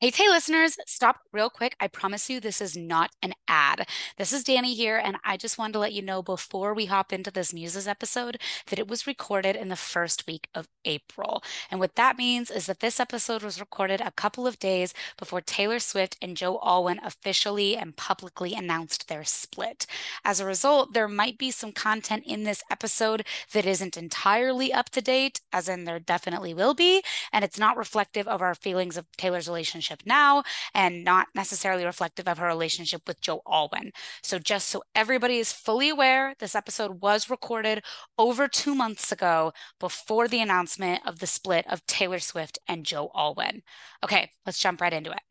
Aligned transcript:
Hey, 0.00 0.12
hey, 0.14 0.28
listeners, 0.28 0.76
stop 0.86 1.22
real 1.32 1.50
quick. 1.50 1.74
I 1.80 1.88
promise 1.88 2.30
you 2.30 2.38
this 2.38 2.60
is 2.60 2.76
not 2.76 3.10
an 3.20 3.34
ad. 3.48 3.84
This 4.16 4.32
is 4.32 4.44
Danny 4.44 4.72
here, 4.72 4.96
and 4.96 5.16
I 5.24 5.36
just 5.36 5.58
wanted 5.58 5.72
to 5.72 5.80
let 5.80 5.92
you 5.92 6.02
know 6.02 6.22
before 6.22 6.72
we 6.72 6.84
hop 6.86 7.12
into 7.12 7.32
this 7.32 7.52
Muses 7.52 7.88
episode 7.88 8.40
that 8.68 8.78
it 8.78 8.86
was 8.86 9.08
recorded 9.08 9.56
in 9.56 9.70
the 9.70 9.74
first 9.74 10.24
week 10.28 10.46
of 10.54 10.68
April. 10.84 11.42
And 11.68 11.80
what 11.80 11.96
that 11.96 12.16
means 12.16 12.48
is 12.48 12.66
that 12.66 12.78
this 12.78 13.00
episode 13.00 13.42
was 13.42 13.58
recorded 13.58 14.00
a 14.00 14.12
couple 14.12 14.46
of 14.46 14.60
days 14.60 14.94
before 15.18 15.40
Taylor 15.40 15.80
Swift 15.80 16.16
and 16.22 16.36
Joe 16.36 16.60
Alwyn 16.62 17.00
officially 17.02 17.76
and 17.76 17.96
publicly 17.96 18.54
announced 18.54 19.08
their 19.08 19.24
split. 19.24 19.84
As 20.24 20.38
a 20.38 20.46
result, 20.46 20.92
there 20.92 21.08
might 21.08 21.38
be 21.38 21.50
some 21.50 21.72
content 21.72 22.22
in 22.24 22.44
this 22.44 22.62
episode 22.70 23.26
that 23.52 23.66
isn't 23.66 23.96
entirely 23.96 24.72
up 24.72 24.90
to 24.90 25.00
date, 25.00 25.40
as 25.52 25.68
in 25.68 25.86
there 25.86 25.98
definitely 25.98 26.54
will 26.54 26.74
be, 26.74 27.02
and 27.32 27.44
it's 27.44 27.58
not 27.58 27.76
reflective 27.76 28.28
of 28.28 28.40
our 28.40 28.54
feelings 28.54 28.96
of 28.96 29.10
Taylor's 29.16 29.48
relationship 29.48 29.87
relationship 29.88 30.06
now 30.06 30.42
and 30.74 31.04
not 31.04 31.28
necessarily 31.34 31.84
reflective 31.84 32.28
of 32.28 32.38
her 32.38 32.46
relationship 32.46 33.02
with 33.06 33.20
Joe 33.20 33.42
Alwyn. 33.46 33.92
So, 34.22 34.38
just 34.38 34.68
so 34.68 34.82
everybody 34.94 35.38
is 35.38 35.52
fully 35.52 35.88
aware, 35.88 36.34
this 36.38 36.54
episode 36.54 37.00
was 37.02 37.30
recorded 37.30 37.82
over 38.18 38.48
two 38.48 38.74
months 38.74 39.12
ago 39.12 39.52
before 39.80 40.28
the 40.28 40.40
announcement 40.40 41.02
of 41.06 41.18
the 41.18 41.26
split 41.26 41.66
of 41.68 41.84
Taylor 41.86 42.18
Swift 42.18 42.58
and 42.68 42.84
Joe 42.84 43.10
Alwyn. 43.14 43.62
Okay, 44.04 44.30
let's 44.46 44.58
jump 44.58 44.80
right 44.80 44.92
into 44.92 45.10
it. 45.10 45.27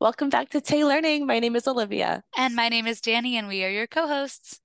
Welcome 0.00 0.28
back 0.28 0.48
to 0.50 0.60
Tay 0.60 0.84
Learning. 0.84 1.24
My 1.24 1.38
name 1.38 1.54
is 1.54 1.68
Olivia. 1.68 2.24
And 2.36 2.56
my 2.56 2.68
name 2.68 2.88
is 2.88 3.00
Danny, 3.00 3.36
and 3.36 3.46
we 3.46 3.62
are 3.62 3.70
your 3.70 3.86
co 3.86 4.08
hosts. 4.08 4.60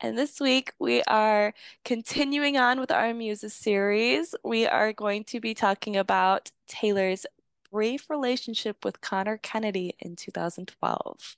And 0.00 0.16
this 0.16 0.40
week 0.40 0.72
we 0.78 1.02
are 1.02 1.52
continuing 1.84 2.56
on 2.56 2.78
with 2.78 2.92
our 2.92 3.12
Muses 3.12 3.52
series. 3.52 4.36
We 4.44 4.68
are 4.68 4.92
going 4.92 5.24
to 5.24 5.40
be 5.40 5.52
talking 5.52 5.96
about 5.96 6.52
Taylor's 6.68 7.26
brief 7.72 8.08
relationship 8.08 8.84
with 8.84 9.00
Conor 9.00 9.36
Kennedy 9.38 9.94
in 9.98 10.14
2012. 10.14 11.36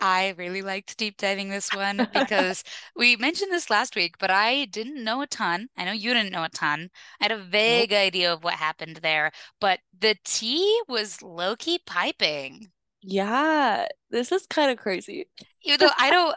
I 0.00 0.34
really 0.36 0.62
liked 0.62 0.96
deep 0.96 1.16
diving 1.16 1.48
this 1.48 1.72
one 1.74 2.08
because 2.14 2.64
we 2.96 3.16
mentioned 3.16 3.52
this 3.52 3.70
last 3.70 3.96
week, 3.96 4.16
but 4.18 4.30
I 4.30 4.66
didn't 4.66 5.02
know 5.02 5.22
a 5.22 5.26
ton. 5.26 5.68
I 5.76 5.84
know 5.84 5.92
you 5.92 6.14
didn't 6.14 6.32
know 6.32 6.44
a 6.44 6.48
ton. 6.48 6.90
I 7.20 7.24
had 7.24 7.32
a 7.32 7.42
vague 7.42 7.90
nope. 7.90 8.00
idea 8.00 8.32
of 8.32 8.44
what 8.44 8.54
happened 8.54 8.96
there, 8.96 9.32
but 9.60 9.80
the 9.98 10.16
tea 10.24 10.80
was 10.88 11.22
low 11.22 11.56
key 11.56 11.80
piping. 11.86 12.68
Yeah, 13.02 13.86
this 14.10 14.32
is 14.32 14.46
kind 14.46 14.70
of 14.70 14.78
crazy. 14.78 15.26
Even 15.62 15.80
though 15.80 15.92
I 15.98 16.10
don't 16.12 16.36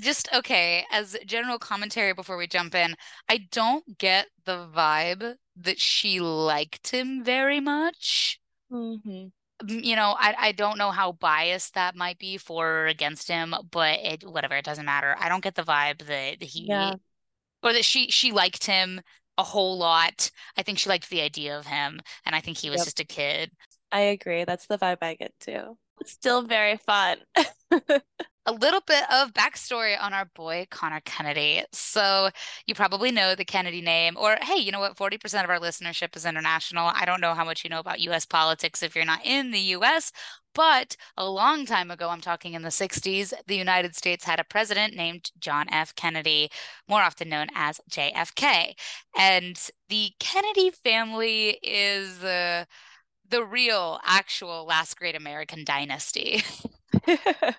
just 0.00 0.28
okay, 0.34 0.84
as 0.90 1.16
general 1.26 1.58
commentary 1.58 2.12
before 2.12 2.36
we 2.36 2.46
jump 2.46 2.74
in, 2.74 2.94
I 3.28 3.48
don't 3.50 3.98
get 3.98 4.28
the 4.44 4.68
vibe 4.74 5.36
that 5.56 5.80
she 5.80 6.20
liked 6.20 6.90
him 6.90 7.24
very 7.24 7.60
much. 7.60 8.40
Mm-hmm. 8.70 9.28
You 9.66 9.96
know, 9.96 10.14
I 10.18 10.34
I 10.38 10.52
don't 10.52 10.78
know 10.78 10.90
how 10.90 11.12
biased 11.12 11.74
that 11.74 11.96
might 11.96 12.18
be 12.18 12.38
for 12.38 12.66
or 12.66 12.86
against 12.86 13.28
him, 13.28 13.54
but 13.70 13.98
it 14.00 14.24
whatever, 14.24 14.56
it 14.56 14.64
doesn't 14.64 14.84
matter. 14.84 15.16
I 15.18 15.28
don't 15.28 15.42
get 15.42 15.54
the 15.54 15.62
vibe 15.62 16.06
that 16.06 16.42
he 16.42 16.66
yeah. 16.68 16.94
or 17.62 17.72
that 17.72 17.84
she 17.84 18.10
she 18.10 18.32
liked 18.32 18.66
him 18.66 19.00
a 19.36 19.42
whole 19.42 19.78
lot. 19.78 20.30
I 20.56 20.62
think 20.62 20.78
she 20.78 20.88
liked 20.88 21.10
the 21.10 21.22
idea 21.22 21.58
of 21.58 21.66
him, 21.66 22.00
and 22.24 22.34
I 22.34 22.40
think 22.40 22.58
he 22.58 22.70
was 22.70 22.78
yep. 22.78 22.86
just 22.86 23.00
a 23.00 23.04
kid. 23.04 23.50
I 23.90 24.00
agree. 24.00 24.44
That's 24.44 24.66
the 24.66 24.78
vibe 24.78 24.98
I 25.00 25.14
get 25.14 25.32
too 25.40 25.76
still 26.06 26.42
very 26.42 26.76
fun. 26.76 27.18
a 28.48 28.52
little 28.52 28.80
bit 28.86 29.04
of 29.12 29.34
backstory 29.34 29.94
on 30.00 30.14
our 30.14 30.24
boy 30.24 30.66
Conor 30.70 31.02
Kennedy. 31.04 31.62
So 31.70 32.30
you 32.66 32.74
probably 32.74 33.10
know 33.12 33.34
the 33.34 33.44
Kennedy 33.44 33.82
name, 33.82 34.16
or 34.16 34.38
hey, 34.40 34.56
you 34.56 34.72
know 34.72 34.80
what? 34.80 34.96
40% 34.96 35.44
of 35.44 35.50
our 35.50 35.58
listenership 35.60 36.16
is 36.16 36.24
international. 36.24 36.90
I 36.94 37.04
don't 37.04 37.20
know 37.20 37.34
how 37.34 37.44
much 37.44 37.62
you 37.62 37.68
know 37.68 37.78
about 37.78 38.00
US 38.00 38.24
politics 38.24 38.82
if 38.82 38.96
you're 38.96 39.04
not 39.04 39.20
in 39.22 39.50
the 39.50 39.60
US, 39.76 40.12
but 40.54 40.96
a 41.18 41.28
long 41.28 41.66
time 41.66 41.90
ago, 41.90 42.08
I'm 42.08 42.22
talking 42.22 42.54
in 42.54 42.62
the 42.62 42.70
60s, 42.70 43.34
the 43.46 43.56
United 43.56 43.94
States 43.94 44.24
had 44.24 44.40
a 44.40 44.44
president 44.44 44.96
named 44.96 45.30
John 45.38 45.66
F. 45.70 45.94
Kennedy, 45.94 46.48
more 46.88 47.02
often 47.02 47.28
known 47.28 47.48
as 47.54 47.82
JFK. 47.90 48.72
And 49.16 49.60
the 49.90 50.12
Kennedy 50.18 50.70
family 50.70 51.58
is. 51.62 52.24
Uh, 52.24 52.64
the 53.30 53.44
real, 53.44 54.00
actual 54.06 54.64
last 54.64 54.96
great 54.98 55.14
American 55.14 55.62
dynasty. 55.62 56.42
yeah, 57.08 57.54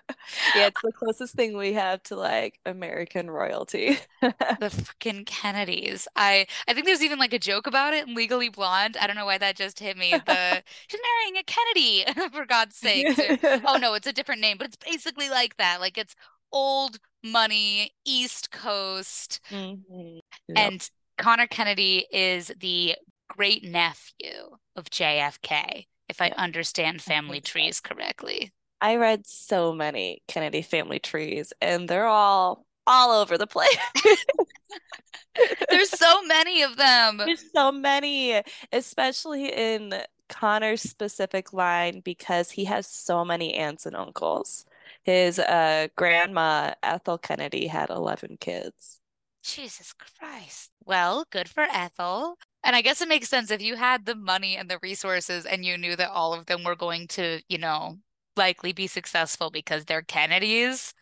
it's 0.54 0.82
the 0.82 0.92
closest 0.92 1.34
thing 1.34 1.56
we 1.56 1.72
have 1.72 2.02
to 2.04 2.16
like 2.16 2.58
American 2.66 3.30
royalty. 3.30 3.98
the 4.20 4.70
fucking 4.70 5.24
Kennedys. 5.24 6.06
I 6.16 6.46
I 6.68 6.74
think 6.74 6.86
there's 6.86 7.02
even 7.02 7.18
like 7.18 7.32
a 7.32 7.38
joke 7.38 7.66
about 7.66 7.94
it 7.94 8.06
in 8.06 8.14
Legally 8.14 8.48
Blonde. 8.48 8.96
I 9.00 9.06
don't 9.06 9.16
know 9.16 9.26
why 9.26 9.38
that 9.38 9.56
just 9.56 9.78
hit 9.78 9.96
me. 9.96 10.12
The 10.12 10.62
she's 10.88 11.00
marrying 11.00 11.36
a 11.36 11.44
Kennedy 11.44 12.30
for 12.32 12.46
God's 12.46 12.76
sake. 12.76 13.18
oh 13.66 13.78
no, 13.80 13.94
it's 13.94 14.06
a 14.06 14.12
different 14.12 14.40
name, 14.40 14.58
but 14.58 14.68
it's 14.68 14.76
basically 14.76 15.28
like 15.28 15.56
that. 15.56 15.80
Like 15.80 15.98
it's 15.98 16.14
old 16.52 16.98
money, 17.22 17.92
East 18.04 18.50
Coast, 18.50 19.40
mm-hmm. 19.50 20.18
yep. 20.48 20.56
and 20.56 20.90
Conor 21.18 21.46
Kennedy 21.46 22.06
is 22.10 22.52
the 22.58 22.96
great 23.28 23.62
nephew 23.62 24.56
of 24.74 24.86
JFK, 24.86 25.86
if 26.08 26.20
I 26.20 26.30
understand 26.36 27.02
family 27.02 27.40
trees 27.40 27.80
correctly. 27.80 28.52
I 28.80 28.96
read 28.96 29.26
so 29.26 29.72
many 29.72 30.22
Kennedy 30.28 30.62
family 30.62 30.98
trees, 30.98 31.52
and 31.60 31.88
they're 31.88 32.06
all 32.06 32.64
all 32.86 33.12
over 33.12 33.38
the 33.38 33.46
place. 33.46 33.76
There's 35.70 35.90
so 35.90 36.22
many 36.24 36.62
of 36.62 36.76
them. 36.76 37.18
There's 37.18 37.44
so 37.54 37.70
many, 37.70 38.42
especially 38.72 39.48
in 39.48 39.94
Conor's 40.28 40.82
specific 40.82 41.52
line 41.52 42.00
because 42.00 42.50
he 42.50 42.64
has 42.64 42.86
so 42.86 43.24
many 43.24 43.54
aunts 43.54 43.86
and 43.86 43.96
uncles. 43.96 44.66
His 45.02 45.38
uh, 45.38 45.88
grandma, 45.96 46.74
Ethel 46.82 47.18
Kennedy, 47.18 47.66
had 47.66 47.90
11 47.90 48.38
kids. 48.40 49.00
Jesus 49.42 49.92
Christ. 49.92 50.70
Well, 50.84 51.24
good 51.30 51.48
for 51.48 51.62
Ethel. 51.62 52.36
And 52.62 52.76
I 52.76 52.82
guess 52.82 53.00
it 53.00 53.08
makes 53.08 53.28
sense 53.28 53.50
if 53.50 53.62
you 53.62 53.76
had 53.76 54.04
the 54.04 54.14
money 54.14 54.56
and 54.56 54.68
the 54.68 54.78
resources 54.82 55.46
and 55.46 55.64
you 55.64 55.78
knew 55.78 55.96
that 55.96 56.10
all 56.10 56.34
of 56.34 56.46
them 56.46 56.64
were 56.64 56.76
going 56.76 57.08
to, 57.08 57.40
you 57.48 57.58
know, 57.58 57.96
likely 58.40 58.72
be 58.72 58.86
successful 58.86 59.50
because 59.50 59.84
they're 59.84 60.02
Kennedys. 60.02 60.94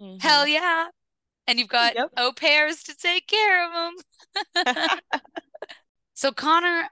Mm-hmm. 0.00 0.18
Hell 0.26 0.48
yeah. 0.48 0.86
And 1.46 1.58
you've 1.58 1.68
got 1.68 1.94
yep. 1.94 2.08
au 2.16 2.32
pairs 2.32 2.82
to 2.84 2.96
take 2.96 3.28
care 3.28 3.66
of 3.66 3.94
them. 4.64 4.98
so 6.14 6.32
Conor, 6.32 6.88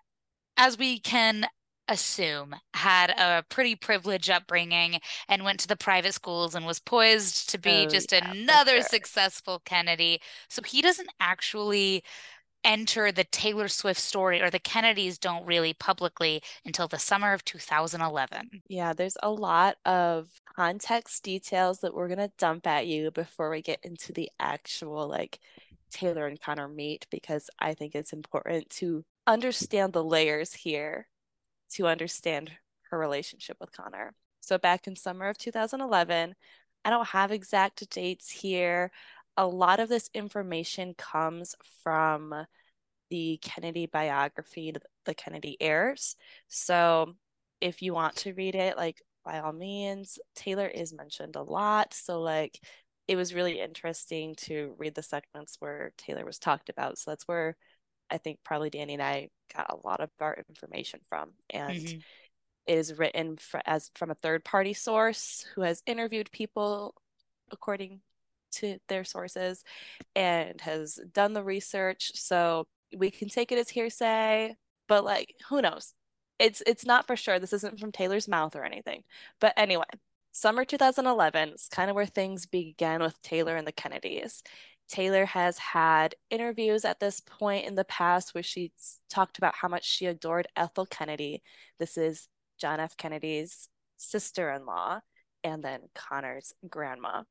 as 0.58 0.78
we 0.78 1.00
can 1.00 1.46
assume, 1.88 2.54
had 2.74 3.10
a 3.10 3.44
pretty 3.48 3.76
privileged 3.76 4.30
upbringing 4.30 5.00
and 5.28 5.42
went 5.42 5.58
to 5.60 5.68
the 5.68 5.76
private 5.76 6.12
schools 6.12 6.54
and 6.54 6.66
was 6.66 6.78
poised 6.80 7.48
to 7.50 7.58
be 7.58 7.86
oh, 7.86 7.88
just 7.88 8.12
yeah, 8.12 8.30
another 8.30 8.76
sure. 8.76 8.82
successful 8.82 9.62
Kennedy. 9.64 10.20
So 10.50 10.62
he 10.62 10.82
doesn't 10.82 11.10
actually 11.18 12.04
enter 12.64 13.12
the 13.12 13.24
Taylor 13.24 13.68
Swift 13.68 14.00
story 14.00 14.40
or 14.40 14.50
the 14.50 14.58
Kennedys 14.58 15.18
don't 15.18 15.46
really 15.46 15.74
publicly 15.74 16.42
until 16.64 16.88
the 16.88 16.98
summer 16.98 17.32
of 17.32 17.44
2011. 17.44 18.62
Yeah, 18.68 18.92
there's 18.92 19.16
a 19.22 19.30
lot 19.30 19.76
of 19.84 20.28
context 20.56 21.22
details 21.22 21.80
that 21.80 21.94
we're 21.94 22.08
going 22.08 22.18
to 22.18 22.32
dump 22.38 22.66
at 22.66 22.86
you 22.86 23.10
before 23.10 23.50
we 23.50 23.62
get 23.62 23.80
into 23.82 24.12
the 24.12 24.30
actual 24.40 25.08
like 25.08 25.38
Taylor 25.90 26.26
and 26.26 26.40
Conor 26.40 26.68
meet 26.68 27.06
because 27.10 27.48
I 27.58 27.74
think 27.74 27.94
it's 27.94 28.12
important 28.12 28.70
to 28.70 29.04
understand 29.26 29.92
the 29.92 30.04
layers 30.04 30.52
here 30.52 31.08
to 31.74 31.86
understand 31.86 32.50
her 32.90 32.98
relationship 32.98 33.56
with 33.60 33.72
Conor. 33.72 34.14
So 34.40 34.58
back 34.58 34.86
in 34.86 34.96
summer 34.96 35.28
of 35.28 35.38
2011, 35.38 36.34
I 36.84 36.90
don't 36.90 37.08
have 37.08 37.32
exact 37.32 37.88
dates 37.90 38.30
here 38.30 38.90
a 39.36 39.46
lot 39.46 39.80
of 39.80 39.88
this 39.88 40.10
information 40.14 40.94
comes 40.96 41.54
from 41.82 42.34
the 43.10 43.38
Kennedy 43.42 43.86
biography, 43.86 44.72
The 45.04 45.14
Kennedy 45.14 45.56
Heirs. 45.60 46.16
So 46.48 47.14
if 47.60 47.82
you 47.82 47.94
want 47.94 48.16
to 48.16 48.34
read 48.34 48.54
it, 48.54 48.76
like 48.76 49.02
by 49.24 49.40
all 49.40 49.52
means, 49.52 50.18
Taylor 50.34 50.66
is 50.66 50.92
mentioned 50.92 51.36
a 51.36 51.42
lot. 51.42 51.94
So, 51.94 52.20
like, 52.20 52.60
it 53.08 53.16
was 53.16 53.34
really 53.34 53.60
interesting 53.60 54.34
to 54.36 54.74
read 54.78 54.94
the 54.94 55.02
segments 55.02 55.56
where 55.60 55.92
Taylor 55.96 56.24
was 56.24 56.38
talked 56.38 56.68
about. 56.68 56.98
So, 56.98 57.10
that's 57.10 57.26
where 57.26 57.56
I 58.10 58.18
think 58.18 58.38
probably 58.44 58.70
Danny 58.70 58.94
and 58.94 59.02
I 59.02 59.28
got 59.54 59.70
a 59.70 59.86
lot 59.86 60.00
of 60.00 60.10
our 60.20 60.34
information 60.34 61.00
from. 61.08 61.32
And 61.50 61.80
mm-hmm. 61.80 61.98
it 62.66 62.78
is 62.78 62.98
written 62.98 63.36
for, 63.38 63.60
as 63.64 63.90
from 63.94 64.10
a 64.10 64.16
third 64.16 64.44
party 64.44 64.74
source 64.74 65.46
who 65.54 65.62
has 65.62 65.82
interviewed 65.86 66.30
people 66.30 66.94
according 67.50 68.00
to 68.54 68.78
their 68.88 69.04
sources 69.04 69.64
and 70.14 70.60
has 70.60 70.98
done 71.12 71.32
the 71.32 71.44
research. 71.44 72.12
So 72.14 72.66
we 72.96 73.10
can 73.10 73.28
take 73.28 73.52
it 73.52 73.58
as 73.58 73.68
hearsay, 73.70 74.56
but 74.88 75.04
like, 75.04 75.34
who 75.48 75.62
knows? 75.62 75.94
it's 76.38 76.62
it's 76.66 76.84
not 76.84 77.06
for 77.06 77.16
sure. 77.16 77.38
This 77.38 77.52
isn't 77.52 77.78
from 77.80 77.92
Taylor's 77.92 78.28
mouth 78.28 78.56
or 78.56 78.64
anything. 78.64 79.04
But 79.40 79.54
anyway, 79.56 79.84
summer 80.32 80.64
2011 80.64 81.50
is 81.50 81.68
kind 81.70 81.90
of 81.90 81.96
where 81.96 82.06
things 82.06 82.46
began 82.46 83.00
with 83.00 83.20
Taylor 83.22 83.56
and 83.56 83.66
the 83.66 83.72
Kennedys. 83.72 84.42
Taylor 84.88 85.24
has 85.26 85.58
had 85.58 86.14
interviews 86.30 86.84
at 86.84 87.00
this 87.00 87.20
point 87.20 87.66
in 87.66 87.74
the 87.74 87.84
past 87.84 88.34
where 88.34 88.42
she 88.42 88.72
talked 89.08 89.38
about 89.38 89.54
how 89.54 89.68
much 89.68 89.84
she 89.84 90.06
adored 90.06 90.46
Ethel 90.56 90.86
Kennedy. 90.86 91.42
This 91.78 91.96
is 91.96 92.28
John 92.60 92.80
F. 92.80 92.96
Kennedy's 92.96 93.68
sister 93.96 94.50
in 94.50 94.66
law 94.66 95.00
and 95.42 95.62
then 95.64 95.80
Conor's 95.94 96.52
grandma. 96.68 97.22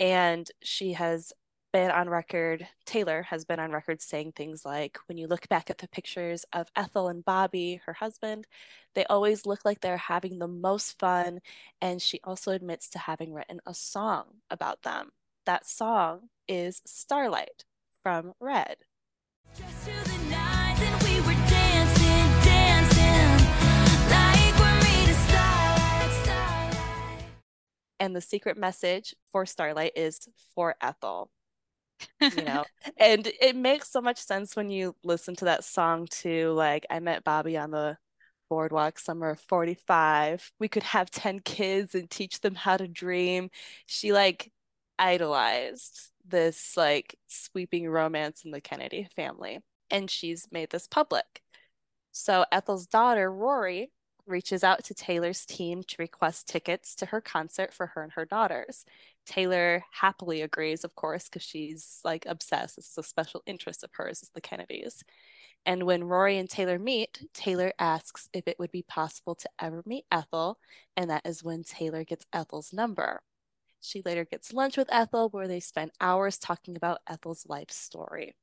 And 0.00 0.48
she 0.62 0.92
has 0.92 1.32
been 1.72 1.90
on 1.90 2.08
record, 2.08 2.66
Taylor 2.86 3.22
has 3.22 3.44
been 3.44 3.60
on 3.60 3.72
record 3.72 4.00
saying 4.00 4.32
things 4.32 4.64
like, 4.64 4.98
when 5.06 5.18
you 5.18 5.26
look 5.26 5.48
back 5.48 5.70
at 5.70 5.78
the 5.78 5.88
pictures 5.88 6.44
of 6.52 6.70
Ethel 6.76 7.08
and 7.08 7.24
Bobby, 7.24 7.80
her 7.84 7.92
husband, 7.92 8.46
they 8.94 9.04
always 9.04 9.44
look 9.44 9.64
like 9.64 9.80
they're 9.80 9.96
having 9.96 10.38
the 10.38 10.48
most 10.48 10.98
fun. 10.98 11.40
And 11.80 12.00
she 12.00 12.20
also 12.24 12.52
admits 12.52 12.88
to 12.90 12.98
having 12.98 13.34
written 13.34 13.60
a 13.66 13.74
song 13.74 14.24
about 14.50 14.82
them. 14.82 15.10
That 15.46 15.66
song 15.66 16.30
is 16.46 16.80
Starlight 16.86 17.64
from 18.02 18.32
Red. 18.40 18.76
And 28.00 28.14
the 28.14 28.20
secret 28.20 28.56
message 28.56 29.14
for 29.32 29.46
Starlight 29.46 29.92
is 29.96 30.20
for 30.54 30.74
Ethel 30.80 31.30
you 32.20 32.44
know? 32.44 32.64
And 32.96 33.30
it 33.40 33.56
makes 33.56 33.90
so 33.90 34.00
much 34.00 34.18
sense 34.18 34.56
when 34.56 34.70
you 34.70 34.96
listen 35.04 35.36
to 35.36 35.46
that 35.46 35.64
song 35.64 36.06
too 36.10 36.52
like 36.52 36.86
i 36.90 37.00
met 37.00 37.24
bobby 37.24 37.56
on 37.56 37.70
the 37.70 37.96
boardwalk 38.48 38.98
summer 38.98 39.30
of 39.30 39.40
45 39.40 40.50
we 40.58 40.68
could 40.68 40.82
have 40.82 41.10
10 41.10 41.40
kids 41.40 41.94
and 41.94 42.10
teach 42.10 42.40
them 42.40 42.54
how 42.54 42.76
to 42.76 42.88
dream. 42.88 43.50
She 43.86 44.12
like 44.12 44.50
idolized 44.98 46.10
this 46.26 46.76
like 46.76 47.16
sweeping 47.26 47.88
romance 47.88 48.44
in 48.44 48.50
the 48.50 48.60
kennedy 48.60 49.08
family 49.14 49.60
and 49.90 50.10
she's 50.10 50.48
made 50.50 50.70
this 50.70 50.86
public. 50.86 51.42
So 52.10 52.44
ethel's 52.50 52.86
daughter 52.86 53.30
rory 53.30 53.90
reaches 54.28 54.62
out 54.62 54.84
to 54.84 54.94
taylor's 54.94 55.44
team 55.46 55.82
to 55.82 55.96
request 55.98 56.48
tickets 56.48 56.94
to 56.94 57.06
her 57.06 57.20
concert 57.20 57.72
for 57.72 57.86
her 57.86 58.02
and 58.02 58.12
her 58.12 58.24
daughters 58.24 58.84
Taylor 59.28 59.84
happily 59.92 60.40
agrees, 60.40 60.84
of 60.84 60.94
course, 60.94 61.24
because 61.28 61.42
she's 61.42 62.00
like 62.02 62.24
obsessed. 62.26 62.76
This 62.76 62.88
is 62.88 62.98
a 62.98 63.02
special 63.02 63.42
interest 63.46 63.84
of 63.84 63.90
hers, 63.92 64.22
is 64.22 64.30
the 64.30 64.40
Kennedys. 64.40 65.04
And 65.66 65.82
when 65.82 66.04
Rory 66.04 66.38
and 66.38 66.48
Taylor 66.48 66.78
meet, 66.78 67.28
Taylor 67.34 67.72
asks 67.78 68.30
if 68.32 68.48
it 68.48 68.58
would 68.58 68.70
be 68.70 68.82
possible 68.82 69.34
to 69.34 69.50
ever 69.60 69.82
meet 69.84 70.06
Ethel, 70.10 70.58
and 70.96 71.10
that 71.10 71.26
is 71.26 71.44
when 71.44 71.62
Taylor 71.62 72.04
gets 72.04 72.24
Ethel's 72.32 72.72
number. 72.72 73.20
She 73.82 74.00
later 74.02 74.24
gets 74.24 74.54
lunch 74.54 74.78
with 74.78 74.88
Ethel, 74.90 75.28
where 75.28 75.46
they 75.46 75.60
spend 75.60 75.90
hours 76.00 76.38
talking 76.38 76.74
about 76.74 77.00
Ethel's 77.06 77.46
life 77.46 77.70
story. 77.70 78.34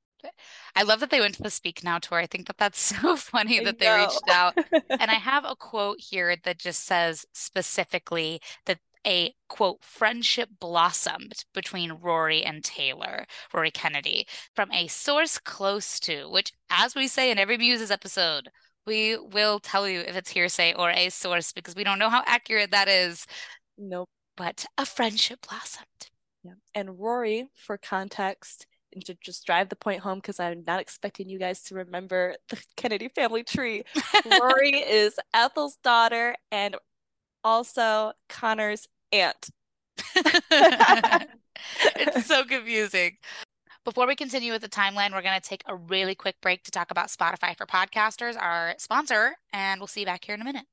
I 0.75 0.83
love 0.83 0.99
that 0.99 1.09
they 1.09 1.19
went 1.19 1.35
to 1.35 1.43
the 1.43 1.49
Speak 1.49 1.83
Now 1.83 1.99
tour. 1.99 2.19
I 2.19 2.27
think 2.27 2.47
that 2.47 2.57
that's 2.57 2.79
so 3.01 3.15
funny 3.15 3.63
that 3.63 3.79
they 3.79 3.89
reached 3.89 4.29
out. 4.29 4.57
and 4.89 5.11
I 5.11 5.15
have 5.15 5.45
a 5.45 5.55
quote 5.55 5.99
here 5.99 6.35
that 6.43 6.59
just 6.59 6.85
says 6.85 7.25
specifically 7.33 8.41
that 8.65 8.79
a 9.05 9.35
quote 9.47 9.83
friendship 9.83 10.49
blossomed 10.59 11.45
between 11.53 11.93
Rory 11.93 12.43
and 12.43 12.63
Taylor, 12.63 13.25
Rory 13.53 13.71
Kennedy, 13.71 14.25
from 14.55 14.71
a 14.71 14.87
source 14.87 15.37
close 15.37 15.99
to, 16.01 16.27
which, 16.29 16.51
as 16.69 16.95
we 16.95 17.07
say 17.07 17.29
in 17.29 17.37
every 17.37 17.57
Muses 17.57 17.91
episode, 17.91 18.49
we 18.85 19.17
will 19.17 19.59
tell 19.59 19.87
you 19.87 19.99
if 20.01 20.15
it's 20.15 20.31
hearsay 20.31 20.73
or 20.73 20.89
a 20.91 21.09
source 21.09 21.51
because 21.51 21.75
we 21.75 21.83
don't 21.83 21.99
know 21.99 22.09
how 22.09 22.23
accurate 22.25 22.71
that 22.71 22.87
is. 22.87 23.25
Nope. 23.77 24.09
But 24.37 24.65
a 24.77 24.85
friendship 24.85 25.47
blossomed. 25.47 26.09
Yeah. 26.43 26.53
And 26.73 26.99
Rory, 26.99 27.47
for 27.55 27.77
context, 27.77 28.67
and 28.95 29.05
to 29.05 29.15
just 29.21 29.45
drive 29.45 29.69
the 29.69 29.75
point 29.75 29.99
home 29.99 30.17
because 30.17 30.39
I'm 30.39 30.63
not 30.65 30.79
expecting 30.79 31.29
you 31.29 31.37
guys 31.37 31.61
to 31.63 31.75
remember 31.75 32.35
the 32.49 32.57
Kennedy 32.77 33.09
family 33.09 33.43
tree. 33.43 33.83
Rory 34.41 34.79
is 34.79 35.19
Ethel's 35.33 35.75
daughter 35.83 36.35
and 36.51 36.75
also 37.43 38.13
Conor's 38.27 38.87
aunt. 39.11 39.49
it's 41.95 42.25
so 42.25 42.43
confusing. 42.43 43.17
Before 43.83 44.07
we 44.07 44.15
continue 44.15 44.51
with 44.51 44.63
the 44.63 44.69
timeline, 44.69 45.11
we're 45.11 45.21
going 45.21 45.39
to 45.39 45.47
take 45.47 45.61
a 45.67 45.75
really 45.75 46.15
quick 46.15 46.37
break 46.41 46.63
to 46.63 46.71
talk 46.71 46.89
about 46.89 47.09
Spotify 47.09 47.55
for 47.55 47.67
Podcasters, 47.67 48.35
our 48.35 48.73
sponsor, 48.79 49.35
and 49.53 49.79
we'll 49.79 49.87
see 49.87 49.99
you 49.99 50.05
back 50.07 50.25
here 50.25 50.33
in 50.33 50.41
a 50.41 50.45
minute. 50.45 50.65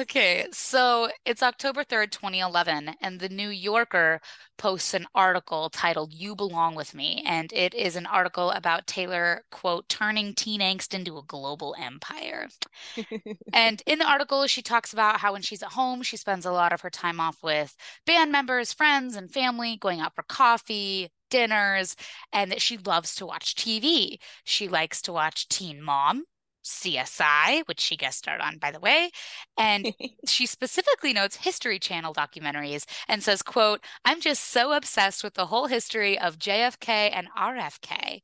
Okay, 0.00 0.46
so 0.50 1.10
it's 1.26 1.42
October 1.42 1.84
3rd, 1.84 2.10
2011, 2.10 2.94
and 3.02 3.20
the 3.20 3.28
New 3.28 3.50
Yorker 3.50 4.22
posts 4.56 4.94
an 4.94 5.06
article 5.14 5.68
titled 5.68 6.14
You 6.14 6.34
Belong 6.34 6.74
With 6.74 6.94
Me. 6.94 7.22
And 7.26 7.52
it 7.52 7.74
is 7.74 7.96
an 7.96 8.06
article 8.06 8.50
about 8.52 8.86
Taylor, 8.86 9.44
quote, 9.50 9.90
turning 9.90 10.32
teen 10.32 10.62
angst 10.62 10.94
into 10.94 11.18
a 11.18 11.22
global 11.22 11.76
empire. 11.78 12.48
and 13.52 13.82
in 13.84 13.98
the 13.98 14.08
article, 14.10 14.46
she 14.46 14.62
talks 14.62 14.94
about 14.94 15.20
how 15.20 15.34
when 15.34 15.42
she's 15.42 15.62
at 15.62 15.72
home, 15.72 16.00
she 16.00 16.16
spends 16.16 16.46
a 16.46 16.52
lot 16.52 16.72
of 16.72 16.80
her 16.80 16.90
time 16.90 17.20
off 17.20 17.42
with 17.42 17.76
band 18.06 18.32
members, 18.32 18.72
friends, 18.72 19.16
and 19.16 19.30
family, 19.30 19.76
going 19.76 20.00
out 20.00 20.14
for 20.14 20.22
coffee, 20.22 21.10
dinners, 21.28 21.94
and 22.32 22.50
that 22.50 22.62
she 22.62 22.78
loves 22.78 23.14
to 23.16 23.26
watch 23.26 23.54
TV. 23.54 24.16
She 24.44 24.66
likes 24.66 25.02
to 25.02 25.12
watch 25.12 25.46
Teen 25.48 25.82
Mom, 25.82 26.24
CSI, 26.64 27.66
which 27.66 27.80
she 27.80 27.96
guest 27.96 28.18
starred 28.18 28.40
on, 28.40 28.58
by 28.58 28.70
the 28.70 28.80
way. 28.80 29.10
And 29.56 29.92
she 30.26 30.46
specifically 30.46 31.12
notes 31.12 31.36
History 31.36 31.78
Channel 31.78 32.14
documentaries 32.14 32.84
and 33.08 33.22
says, 33.22 33.42
quote, 33.42 33.84
I'm 34.04 34.20
just 34.20 34.44
so 34.44 34.72
obsessed 34.72 35.24
with 35.24 35.34
the 35.34 35.46
whole 35.46 35.66
history 35.66 36.18
of 36.18 36.38
JFK 36.38 37.10
and 37.12 37.28
RFK. 37.36 38.20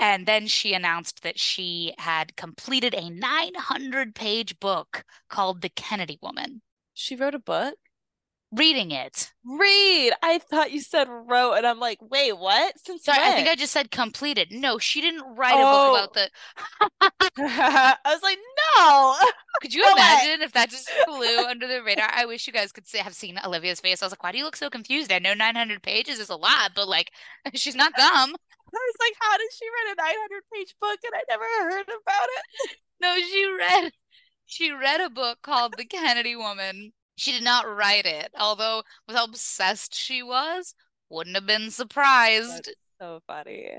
And 0.00 0.26
then 0.26 0.46
she 0.46 0.74
announced 0.74 1.22
that 1.22 1.38
she 1.38 1.92
had 1.98 2.36
completed 2.36 2.94
a 2.94 3.10
900 3.10 4.14
page 4.14 4.60
book 4.60 5.04
called 5.28 5.60
The 5.60 5.70
Kennedy 5.70 6.18
Woman. 6.22 6.62
She 6.94 7.16
wrote 7.16 7.34
a 7.34 7.40
book? 7.40 7.74
Reading 8.52 8.90
it. 8.90 9.32
Read. 9.44 10.12
I 10.22 10.38
thought 10.38 10.72
you 10.72 10.80
said 10.80 11.08
wrote, 11.08 11.54
and 11.54 11.66
I'm 11.66 11.78
like, 11.78 11.98
wait, 12.00 12.38
what? 12.38 12.78
Since 12.78 13.04
Sorry, 13.04 13.18
when? 13.18 13.32
I 13.32 13.34
think 13.36 13.48
I 13.48 13.54
just 13.54 13.72
said 13.72 13.90
completed. 13.90 14.48
No, 14.50 14.78
she 14.78 15.00
didn't 15.00 15.36
write 15.36 15.54
oh. 15.56 15.58
a 15.58 15.62
book 15.62 15.70
oh. 15.80 15.94
about 15.94 16.14
the. 16.14 16.30
I 17.38 17.96
was 18.06 18.22
like, 18.22 18.38
no. 18.76 19.16
Could 19.60 19.74
you 19.74 19.84
no 19.84 19.92
imagine 19.92 20.40
way. 20.40 20.44
if 20.44 20.52
that 20.52 20.70
just 20.70 20.88
flew 21.04 21.44
under 21.46 21.66
the 21.66 21.82
radar? 21.82 22.10
I 22.12 22.26
wish 22.26 22.46
you 22.46 22.52
guys 22.52 22.72
could 22.72 22.86
see, 22.86 22.98
have 22.98 23.14
seen 23.14 23.38
Olivia's 23.44 23.80
face. 23.80 24.02
I 24.02 24.06
was 24.06 24.12
like, 24.12 24.22
why 24.22 24.32
do 24.32 24.38
you 24.38 24.44
look 24.44 24.56
so 24.56 24.70
confused? 24.70 25.12
I 25.12 25.18
know 25.18 25.34
900 25.34 25.82
pages 25.82 26.18
is 26.18 26.30
a 26.30 26.36
lot, 26.36 26.72
but 26.74 26.88
like, 26.88 27.10
she's 27.54 27.76
not 27.76 27.92
dumb. 27.94 28.34
I 28.70 28.80
was 28.84 28.96
like, 29.00 29.14
how 29.20 29.36
did 29.36 29.48
she 29.52 29.64
write 29.66 29.92
a 29.92 30.02
900 30.02 30.42
page 30.52 30.74
book 30.80 30.98
and 31.04 31.14
I 31.14 31.22
never 31.28 31.44
heard 31.44 31.86
about 31.88 32.28
it? 32.36 32.76
No, 33.00 33.16
she 33.16 33.46
read 33.58 33.92
she 34.48 34.72
read 34.72 35.00
a 35.00 35.10
book 35.10 35.38
called 35.42 35.74
The 35.76 35.84
Kennedy 35.84 36.34
Woman 36.34 36.92
she 37.18 37.32
did 37.32 37.42
not 37.42 37.68
write 37.68 38.06
it, 38.06 38.32
although 38.38 38.82
with 39.06 39.16
how 39.16 39.24
obsessed 39.24 39.94
she 39.94 40.22
was, 40.22 40.74
wouldn't 41.10 41.36
have 41.36 41.46
been 41.46 41.70
surprised. 41.70 42.66
That's 42.66 42.76
so 43.00 43.20
funny. 43.26 43.70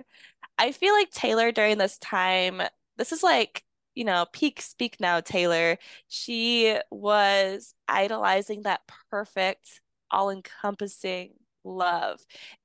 I 0.58 0.72
feel 0.72 0.94
like 0.94 1.12
Taylor 1.12 1.52
during 1.52 1.78
this 1.78 1.98
time, 2.00 2.62
this 2.98 3.12
is 3.12 3.24
like, 3.24 3.64
you 3.96 4.04
know, 4.04 4.26
peak 4.34 4.62
speak 4.62 4.98
now, 5.00 5.20
Taylor. 5.20 5.78
She 6.08 6.78
was 6.92 7.74
idolizing 7.88 8.64
that 8.64 8.82
perfect, 9.10 9.82
all 10.12 10.30
encompassing 10.30 11.32
love. 11.64 12.20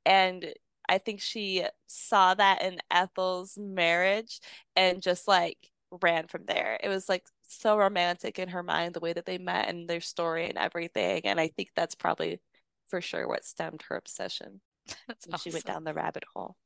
And 0.04 0.54
I 0.88 0.98
think 0.98 1.20
she 1.20 1.64
saw 1.86 2.34
that 2.34 2.62
in 2.62 2.78
Ethel's 2.90 3.56
marriage 3.56 4.40
and 4.76 5.02
just 5.02 5.26
like 5.28 5.70
ran 6.02 6.26
from 6.26 6.44
there. 6.46 6.78
It 6.82 6.88
was 6.88 7.08
like 7.08 7.24
so 7.54 7.76
romantic 7.76 8.38
in 8.38 8.48
her 8.48 8.62
mind 8.62 8.94
the 8.94 9.00
way 9.00 9.12
that 9.12 9.26
they 9.26 9.38
met 9.38 9.68
and 9.68 9.88
their 9.88 10.00
story 10.00 10.48
and 10.48 10.58
everything 10.58 11.22
and 11.24 11.40
i 11.40 11.48
think 11.48 11.70
that's 11.74 11.94
probably 11.94 12.40
for 12.88 13.00
sure 13.00 13.26
what 13.26 13.44
stemmed 13.44 13.82
her 13.88 13.96
obsession 13.96 14.60
that's 15.08 15.26
awesome. 15.32 15.50
she 15.50 15.54
went 15.54 15.64
down 15.64 15.84
the 15.84 15.94
rabbit 15.94 16.24
hole. 16.34 16.56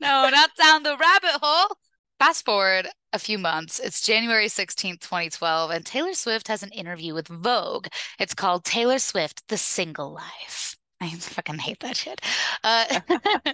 No 0.00 0.28
not 0.30 0.50
down 0.60 0.82
the 0.82 0.96
rabbit 0.96 1.40
hole. 1.42 1.76
Fast 2.18 2.44
forward 2.46 2.88
a 3.12 3.18
few 3.18 3.38
months 3.38 3.78
it's 3.78 4.06
january 4.06 4.46
16th 4.46 5.00
2012 5.00 5.70
and 5.70 5.84
taylor 5.84 6.14
swift 6.14 6.48
has 6.48 6.62
an 6.62 6.70
interview 6.70 7.12
with 7.14 7.28
vogue. 7.28 7.88
It's 8.18 8.34
called 8.34 8.64
taylor 8.64 8.98
swift 8.98 9.46
the 9.48 9.58
single 9.58 10.12
life. 10.12 10.76
I 11.00 11.10
fucking 11.18 11.58
hate 11.58 11.80
that 11.80 11.96
shit. 11.96 12.20
Uh, 12.64 13.00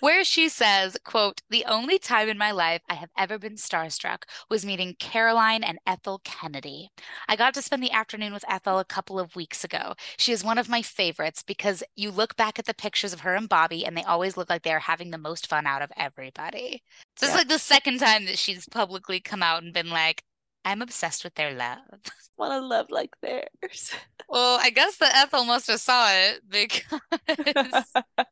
where 0.00 0.24
she 0.24 0.48
says, 0.48 0.96
quote, 1.04 1.42
the 1.50 1.64
only 1.66 1.98
time 1.98 2.28
in 2.28 2.38
my 2.38 2.50
life 2.50 2.82
I 2.88 2.94
have 2.94 3.10
ever 3.16 3.38
been 3.38 3.54
starstruck 3.54 4.24
was 4.48 4.66
meeting 4.66 4.96
Caroline 4.98 5.62
and 5.62 5.78
Ethel 5.86 6.20
Kennedy. 6.24 6.90
I 7.28 7.36
got 7.36 7.54
to 7.54 7.62
spend 7.62 7.82
the 7.82 7.92
afternoon 7.92 8.32
with 8.32 8.44
Ethel 8.48 8.78
a 8.78 8.84
couple 8.84 9.18
of 9.18 9.36
weeks 9.36 9.64
ago. 9.64 9.94
She 10.18 10.32
is 10.32 10.44
one 10.44 10.58
of 10.58 10.68
my 10.68 10.82
favorites 10.82 11.42
because 11.46 11.82
you 11.96 12.10
look 12.10 12.36
back 12.36 12.58
at 12.58 12.66
the 12.66 12.74
pictures 12.74 13.12
of 13.12 13.20
her 13.20 13.34
and 13.34 13.48
Bobby 13.48 13.84
and 13.84 13.96
they 13.96 14.04
always 14.04 14.36
look 14.36 14.50
like 14.50 14.62
they're 14.62 14.78
having 14.78 15.10
the 15.10 15.18
most 15.18 15.46
fun 15.46 15.66
out 15.66 15.82
of 15.82 15.92
everybody. 15.96 16.82
This 17.20 17.30
it's 17.30 17.38
like 17.38 17.48
the 17.48 17.58
second 17.58 17.98
time 17.98 18.24
that 18.26 18.38
she's 18.38 18.68
publicly 18.68 19.20
come 19.20 19.42
out 19.42 19.62
and 19.62 19.72
been 19.72 19.90
like, 19.90 20.24
I'm 20.64 20.82
obsessed 20.82 21.24
with 21.24 21.34
their 21.34 21.52
love. 21.52 21.78
Want 22.38 22.52
a 22.52 22.66
love 22.66 22.86
like 22.90 23.10
theirs. 23.20 23.92
Well, 24.28 24.58
I 24.60 24.70
guess 24.70 24.96
the 24.96 25.14
Ethel 25.14 25.44
must 25.44 25.66
have 25.68 25.80
saw 25.80 26.08
it 26.10 26.40
because 26.48 27.92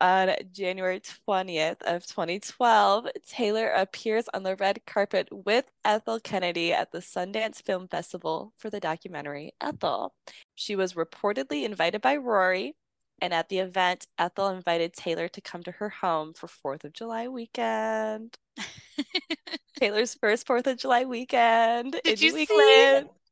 on 0.00 0.34
January 0.52 1.00
20th 1.00 1.82
of 1.82 2.06
2012, 2.06 3.08
Taylor 3.26 3.68
appears 3.68 4.28
on 4.34 4.42
the 4.42 4.56
red 4.56 4.80
carpet 4.86 5.28
with 5.30 5.70
Ethel 5.84 6.18
Kennedy 6.20 6.72
at 6.72 6.90
the 6.90 6.98
Sundance 6.98 7.62
Film 7.62 7.88
Festival 7.88 8.52
for 8.56 8.70
the 8.70 8.80
documentary 8.80 9.52
Ethel. 9.60 10.14
She 10.54 10.74
was 10.74 10.94
reportedly 10.94 11.64
invited 11.64 12.00
by 12.00 12.16
Rory, 12.16 12.74
and 13.20 13.32
at 13.32 13.48
the 13.48 13.58
event, 13.58 14.06
Ethel 14.18 14.48
invited 14.48 14.94
Taylor 14.94 15.28
to 15.28 15.40
come 15.40 15.62
to 15.62 15.72
her 15.72 15.88
home 15.88 16.32
for 16.34 16.48
4th 16.48 16.84
of 16.84 16.92
July 16.92 17.28
weekend. 17.28 18.36
Taylor's 19.78 20.14
first 20.14 20.46
4th 20.46 20.66
of 20.66 20.78
July 20.78 21.04
weekend. 21.04 22.00
Did 22.04 22.20
you 22.20 22.32
see 22.32 22.46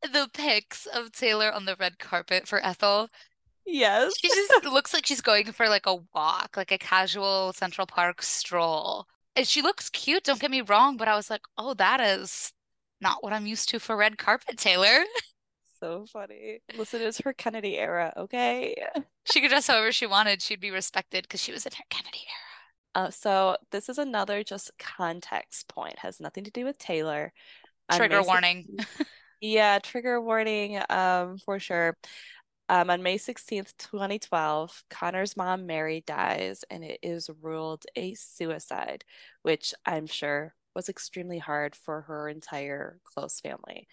the 0.02 0.28
pics 0.32 0.86
of 0.86 1.10
Taylor 1.12 1.50
on 1.50 1.64
the 1.64 1.76
red 1.78 1.98
carpet 1.98 2.46
for 2.46 2.64
Ethel? 2.64 3.08
Yes. 3.66 4.14
She 4.18 4.28
just 4.28 4.64
looks 4.64 4.94
like 4.94 5.06
she's 5.06 5.20
going 5.20 5.52
for 5.52 5.68
like 5.68 5.86
a 5.86 5.96
walk, 6.14 6.56
like 6.56 6.72
a 6.72 6.78
casual 6.78 7.52
Central 7.52 7.86
Park 7.86 8.22
stroll. 8.22 9.06
And 9.34 9.46
she 9.46 9.60
looks 9.60 9.90
cute, 9.90 10.24
don't 10.24 10.40
get 10.40 10.50
me 10.50 10.62
wrong, 10.62 10.96
but 10.96 11.08
I 11.08 11.16
was 11.16 11.28
like, 11.28 11.42
oh, 11.58 11.74
that 11.74 12.00
is 12.00 12.52
not 13.00 13.22
what 13.22 13.32
I'm 13.32 13.46
used 13.46 13.68
to 13.70 13.78
for 13.78 13.96
red 13.96 14.18
carpet, 14.18 14.56
Taylor. 14.56 14.98
So 15.78 16.06
funny. 16.10 16.60
Listen, 16.78 17.02
it's 17.02 17.20
her 17.20 17.34
Kennedy 17.34 17.76
era, 17.76 18.10
okay? 18.16 18.74
She 19.24 19.42
could 19.42 19.50
dress 19.50 19.66
however 19.66 19.92
she 19.92 20.06
wanted. 20.06 20.40
She'd 20.40 20.58
be 20.58 20.70
respected 20.70 21.24
because 21.24 21.42
she 21.42 21.52
was 21.52 21.66
in 21.66 21.72
her 21.72 21.84
Kennedy 21.90 22.24
era. 22.94 23.06
Uh, 23.06 23.10
so 23.10 23.56
this 23.72 23.90
is 23.90 23.98
another 23.98 24.42
just 24.42 24.70
context 24.78 25.68
point. 25.68 25.98
Has 25.98 26.18
nothing 26.18 26.44
to 26.44 26.50
do 26.50 26.64
with 26.64 26.78
Taylor. 26.78 27.30
Trigger 27.92 28.22
warning. 28.22 28.78
yeah, 29.40 29.78
trigger 29.78 30.18
warning 30.18 30.80
um, 30.88 31.36
for 31.44 31.58
sure. 31.58 31.96
Um, 32.68 32.90
on 32.90 33.02
May 33.02 33.16
16th, 33.16 33.76
2012, 33.78 34.84
Conor's 34.90 35.36
mom, 35.36 35.66
Mary, 35.66 36.02
dies, 36.04 36.64
and 36.68 36.82
it 36.82 36.98
is 37.02 37.30
ruled 37.40 37.84
a 37.94 38.14
suicide, 38.14 39.04
which 39.42 39.72
I'm 39.84 40.06
sure 40.06 40.54
was 40.74 40.88
extremely 40.88 41.38
hard 41.38 41.76
for 41.76 42.02
her 42.02 42.28
entire 42.28 42.98
close 43.04 43.40
family, 43.40 43.86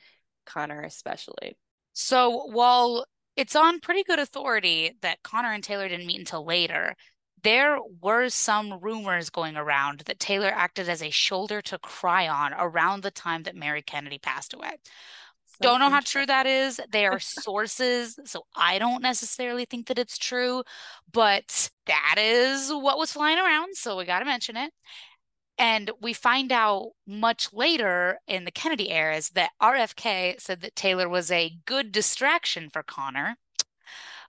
Conor 0.45 0.81
especially. 0.81 1.55
So 1.93 2.47
while 2.47 3.05
it's 3.35 3.55
on 3.55 3.79
pretty 3.79 4.03
good 4.03 4.19
authority 4.19 4.97
that 5.01 5.21
Conor 5.23 5.53
and 5.53 5.63
Taylor 5.63 5.87
didn't 5.87 6.07
meet 6.07 6.19
until 6.19 6.45
later, 6.45 6.95
there 7.43 7.77
were 8.01 8.29
some 8.29 8.79
rumors 8.81 9.29
going 9.29 9.55
around 9.55 9.99
that 10.05 10.19
Taylor 10.19 10.49
acted 10.49 10.89
as 10.89 11.03
a 11.03 11.09
shoulder 11.09 11.61
to 11.61 11.77
cry 11.77 12.27
on 12.27 12.53
around 12.53 13.03
the 13.03 13.11
time 13.11 13.43
that 13.43 13.55
Mary 13.55 13.81
Kennedy 13.81 14.17
passed 14.17 14.53
away. 14.53 14.77
So 15.61 15.69
don't 15.69 15.79
know 15.79 15.89
how 15.89 15.99
true 15.99 16.25
that 16.25 16.45
is. 16.45 16.79
They 16.91 17.05
are 17.05 17.19
sources, 17.19 18.19
so 18.25 18.43
I 18.55 18.79
don't 18.79 19.01
necessarily 19.01 19.65
think 19.65 19.87
that 19.87 19.99
it's 19.99 20.17
true, 20.17 20.63
but 21.11 21.69
that 21.85 22.15
is 22.17 22.69
what 22.69 22.97
was 22.97 23.13
flying 23.13 23.37
around, 23.37 23.75
so 23.75 23.97
we 23.97 24.05
got 24.05 24.19
to 24.19 24.25
mention 24.25 24.57
it. 24.57 24.71
And 25.57 25.91
we 26.01 26.13
find 26.13 26.51
out 26.51 26.91
much 27.05 27.53
later 27.53 28.17
in 28.27 28.45
the 28.45 28.51
Kennedy 28.51 28.89
heirs 28.89 29.29
that 29.31 29.51
RFK 29.61 30.41
said 30.41 30.61
that 30.61 30.75
Taylor 30.75 31.07
was 31.07 31.29
a 31.29 31.53
good 31.65 31.91
distraction 31.91 32.69
for 32.71 32.81
Conor. 32.81 33.35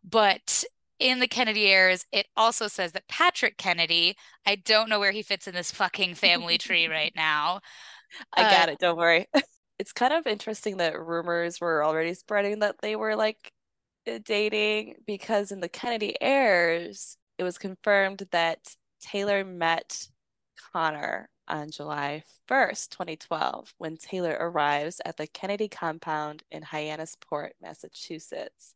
But 0.04 0.64
in 0.98 1.20
the 1.20 1.26
Kennedy 1.26 1.66
heirs, 1.66 2.04
it 2.12 2.26
also 2.36 2.68
says 2.68 2.92
that 2.92 3.08
Patrick 3.08 3.56
Kennedy, 3.56 4.16
I 4.46 4.56
don't 4.56 4.90
know 4.90 5.00
where 5.00 5.12
he 5.12 5.22
fits 5.22 5.48
in 5.48 5.54
this 5.54 5.72
fucking 5.72 6.14
family 6.14 6.58
tree 6.58 6.88
right 6.88 7.12
now. 7.16 7.60
I 8.36 8.42
got 8.42 8.68
uh, 8.68 8.72
it. 8.72 8.78
Don't 8.78 8.98
worry. 8.98 9.26
It's 9.84 9.92
kind 9.92 10.14
of 10.14 10.26
interesting 10.26 10.78
that 10.78 10.98
rumors 10.98 11.60
were 11.60 11.84
already 11.84 12.14
spreading 12.14 12.60
that 12.60 12.76
they 12.80 12.96
were 12.96 13.16
like 13.16 13.52
uh, 14.10 14.18
dating 14.24 14.94
because 15.06 15.52
in 15.52 15.60
the 15.60 15.68
Kennedy 15.68 16.16
heirs, 16.22 17.18
it 17.36 17.42
was 17.42 17.58
confirmed 17.58 18.22
that 18.30 18.76
Taylor 19.02 19.44
met 19.44 20.08
Conor 20.72 21.28
on 21.46 21.70
July 21.70 22.22
1st, 22.48 22.92
2012, 22.92 23.74
when 23.76 23.98
Taylor 23.98 24.34
arrives 24.40 25.02
at 25.04 25.18
the 25.18 25.26
Kennedy 25.26 25.68
compound 25.68 26.44
in 26.50 26.62
Hyannisport, 26.62 27.50
Massachusetts, 27.60 28.74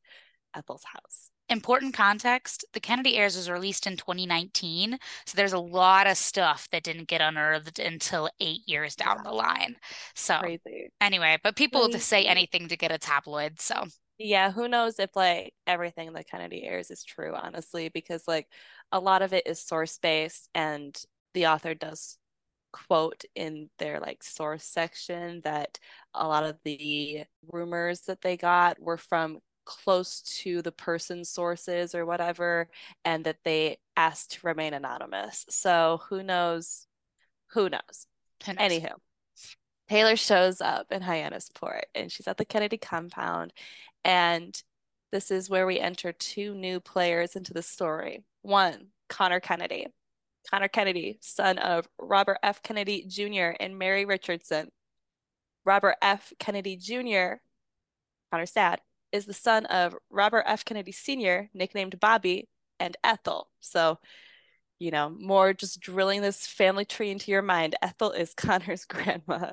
Ethel's 0.55 0.85
house 0.85 1.31
important 1.49 1.95
context 1.95 2.64
the 2.73 2.81
kennedy 2.81 3.17
heirs 3.17 3.37
was 3.37 3.50
released 3.50 3.87
in 3.87 3.97
2019 3.97 4.99
so 5.26 5.37
there's 5.37 5.52
a 5.52 5.59
lot 5.59 6.07
of 6.07 6.17
stuff 6.17 6.69
that 6.71 6.83
didn't 6.83 7.09
get 7.09 7.21
unearthed 7.21 7.78
until 7.78 8.28
eight 8.40 8.61
years 8.67 8.95
down 8.95 9.23
the 9.25 9.31
line 9.31 9.76
so 10.14 10.38
Crazy. 10.38 10.90
anyway 11.00 11.38
but 11.43 11.57
people 11.57 11.83
Crazy. 11.83 11.93
to 11.93 12.00
say 12.00 12.25
anything 12.25 12.69
to 12.69 12.76
get 12.76 12.93
a 12.93 12.99
tabloid 12.99 13.61
so 13.61 13.85
yeah 14.19 14.50
who 14.50 14.69
knows 14.69 14.99
if 14.99 15.11
like 15.14 15.55
everything 15.67 16.12
the 16.12 16.25
kennedy 16.25 16.64
heirs 16.64 16.90
is 16.90 17.05
true 17.05 17.35
honestly 17.35 17.88
because 17.88 18.25
like 18.26 18.47
a 18.93 19.00
lot 19.00 19.23
of 19.23 19.33
it 19.33 19.47
is 19.47 19.64
source 19.64 19.99
based 19.99 20.49
and 20.55 21.00
the 21.35 21.47
author 21.47 21.75
does 21.75 22.19
quote 22.73 23.25
in 23.35 23.71
their 23.78 24.00
like 24.00 24.23
source 24.23 24.64
section 24.64 25.40
that 25.45 25.78
a 26.14 26.26
lot 26.26 26.45
of 26.45 26.57
the 26.64 27.25
rumors 27.50 28.02
that 28.02 28.21
they 28.21 28.37
got 28.37 28.81
were 28.81 28.97
from 28.97 29.38
close 29.69 30.23
to 30.23 30.63
the 30.63 30.73
person's 30.73 31.29
sources 31.29 31.95
or 31.95 32.07
whatever, 32.07 32.71
and 33.05 33.25
that 33.25 33.45
they 33.45 33.77
asked 33.97 34.33
to 34.33 34.47
remain 34.47 34.73
anonymous. 34.73 35.45
So 35.51 36.01
who 36.09 36.23
knows? 36.23 36.87
Who 37.53 37.69
knows? 37.69 38.07
Who 38.47 38.55
knows? 38.55 38.71
Anywho, 38.71 38.93
Taylor 39.91 40.17
shows 40.17 40.63
up 40.63 40.91
in 40.91 41.03
Hyannisport 41.03 41.83
and 41.95 42.11
she's 42.11 42.27
at 42.27 42.39
the 42.39 42.47
Kennedy 42.47 42.79
compound. 42.79 43.53
And 44.05 44.61
this 45.13 45.31
is 45.31 45.51
where 45.51 45.67
we 45.67 45.79
enter 45.79 46.13
two 46.13 46.55
new 46.55 46.81
players 46.81 47.37
into 47.37 47.53
the 47.53 47.63
story. 47.63 48.25
One, 48.41 48.87
Conor 49.11 49.41
Kennedy. 49.41 49.89
Conor 50.51 50.69
Kennedy, 50.69 51.19
son 51.21 51.59
of 51.59 51.87
Robert 51.99 52.39
F. 52.43 52.63
Kennedy 52.63 53.05
Jr. 53.07 53.55
and 53.61 53.79
Mary 53.79 54.07
Richardson. 54.07 54.71
Robert 55.67 55.97
F. 56.01 56.33
Kennedy 56.39 56.77
Jr., 56.77 57.43
Conor's 58.31 58.53
dad, 58.53 58.81
is 59.12 59.27
the 59.27 59.33
son 59.33 59.67
of 59.67 59.97
Robert 60.11 60.45
F. 60.47 60.65
Kennedy 60.65 60.93
Sr., 60.93 61.50
nicknamed 61.55 61.99
Bobby, 62.00 62.49
and 62.81 62.97
Ethel. 63.03 63.49
So, 63.61 63.99
you 64.79 64.91
know, 64.91 65.11
more 65.11 65.53
just 65.53 65.81
drilling 65.81 66.23
this 66.23 66.47
family 66.47 66.85
tree 66.85 67.11
into 67.11 67.31
your 67.31 67.43
mind. 67.43 67.77
Ethel 67.83 68.12
is 68.12 68.35
Conor's 68.37 68.85
grandma. 68.85 69.53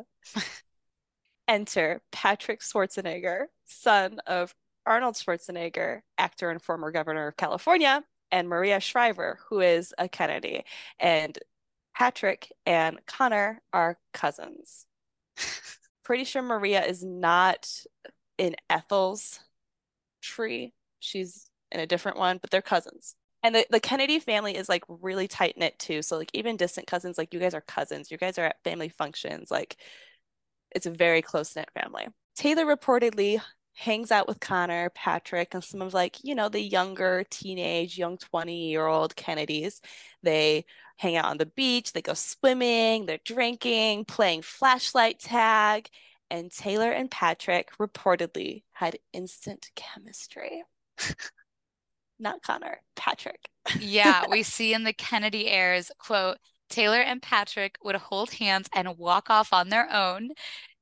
Enter 1.47 2.01
Patrick 2.11 2.61
Schwarzenegger, 2.61 3.45
son 3.65 4.19
of 4.25 4.53
Arnold 4.85 5.15
Schwarzenegger, 5.15 6.01
actor 6.17 6.49
and 6.49 6.61
former 6.61 6.91
governor 6.91 7.27
of 7.27 7.37
California, 7.37 8.03
and 8.31 8.49
Maria 8.49 8.79
Shriver, 8.79 9.39
who 9.49 9.61
is 9.61 9.93
a 9.97 10.09
Kennedy. 10.09 10.65
And 10.99 11.37
Patrick 11.95 12.51
and 12.65 12.99
Conor 13.05 13.61
are 13.71 13.97
cousins. 14.13 14.85
Pretty 16.03 16.23
sure 16.23 16.41
Maria 16.41 16.83
is 16.83 17.03
not 17.03 17.69
in 18.37 18.55
Ethel's 18.69 19.39
tree. 20.21 20.73
She's 20.99 21.49
in 21.71 21.79
a 21.79 21.87
different 21.87 22.17
one, 22.17 22.39
but 22.41 22.51
they're 22.51 22.61
cousins. 22.61 23.15
And 23.43 23.53
the, 23.53 23.65
the 23.69 23.79
Kennedy 23.79 24.19
family 24.19 24.55
is 24.55 24.67
like 24.67 24.83
really 24.87 25.27
tight 25.27 25.55
knit 25.57 25.77
too. 25.77 26.01
So 26.01 26.17
like 26.17 26.31
even 26.33 26.57
distant 26.57 26.87
cousins, 26.87 27.17
like 27.17 27.33
you 27.33 27.39
guys 27.39 27.53
are 27.53 27.61
cousins. 27.61 28.09
You 28.09 28.17
guys 28.17 28.39
are 28.39 28.45
at 28.45 28.63
family 28.63 28.89
functions. 28.89 29.51
Like 29.51 29.77
it's 30.71 30.87
a 30.87 30.91
very 30.91 31.21
close 31.21 31.55
knit 31.55 31.69
family. 31.79 32.07
Taylor 32.35 32.65
reportedly 32.65 33.39
hangs 33.75 34.11
out 34.11 34.27
with 34.27 34.39
Conor, 34.39 34.89
Patrick, 34.95 35.53
and 35.53 35.63
some 35.63 35.81
of 35.81 35.93
like, 35.93 36.23
you 36.23 36.33
know, 36.33 36.49
the 36.49 36.61
younger 36.61 37.23
teenage, 37.29 37.97
young 37.97 38.17
20 38.17 38.69
year 38.69 38.87
old 38.87 39.15
Kennedys. 39.15 39.81
They 40.23 40.65
hang 40.97 41.17
out 41.17 41.25
on 41.25 41.37
the 41.37 41.45
beach, 41.45 41.93
they 41.93 42.01
go 42.01 42.13
swimming, 42.13 43.05
they're 43.05 43.19
drinking, 43.25 44.05
playing 44.05 44.41
flashlight 44.41 45.19
tag 45.19 45.89
and 46.29 46.51
Taylor 46.51 46.91
and 46.91 47.09
Patrick 47.11 47.69
reportedly 47.79 48.63
had 48.73 48.97
instant 49.13 49.69
chemistry. 49.75 50.63
Not 52.19 52.41
Conor, 52.41 52.81
Patrick. 52.95 53.49
yeah, 53.79 54.25
we 54.29 54.43
see 54.43 54.73
in 54.73 54.83
the 54.83 54.93
Kennedy 54.93 55.47
heirs 55.49 55.91
quote, 55.97 56.37
Taylor 56.69 57.01
and 57.01 57.21
Patrick 57.21 57.77
would 57.83 57.95
hold 57.95 58.33
hands 58.33 58.67
and 58.73 58.97
walk 58.97 59.29
off 59.29 59.53
on 59.53 59.69
their 59.69 59.91
own. 59.91 60.31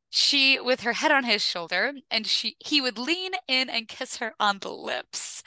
She 0.10 0.60
with 0.60 0.82
her 0.82 0.94
head 0.94 1.12
on 1.12 1.24
his 1.24 1.42
shoulder, 1.42 1.94
and 2.12 2.28
she 2.28 2.56
he 2.60 2.82
would 2.82 2.98
lean 3.00 3.32
in 3.48 3.70
and 3.70 3.88
kiss 3.88 4.18
her 4.18 4.34
on 4.40 4.60
the 4.60 4.72
lips. 4.72 5.44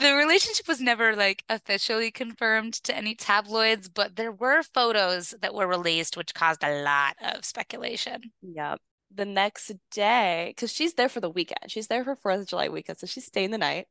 The 0.00 0.14
relationship 0.14 0.68
was 0.68 0.80
never 0.80 1.14
like 1.14 1.44
officially 1.48 2.10
confirmed 2.10 2.74
to 2.84 2.96
any 2.96 3.14
tabloids, 3.14 3.88
but 3.88 4.16
there 4.16 4.32
were 4.32 4.62
photos 4.62 5.34
that 5.40 5.54
were 5.54 5.66
released, 5.66 6.16
which 6.16 6.34
caused 6.34 6.64
a 6.64 6.82
lot 6.82 7.16
of 7.20 7.44
speculation. 7.44 8.32
Yep. 8.42 8.80
The 9.14 9.24
next 9.24 9.72
day, 9.90 10.52
because 10.54 10.72
she's 10.72 10.94
there 10.94 11.08
for 11.08 11.20
the 11.20 11.30
weekend, 11.30 11.70
she's 11.70 11.86
there 11.86 12.04
for 12.04 12.16
Fourth 12.16 12.40
of 12.40 12.46
July 12.46 12.68
weekend, 12.68 12.98
so 12.98 13.06
she's 13.06 13.26
staying 13.26 13.50
the 13.50 13.58
night. 13.58 13.86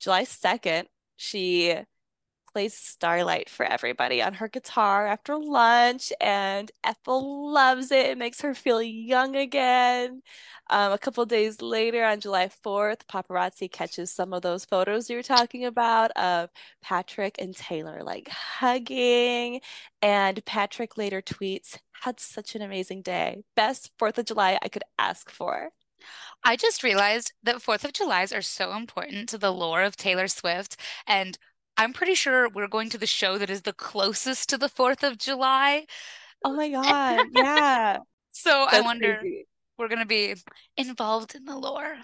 July 0.00 0.24
2nd, 0.24 0.84
she 1.16 1.76
plays 2.58 2.74
Starlight 2.74 3.48
for 3.48 3.64
everybody 3.64 4.20
on 4.20 4.34
her 4.34 4.48
guitar 4.48 5.06
after 5.06 5.38
lunch, 5.38 6.12
and 6.20 6.72
Ethel 6.82 7.52
loves 7.52 7.92
it. 7.92 8.06
It 8.06 8.18
makes 8.18 8.40
her 8.40 8.52
feel 8.52 8.82
young 8.82 9.36
again. 9.36 10.22
Um, 10.68 10.90
a 10.90 10.98
couple 10.98 11.24
days 11.24 11.62
later, 11.62 12.04
on 12.04 12.18
July 12.18 12.48
4th, 12.48 13.02
paparazzi 13.08 13.70
catches 13.70 14.10
some 14.10 14.32
of 14.32 14.42
those 14.42 14.64
photos 14.64 15.08
you 15.08 15.14
were 15.14 15.22
talking 15.22 15.66
about 15.66 16.10
of 16.16 16.50
Patrick 16.82 17.36
and 17.38 17.54
Taylor 17.54 18.02
like 18.02 18.26
hugging. 18.28 19.60
And 20.02 20.44
Patrick 20.44 20.98
later 20.98 21.22
tweets, 21.22 21.78
Had 22.02 22.18
such 22.18 22.56
an 22.56 22.62
amazing 22.62 23.02
day. 23.02 23.44
Best 23.54 23.92
4th 24.00 24.18
of 24.18 24.24
July 24.24 24.58
I 24.60 24.68
could 24.68 24.82
ask 24.98 25.30
for. 25.30 25.70
I 26.44 26.56
just 26.56 26.82
realized 26.82 27.32
that 27.44 27.56
4th 27.56 27.84
of 27.84 27.92
Julys 27.92 28.32
are 28.32 28.42
so 28.42 28.74
important 28.74 29.28
to 29.28 29.38
the 29.38 29.52
lore 29.52 29.82
of 29.82 29.96
Taylor 29.96 30.26
Swift. 30.28 30.76
And 31.06 31.38
I'm 31.78 31.92
pretty 31.94 32.14
sure 32.14 32.48
we're 32.50 32.68
going 32.68 32.90
to 32.90 32.98
the 32.98 33.06
show 33.06 33.38
that 33.38 33.50
is 33.50 33.62
the 33.62 33.72
closest 33.72 34.50
to 34.50 34.58
the 34.58 34.68
4th 34.68 35.02
of 35.02 35.18
July. 35.18 35.86
Oh 36.44 36.54
my 36.54 36.68
God. 36.70 37.26
Yeah. 37.32 37.98
so 38.30 38.66
That's 38.70 38.78
I 38.78 38.80
wonder, 38.82 39.18
crazy. 39.20 39.46
we're 39.78 39.88
going 39.88 40.00
to 40.00 40.06
be 40.06 40.34
involved 40.76 41.34
in 41.34 41.44
the 41.44 41.56
lore. 41.56 41.96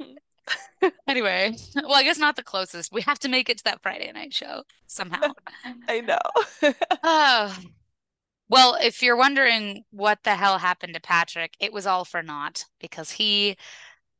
Hmm. 0.00 0.88
anyway, 1.08 1.54
well, 1.76 1.94
I 1.94 2.02
guess 2.02 2.18
not 2.18 2.36
the 2.36 2.42
closest. 2.42 2.92
We 2.92 3.02
have 3.02 3.18
to 3.20 3.28
make 3.28 3.48
it 3.50 3.58
to 3.58 3.64
that 3.64 3.82
Friday 3.82 4.10
night 4.12 4.34
show 4.34 4.64
somehow. 4.86 5.32
I 5.88 6.00
know. 6.00 6.18
oh. 7.04 7.56
Well, 8.48 8.76
if 8.82 9.02
you're 9.02 9.16
wondering 9.16 9.84
what 9.90 10.18
the 10.24 10.34
hell 10.34 10.58
happened 10.58 10.94
to 10.94 11.00
Patrick, 11.00 11.54
it 11.60 11.72
was 11.72 11.86
all 11.86 12.04
for 12.04 12.22
naught 12.22 12.64
because 12.80 13.12
he 13.12 13.56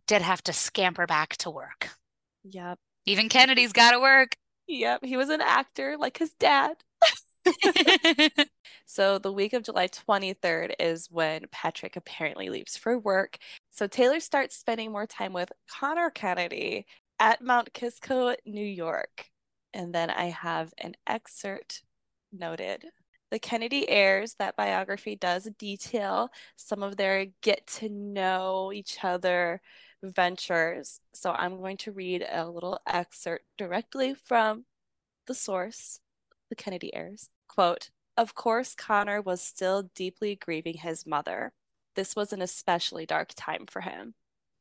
did 0.06 0.22
have 0.22 0.42
to 0.44 0.52
scamper 0.52 1.06
back 1.06 1.36
to 1.38 1.50
work. 1.50 1.90
Yep. 2.44 2.78
Even 3.06 3.28
Kennedy's 3.28 3.72
got 3.72 3.90
to 3.92 4.00
work. 4.00 4.36
Yep, 4.70 5.04
he 5.04 5.16
was 5.16 5.30
an 5.30 5.40
actor 5.40 5.96
like 5.98 6.18
his 6.18 6.32
dad. 6.34 6.76
so 8.86 9.18
the 9.18 9.32
week 9.32 9.52
of 9.52 9.64
July 9.64 9.88
23rd 9.88 10.74
is 10.78 11.08
when 11.10 11.46
Patrick 11.50 11.96
apparently 11.96 12.50
leaves 12.50 12.76
for 12.76 12.96
work. 12.96 13.38
So 13.70 13.88
Taylor 13.88 14.20
starts 14.20 14.56
spending 14.56 14.92
more 14.92 15.06
time 15.06 15.32
with 15.32 15.50
Conor 15.68 16.10
Kennedy 16.10 16.86
at 17.18 17.42
Mount 17.42 17.72
Kisco, 17.72 18.36
New 18.46 18.64
York. 18.64 19.28
And 19.74 19.92
then 19.92 20.08
I 20.08 20.26
have 20.26 20.72
an 20.78 20.94
excerpt 21.06 21.82
noted. 22.32 22.84
The 23.32 23.40
Kennedy 23.40 23.88
heirs, 23.88 24.34
that 24.38 24.56
biography 24.56 25.16
does 25.16 25.48
detail 25.58 26.30
some 26.56 26.82
of 26.84 26.96
their 26.96 27.26
get 27.42 27.66
to 27.78 27.88
know 27.88 28.70
each 28.72 28.98
other 29.02 29.60
ventures. 30.02 31.00
So 31.14 31.32
I'm 31.32 31.58
going 31.58 31.76
to 31.78 31.92
read 31.92 32.26
a 32.30 32.48
little 32.48 32.80
excerpt 32.86 33.44
directly 33.56 34.14
from 34.14 34.64
the 35.26 35.34
source, 35.34 36.00
the 36.48 36.56
Kennedy 36.56 36.94
heirs. 36.94 37.30
Quote, 37.48 37.90
of 38.16 38.34
course, 38.34 38.74
Conor 38.74 39.22
was 39.22 39.40
still 39.40 39.90
deeply 39.94 40.36
grieving 40.36 40.78
his 40.78 41.06
mother. 41.06 41.52
This 41.94 42.14
was 42.14 42.32
an 42.32 42.42
especially 42.42 43.06
dark 43.06 43.30
time 43.34 43.66
for 43.66 43.80
him. 43.80 44.14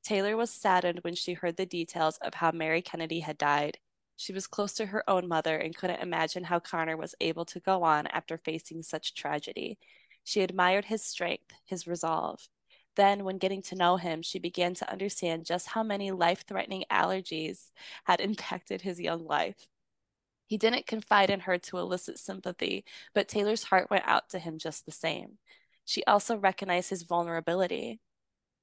Taylor 0.04 0.38
was 0.38 0.50
saddened 0.50 1.00
when 1.02 1.16
she 1.16 1.34
heard 1.34 1.58
the 1.58 1.66
details 1.66 2.18
of 2.22 2.36
how 2.36 2.52
Mary 2.52 2.82
Kennedy 2.82 3.20
had 3.20 3.38
died. 3.38 3.78
She 4.16 4.34
was 4.34 4.48
close 4.48 4.74
to 4.76 4.88
her 4.88 5.10
own 5.10 5.28
mother 5.28 5.58
and 5.58 5.76
couldn't 5.76 6.02
imagine 6.02 6.46
how 6.46 6.60
Conor 6.60 6.98
was 6.98 7.16
able 7.22 7.46
to 7.46 7.60
go 7.60 7.84
on 7.84 8.08
after 8.08 8.38
facing 8.38 8.82
such 8.82 9.14
tragedy. 9.14 9.78
She 10.24 10.42
admired 10.42 10.86
his 10.86 11.04
strength, 11.04 11.52
his 11.66 11.88
resolve. 11.88 12.48
Then, 13.00 13.24
when 13.24 13.38
getting 13.38 13.62
to 13.62 13.76
know 13.76 13.96
him, 13.96 14.22
she 14.22 14.40
began 14.40 14.74
to 14.74 14.92
understand 14.92 15.46
just 15.46 15.70
how 15.70 15.84
many 15.84 16.12
life 16.12 16.44
threatening 16.46 16.84
allergies 16.92 17.72
had 18.04 18.20
impacted 18.20 18.82
his 18.82 19.00
young 19.00 19.26
life. 19.26 19.68
He 20.48 20.58
didn't 20.58 20.86
confide 20.86 21.30
in 21.30 21.40
her 21.42 21.58
to 21.58 21.78
elicit 21.78 22.20
sympathy, 22.20 22.84
but 23.16 23.30
Taylor's 23.30 23.64
heart 23.64 23.90
went 23.90 24.04
out 24.06 24.28
to 24.32 24.40
him 24.40 24.58
just 24.58 24.86
the 24.86 24.92
same. 24.92 25.38
She 25.86 26.04
also 26.04 26.36
recognized 26.36 26.90
his 26.90 27.04
vulnerability. 27.04 28.02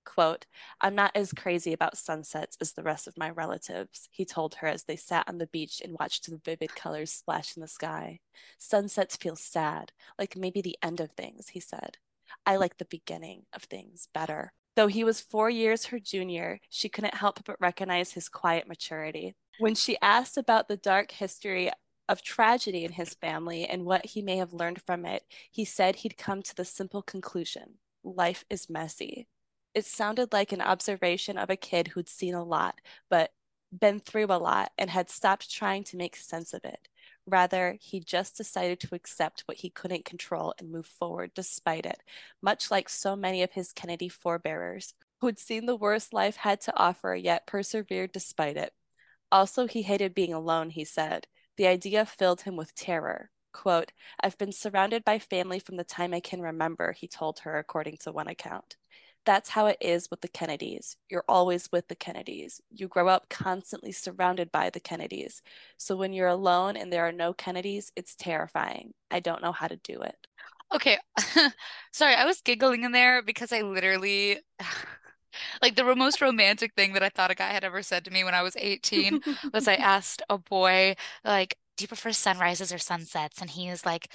Quote, 0.04 0.44
I'm 0.82 0.94
not 0.94 1.12
as 1.14 1.32
crazy 1.32 1.72
about 1.72 1.96
sunsets 1.96 2.58
as 2.60 2.74
the 2.74 2.82
rest 2.82 3.06
of 3.06 3.16
my 3.16 3.30
relatives, 3.30 4.06
he 4.12 4.26
told 4.26 4.56
her 4.56 4.66
as 4.68 4.84
they 4.84 4.96
sat 4.96 5.26
on 5.28 5.38
the 5.38 5.46
beach 5.46 5.80
and 5.82 5.96
watched 5.98 6.28
the 6.28 6.36
vivid 6.44 6.74
colors 6.74 7.10
splash 7.10 7.56
in 7.56 7.62
the 7.62 7.68
sky. 7.68 8.20
Sunsets 8.58 9.16
feel 9.16 9.36
sad, 9.36 9.92
like 10.18 10.36
maybe 10.36 10.60
the 10.60 10.76
end 10.82 11.00
of 11.00 11.12
things, 11.12 11.48
he 11.48 11.60
said. 11.60 11.96
I 12.44 12.56
like 12.56 12.78
the 12.78 12.84
beginning 12.84 13.44
of 13.52 13.62
things 13.64 14.08
better. 14.12 14.52
Though 14.76 14.88
he 14.88 15.04
was 15.04 15.20
four 15.20 15.48
years 15.48 15.86
her 15.86 15.98
junior, 15.98 16.60
she 16.68 16.88
couldn't 16.88 17.14
help 17.14 17.44
but 17.44 17.60
recognize 17.60 18.12
his 18.12 18.28
quiet 18.28 18.68
maturity. 18.68 19.34
When 19.58 19.74
she 19.74 19.96
asked 20.02 20.36
about 20.36 20.68
the 20.68 20.76
dark 20.76 21.10
history 21.12 21.70
of 22.08 22.22
tragedy 22.22 22.84
in 22.84 22.92
his 22.92 23.14
family 23.14 23.64
and 23.64 23.84
what 23.84 24.04
he 24.04 24.22
may 24.22 24.36
have 24.36 24.52
learned 24.52 24.82
from 24.82 25.06
it, 25.06 25.24
he 25.50 25.64
said 25.64 25.96
he'd 25.96 26.18
come 26.18 26.42
to 26.42 26.54
the 26.54 26.64
simple 26.64 27.02
conclusion 27.02 27.78
life 28.04 28.44
is 28.48 28.70
messy. 28.70 29.26
It 29.74 29.84
sounded 29.84 30.32
like 30.32 30.52
an 30.52 30.60
observation 30.60 31.36
of 31.36 31.50
a 31.50 31.56
kid 31.56 31.88
who'd 31.88 32.08
seen 32.08 32.34
a 32.34 32.44
lot, 32.44 32.80
but 33.10 33.32
been 33.72 34.00
through 34.00 34.26
a 34.26 34.38
lot 34.38 34.72
and 34.78 34.88
had 34.88 35.10
stopped 35.10 35.50
trying 35.50 35.84
to 35.84 35.96
make 35.96 36.16
sense 36.16 36.54
of 36.54 36.64
it. 36.64 36.88
Rather, 37.26 37.76
he 37.80 38.00
just 38.00 38.36
decided 38.36 38.80
to 38.80 38.94
accept 38.94 39.42
what 39.46 39.58
he 39.58 39.70
couldn't 39.70 40.04
control 40.04 40.54
and 40.58 40.70
move 40.70 40.86
forward 40.86 41.32
despite 41.34 41.84
it, 41.84 42.02
much 42.40 42.70
like 42.70 42.88
so 42.88 43.16
many 43.16 43.42
of 43.42 43.52
his 43.52 43.72
Kennedy 43.72 44.08
forebearers 44.08 44.94
who'd 45.20 45.38
seen 45.38 45.66
the 45.66 45.76
worst 45.76 46.12
life 46.12 46.36
had 46.36 46.60
to 46.62 46.76
offer 46.78 47.14
yet 47.14 47.46
persevered 47.46 48.12
despite 48.12 48.56
it. 48.56 48.72
Also, 49.32 49.66
he 49.66 49.82
hated 49.82 50.14
being 50.14 50.32
alone, 50.32 50.70
he 50.70 50.84
said. 50.84 51.26
The 51.56 51.66
idea 51.66 52.06
filled 52.06 52.42
him 52.42 52.56
with 52.56 52.74
terror. 52.74 53.30
Quote, 53.52 53.92
I've 54.20 54.38
been 54.38 54.52
surrounded 54.52 55.04
by 55.04 55.18
family 55.18 55.58
from 55.58 55.76
the 55.76 55.84
time 55.84 56.14
I 56.14 56.20
can 56.20 56.42
remember, 56.42 56.92
he 56.92 57.08
told 57.08 57.40
her, 57.40 57.58
according 57.58 57.96
to 57.98 58.12
one 58.12 58.28
account 58.28 58.76
that's 59.26 59.50
how 59.50 59.66
it 59.66 59.76
is 59.80 60.10
with 60.10 60.22
the 60.22 60.28
Kennedys. 60.28 60.96
You're 61.10 61.24
always 61.28 61.70
with 61.72 61.88
the 61.88 61.94
Kennedys. 61.94 62.60
You 62.70 62.88
grow 62.88 63.08
up 63.08 63.28
constantly 63.28 63.92
surrounded 63.92 64.50
by 64.52 64.70
the 64.70 64.80
Kennedys. 64.80 65.42
So 65.76 65.96
when 65.96 66.12
you're 66.12 66.28
alone 66.28 66.76
and 66.76 66.92
there 66.92 67.06
are 67.06 67.12
no 67.12 67.34
Kennedys, 67.34 67.92
it's 67.96 68.14
terrifying. 68.14 68.94
I 69.10 69.20
don't 69.20 69.42
know 69.42 69.52
how 69.52 69.68
to 69.68 69.76
do 69.76 70.00
it. 70.00 70.16
Okay. 70.74 70.98
Sorry, 71.92 72.14
I 72.14 72.24
was 72.24 72.40
giggling 72.40 72.84
in 72.84 72.92
there 72.92 73.22
because 73.22 73.52
I 73.52 73.62
literally 73.62 74.38
like 75.62 75.76
the 75.76 75.94
most 75.94 76.20
romantic 76.20 76.74
thing 76.74 76.92
that 76.94 77.02
I 77.02 77.08
thought 77.08 77.30
a 77.30 77.34
guy 77.34 77.50
had 77.50 77.64
ever 77.64 77.82
said 77.82 78.04
to 78.04 78.10
me 78.10 78.24
when 78.24 78.34
I 78.34 78.42
was 78.42 78.56
18 78.58 79.20
was 79.52 79.68
I 79.68 79.74
asked 79.76 80.22
a 80.30 80.38
boy 80.38 80.96
like 81.24 81.56
do 81.76 81.84
you 81.84 81.88
prefer 81.88 82.12
sunrises 82.12 82.72
or 82.72 82.78
sunsets 82.78 83.40
and 83.40 83.50
he 83.50 83.68
is 83.68 83.84
like 83.84 84.08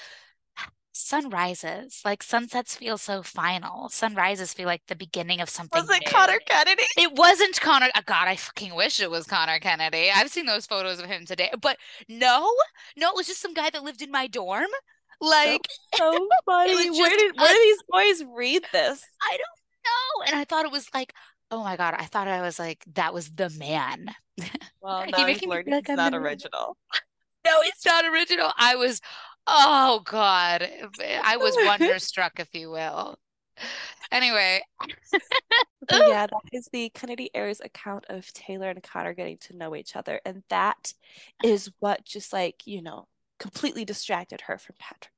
sunrises 1.02 2.02
like 2.06 2.24
sunsets 2.24 2.76
feel 2.76 2.98
so 2.98 3.24
final. 3.24 3.90
Sunrises 3.90 4.54
feel 4.54 4.66
like 4.66 4.84
the 4.88 4.96
beginning 4.96 5.42
of 5.42 5.50
something 5.50 5.82
was 5.82 5.90
it 5.90 6.04
new. 6.06 6.12
conor 6.12 6.40
kennedy? 6.46 6.84
It 6.98 7.14
wasn't 7.14 7.60
conor 7.60 7.90
oh, 7.96 8.02
god 8.06 8.28
i 8.28 8.36
fucking 8.36 8.76
wish 8.76 9.00
it 9.00 9.12
was 9.12 9.26
conor 9.26 9.60
kennedy. 9.60 10.10
I've 10.14 10.30
seen 10.30 10.46
those 10.46 10.66
photos 10.66 11.00
of 11.00 11.06
him 11.06 11.26
today 11.26 11.52
but 11.62 11.78
no 12.08 12.50
no 12.98 13.10
it 13.10 13.16
was 13.16 13.28
just 13.28 13.42
some 13.42 13.54
guy 13.54 13.70
that 13.70 13.84
lived 13.84 14.02
in 14.02 14.12
my 14.12 14.28
dorm. 14.28 14.70
Like 15.20 15.68
so 15.96 16.28
funny. 16.46 16.90
where 16.92 17.18
did 17.18 17.36
where 17.38 17.54
do 17.54 17.60
these 17.62 17.84
boys 17.90 18.24
read 18.36 18.64
this? 18.72 19.04
I 19.22 19.38
don't 19.38 19.86
know. 19.86 20.26
And 20.28 20.36
i 20.40 20.44
thought 20.44 20.66
it 20.66 20.72
was 20.72 20.88
like 20.94 21.14
oh 21.50 21.64
my 21.64 21.76
god 21.76 21.96
i 21.98 22.06
thought 22.06 22.28
i 22.28 22.42
was 22.42 22.60
like 22.60 22.84
that 22.94 23.14
was 23.14 23.30
the 23.32 23.50
man. 23.50 24.08
Well 24.82 25.06
now 25.12 25.26
learned 25.26 25.68
like 25.68 25.90
it's 25.90 25.90
not 25.90 26.14
original. 26.14 26.78
No 27.44 27.60
it's 27.64 27.86
not 27.86 28.06
original. 28.06 28.52
I 28.58 28.76
was 28.76 29.02
Oh 29.48 30.02
God, 30.06 30.68
I 31.24 31.38
was 31.38 31.56
wonderstruck, 31.66 32.40
if 32.40 32.54
you 32.54 32.70
will. 32.70 33.18
Anyway, 34.12 34.62
yeah, 35.92 36.28
that 36.28 36.44
is 36.52 36.70
the 36.72 36.90
Kennedy 36.90 37.30
heirs 37.34 37.62
account 37.62 38.06
of 38.10 38.32
Taylor 38.34 38.70
and 38.70 38.82
Conor 38.84 39.14
getting 39.14 39.38
to 39.40 39.56
know 39.56 39.76
each 39.76 39.96
other, 39.96 40.20
and 40.26 40.44
that 40.50 40.94
is 41.44 41.72
what 41.80 42.04
just 42.06 42.34
like 42.34 42.66
you 42.66 42.82
know 42.82 43.08
completely 43.40 43.86
distracted 43.86 44.42
her 44.42 44.58
from 44.58 44.76
Patrick. 44.80 45.12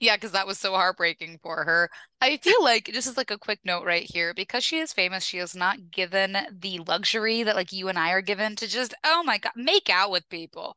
Yeah, 0.00 0.16
because 0.16 0.32
that 0.32 0.46
was 0.46 0.58
so 0.58 0.72
heartbreaking 0.72 1.38
for 1.42 1.64
her. 1.64 1.90
I 2.20 2.36
feel 2.38 2.62
like 2.62 2.90
this 2.92 3.06
is 3.06 3.16
like 3.16 3.30
a 3.30 3.38
quick 3.38 3.60
note 3.64 3.84
right 3.84 4.08
here, 4.10 4.34
because 4.34 4.64
she 4.64 4.78
is 4.78 4.92
famous, 4.92 5.24
she 5.24 5.38
is 5.38 5.54
not 5.54 5.90
given 5.90 6.36
the 6.50 6.80
luxury 6.86 7.42
that 7.42 7.56
like 7.56 7.72
you 7.72 7.88
and 7.88 7.98
I 7.98 8.10
are 8.10 8.22
given 8.22 8.56
to 8.56 8.66
just, 8.66 8.94
oh 9.04 9.22
my 9.24 9.38
God, 9.38 9.52
make 9.56 9.90
out 9.90 10.10
with 10.10 10.28
people. 10.28 10.76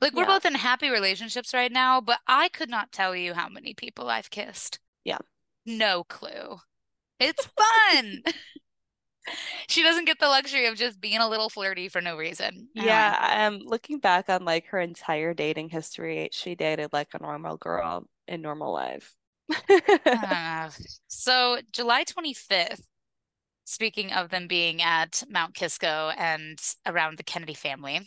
Like 0.00 0.14
we're 0.14 0.22
yeah. 0.22 0.28
both 0.28 0.46
in 0.46 0.54
happy 0.54 0.90
relationships 0.90 1.54
right 1.54 1.72
now, 1.72 2.00
but 2.00 2.18
I 2.26 2.48
could 2.48 2.70
not 2.70 2.92
tell 2.92 3.14
you 3.14 3.34
how 3.34 3.48
many 3.48 3.74
people 3.74 4.08
I've 4.08 4.30
kissed. 4.30 4.78
Yeah. 5.04 5.18
No 5.66 6.04
clue. 6.04 6.58
It's 7.18 7.46
fun. 7.92 8.22
she 9.68 9.82
doesn't 9.82 10.06
get 10.06 10.18
the 10.18 10.28
luxury 10.28 10.66
of 10.66 10.76
just 10.76 11.00
being 11.00 11.18
a 11.18 11.28
little 11.28 11.48
flirty 11.48 11.88
for 11.88 12.00
no 12.00 12.16
reason. 12.16 12.68
Yeah, 12.74 13.16
I'm 13.20 13.54
um, 13.54 13.60
looking 13.64 13.98
back 13.98 14.28
on 14.28 14.44
like 14.44 14.66
her 14.66 14.80
entire 14.80 15.34
dating 15.34 15.68
history, 15.70 16.28
she 16.32 16.54
dated 16.54 16.92
like 16.92 17.08
a 17.14 17.22
normal 17.22 17.56
girl 17.56 18.06
in 18.30 18.40
normal 18.40 18.72
life. 18.72 19.14
uh, 20.06 20.70
so 21.08 21.58
July 21.72 22.04
25th, 22.04 22.82
speaking 23.64 24.12
of 24.12 24.30
them 24.30 24.46
being 24.46 24.80
at 24.80 25.22
Mount 25.28 25.54
Kisco 25.54 26.12
and 26.16 26.58
around 26.86 27.18
the 27.18 27.24
Kennedy 27.24 27.54
family, 27.54 28.06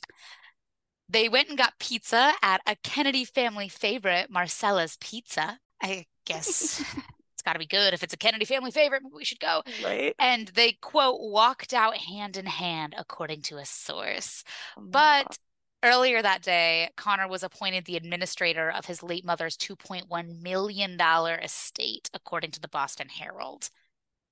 they 1.09 1.29
went 1.29 1.49
and 1.49 1.57
got 1.57 1.77
pizza 1.79 2.33
at 2.41 2.62
a 2.65 2.75
Kennedy 2.83 3.25
family 3.25 3.67
favorite, 3.67 4.31
Marcella's 4.31 4.97
Pizza. 4.99 5.59
I 5.81 6.05
guess 6.25 6.79
it's 7.33 7.41
got 7.43 7.53
to 7.53 7.59
be 7.59 7.67
good. 7.67 7.93
If 7.93 8.03
it's 8.03 8.13
a 8.13 8.17
Kennedy 8.17 8.45
family 8.45 8.71
favorite, 8.71 9.03
we 9.13 9.25
should 9.25 9.41
go. 9.41 9.62
Right. 9.83 10.15
And 10.17 10.47
they, 10.49 10.73
quote, 10.81 11.19
walked 11.19 11.73
out 11.73 11.97
hand 11.97 12.38
in 12.38 12.45
hand, 12.45 12.95
according 12.97 13.41
to 13.43 13.57
a 13.57 13.65
source. 13.65 14.43
Oh 14.77 14.83
but 14.86 15.27
God. 15.27 15.38
Earlier 15.84 16.22
that 16.22 16.41
day, 16.41 16.89
Conor 16.96 17.28
was 17.28 17.43
appointed 17.43 17.84
the 17.84 17.98
administrator 17.98 18.72
of 18.72 18.86
his 18.86 19.04
late 19.04 19.26
mother's 19.26 19.58
$2.1 19.58 20.41
million 20.41 20.98
estate, 21.00 22.10
according 22.13 22.52
to 22.52 22.62
the 22.62 22.69
Boston 22.69 23.10
Herald. 23.10 23.69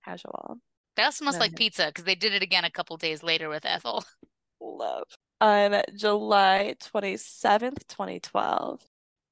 Casual. 0.06 0.60
They 0.96 1.04
also 1.04 1.26
must 1.26 1.40
no, 1.40 1.42
like 1.42 1.56
pizza 1.56 1.88
because 1.88 2.06
they 2.06 2.16
did 2.16 2.34
it 2.34 2.42
again 2.42 2.64
a 2.64 2.72
couple 2.72 2.96
days 2.96 3.22
later 3.22 3.50
with 3.50 3.66
Ethel. 3.66 4.06
Love. 4.62 5.04
On 5.42 5.82
July 5.94 6.76
27th, 6.82 7.86
2012, 7.88 8.82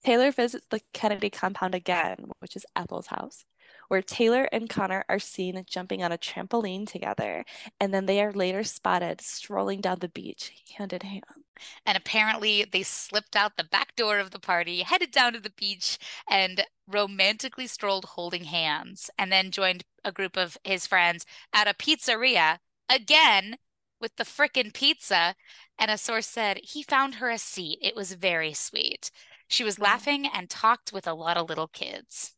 Taylor 0.04 0.32
visits 0.32 0.66
the 0.70 0.82
Kennedy 0.94 1.30
compound 1.30 1.74
again, 1.74 2.18
which 2.40 2.58
is 2.58 2.66
Ethel's 2.76 3.08
house, 3.08 3.46
where 3.88 4.02
Taylor 4.02 4.50
and 4.52 4.70
Conor 4.70 5.06
are 5.08 5.20
seen 5.20 5.64
jumping 5.66 6.04
on 6.04 6.12
a 6.12 6.18
trampoline 6.18 6.86
together, 6.86 7.46
and 7.80 7.94
then 7.94 8.08
they 8.08 8.22
are 8.22 8.34
later 8.34 8.64
spotted 8.66 9.22
strolling 9.22 9.80
down 9.80 10.00
the 10.00 10.10
beach 10.10 10.52
hand 10.78 10.92
in 10.92 11.02
hand. 11.02 11.38
And 11.86 11.98
apparently, 11.98 12.65
they 12.65 12.84
slipped 12.84 13.36
out 13.36 13.58
the 13.58 13.63
back 13.63 13.95
door 13.95 14.19
of 14.19 14.32
the 14.32 14.39
party, 14.39 14.82
headed 14.84 15.12
down 15.12 15.34
to 15.34 15.39
the 15.39 15.52
beach, 15.52 15.98
and 16.30 16.65
romantically 16.88 17.67
strolled 17.67 18.06
holding 18.06 18.45
hands, 18.45 19.10
and 19.17 19.32
then 19.32 19.52
joined 19.52 19.84
a 20.04 20.12
group 20.12 20.38
of 20.38 20.58
his 20.63 20.88
friends 20.88 21.26
at 21.54 21.67
a 21.67 21.74
pizzeria 21.74 22.60
again 22.89 23.58
with 24.00 24.15
the 24.15 24.24
frickin' 24.24 24.74
pizza. 24.74 25.36
And 25.78 25.91
a 25.91 25.98
source 25.98 26.28
said 26.28 26.60
he 26.63 26.84
found 26.84 27.15
her 27.15 27.30
a 27.30 27.38
seat. 27.38 27.80
It 27.82 27.95
was 27.95 28.13
very 28.13 28.54
sweet. 28.54 29.12
She 29.48 29.63
was 29.63 29.80
laughing 29.80 30.28
and 30.28 30.50
talked 30.50 30.93
with 30.93 31.08
a 31.08 31.13
lot 31.13 31.38
of 31.38 31.50
little 31.50 31.67
kids. 31.67 32.36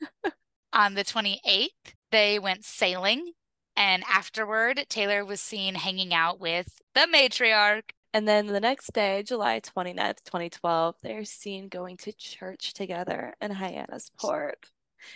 On 0.72 0.94
the 0.94 1.04
28th, 1.04 1.94
they 2.10 2.38
went 2.38 2.64
sailing. 2.64 3.32
And 3.76 4.04
afterward, 4.08 4.86
Taylor 4.88 5.24
was 5.24 5.40
seen 5.40 5.76
hanging 5.76 6.12
out 6.12 6.40
with 6.40 6.80
the 6.94 7.06
matriarch. 7.12 7.90
And 8.14 8.26
then 8.26 8.46
the 8.46 8.60
next 8.60 8.92
day, 8.92 9.22
July 9.22 9.60
29th, 9.60 10.24
2012, 10.24 10.96
they're 11.02 11.24
seen 11.24 11.68
going 11.68 11.96
to 11.98 12.12
church 12.12 12.72
together 12.72 13.34
in 13.40 13.52
Hyannisport. 13.52 14.54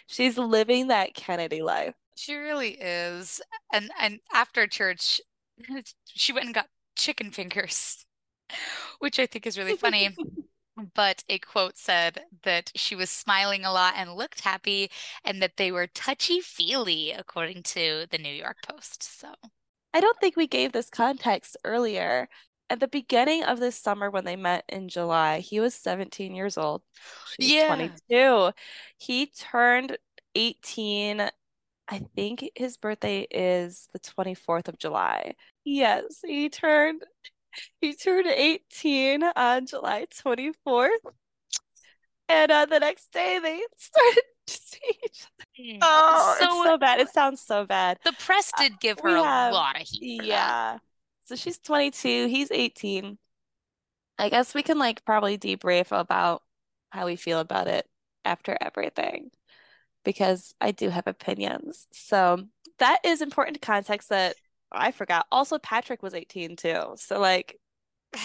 She's 0.07 0.37
living 0.37 0.89
that 0.89 1.15
Kennedy 1.15 1.63
life. 1.63 1.95
She 2.17 2.35
really 2.35 2.77
is. 2.81 3.41
And 3.73 3.91
and 3.99 4.21
after 4.33 4.67
church, 4.67 5.21
she 6.07 6.33
went 6.33 6.47
and 6.47 6.55
got 6.55 6.69
chicken 6.97 7.31
fingers, 7.31 8.05
which 8.99 9.19
I 9.19 9.27
think 9.27 9.47
is 9.47 9.59
really 9.59 9.77
funny. 9.77 10.15
but 10.95 11.23
a 11.29 11.39
quote 11.39 11.77
said 11.77 12.23
that 12.45 12.73
she 12.75 12.95
was 12.95 13.11
smiling 13.11 13.65
a 13.65 13.73
lot 13.73 13.95
and 13.97 14.15
looked 14.15 14.41
happy 14.41 14.91
and 15.25 15.43
that 15.43 15.57
they 15.57 15.71
were 15.71 15.87
touchy 15.87 16.41
feely, 16.41 17.13
according 17.13 17.63
to 17.63 18.07
the 18.11 18.19
New 18.19 18.33
York 18.33 18.59
Post. 18.67 19.03
So 19.03 19.33
I 19.95 20.01
don't 20.01 20.19
think 20.21 20.37
we 20.37 20.47
gave 20.47 20.73
this 20.73 20.89
context 20.91 21.57
earlier. 21.65 22.29
At 22.73 22.81
the 22.81 22.89
beginning 22.89 23.45
of 23.45 23.61
this 23.61 23.77
summer, 23.77 24.09
when 24.09 24.25
they 24.25 24.35
met 24.35 24.65
in 24.67 24.89
July, 24.89 25.41
he 25.41 25.61
was 25.61 25.75
17 25.75 26.35
years 26.35 26.57
old. 26.57 26.81
She 27.39 27.59
yeah. 27.59 27.67
22. 27.67 28.53
He 28.97 29.27
turned 29.27 29.99
18. 30.35 31.29
I 31.89 31.99
think 32.17 32.49
his 32.55 32.79
birthday 32.79 33.27
is 33.31 33.91
the 33.93 33.99
24th 33.99 34.69
of 34.69 34.79
July. 34.79 35.35
Yes, 35.67 36.21
he 36.25 36.49
turned 36.49 37.03
he 37.83 37.95
turned 37.95 38.27
18 38.27 39.23
on 39.23 39.67
July 39.67 40.07
24th. 40.07 40.89
And 42.31 42.51
uh, 42.51 42.65
the 42.65 42.81
next 42.81 43.13
day 43.13 43.39
they 43.39 43.61
started 43.77 44.23
to 44.47 44.55
see 44.55 44.79
each 45.05 45.27
other. 45.27 45.79
Oh, 45.83 46.37
so, 46.39 46.47
it's 46.47 46.65
so 46.65 46.79
bad. 46.79 47.01
It 47.01 47.11
sounds 47.11 47.43
so 47.43 47.67
bad. 47.67 47.99
The 48.03 48.15
press 48.19 48.51
uh, 48.57 48.63
did 48.63 48.81
give 48.81 48.99
her 49.01 49.15
a 49.15 49.21
lot 49.21 49.79
of 49.79 49.87
heat. 49.87 50.25
yeah. 50.25 50.73
That. 50.73 50.81
So 51.33 51.37
she's 51.37 51.57
22, 51.61 52.27
he's 52.27 52.51
18. 52.51 53.17
I 54.19 54.29
guess 54.29 54.53
we 54.53 54.63
can 54.63 54.79
like 54.79 55.03
probably 55.07 55.39
debrief 55.39 55.87
about 55.91 56.43
how 56.91 57.07
we 57.07 57.17
feel 57.17 57.39
about 57.39 57.69
it 57.69 57.89
after 58.23 58.55
everything 58.61 59.31
because 60.05 60.55
I 60.61 60.73
do 60.73 60.91
have 60.91 61.07
opinions. 61.07 61.87
So 61.91 62.45
that 62.81 62.99
is 63.03 63.23
important 63.23 63.63
context 63.63 64.11
that 64.11 64.37
I 64.71 64.93
forgot. 64.93 65.25
Also, 65.33 65.59
Patrick 65.59 66.03
was 66.03 66.13
18 66.13 66.55
too. 66.57 66.97
So 66.97 67.19
like 67.19 67.59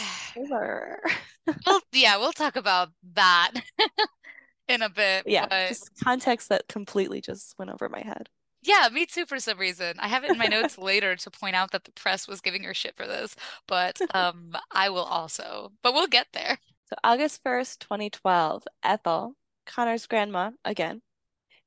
well, 1.65 1.79
yeah, 1.93 2.17
we'll 2.17 2.33
talk 2.33 2.57
about 2.57 2.89
that 3.13 3.53
in 4.67 4.81
a 4.81 4.89
bit. 4.89 5.23
Yeah, 5.27 5.47
but... 5.47 5.79
context 6.03 6.49
that 6.49 6.67
completely 6.67 7.21
just 7.21 7.57
went 7.57 7.71
over 7.71 7.87
my 7.87 8.01
head. 8.01 8.27
Yeah, 8.67 8.89
me 8.91 9.05
too 9.05 9.25
for 9.25 9.39
some 9.39 9.57
reason. 9.57 9.95
I 9.97 10.09
have 10.09 10.25
it 10.25 10.31
in 10.31 10.37
my 10.37 10.47
notes 10.47 10.77
later 10.77 11.15
to 11.15 11.31
point 11.31 11.55
out 11.55 11.71
that 11.71 11.85
the 11.85 11.91
press 11.91 12.27
was 12.27 12.41
giving 12.41 12.63
her 12.63 12.73
shit 12.73 12.97
for 12.97 13.07
this, 13.07 13.35
but 13.65 14.01
um 14.13 14.55
I 14.71 14.89
will 14.89 15.05
also. 15.05 15.71
But 15.81 15.93
we'll 15.93 16.07
get 16.07 16.27
there. 16.33 16.59
So 16.89 16.95
August 17.03 17.43
1st, 17.43 17.79
2012, 17.79 18.63
Ethel, 18.83 19.35
Conor's 19.65 20.05
grandma 20.05 20.51
again, 20.65 21.01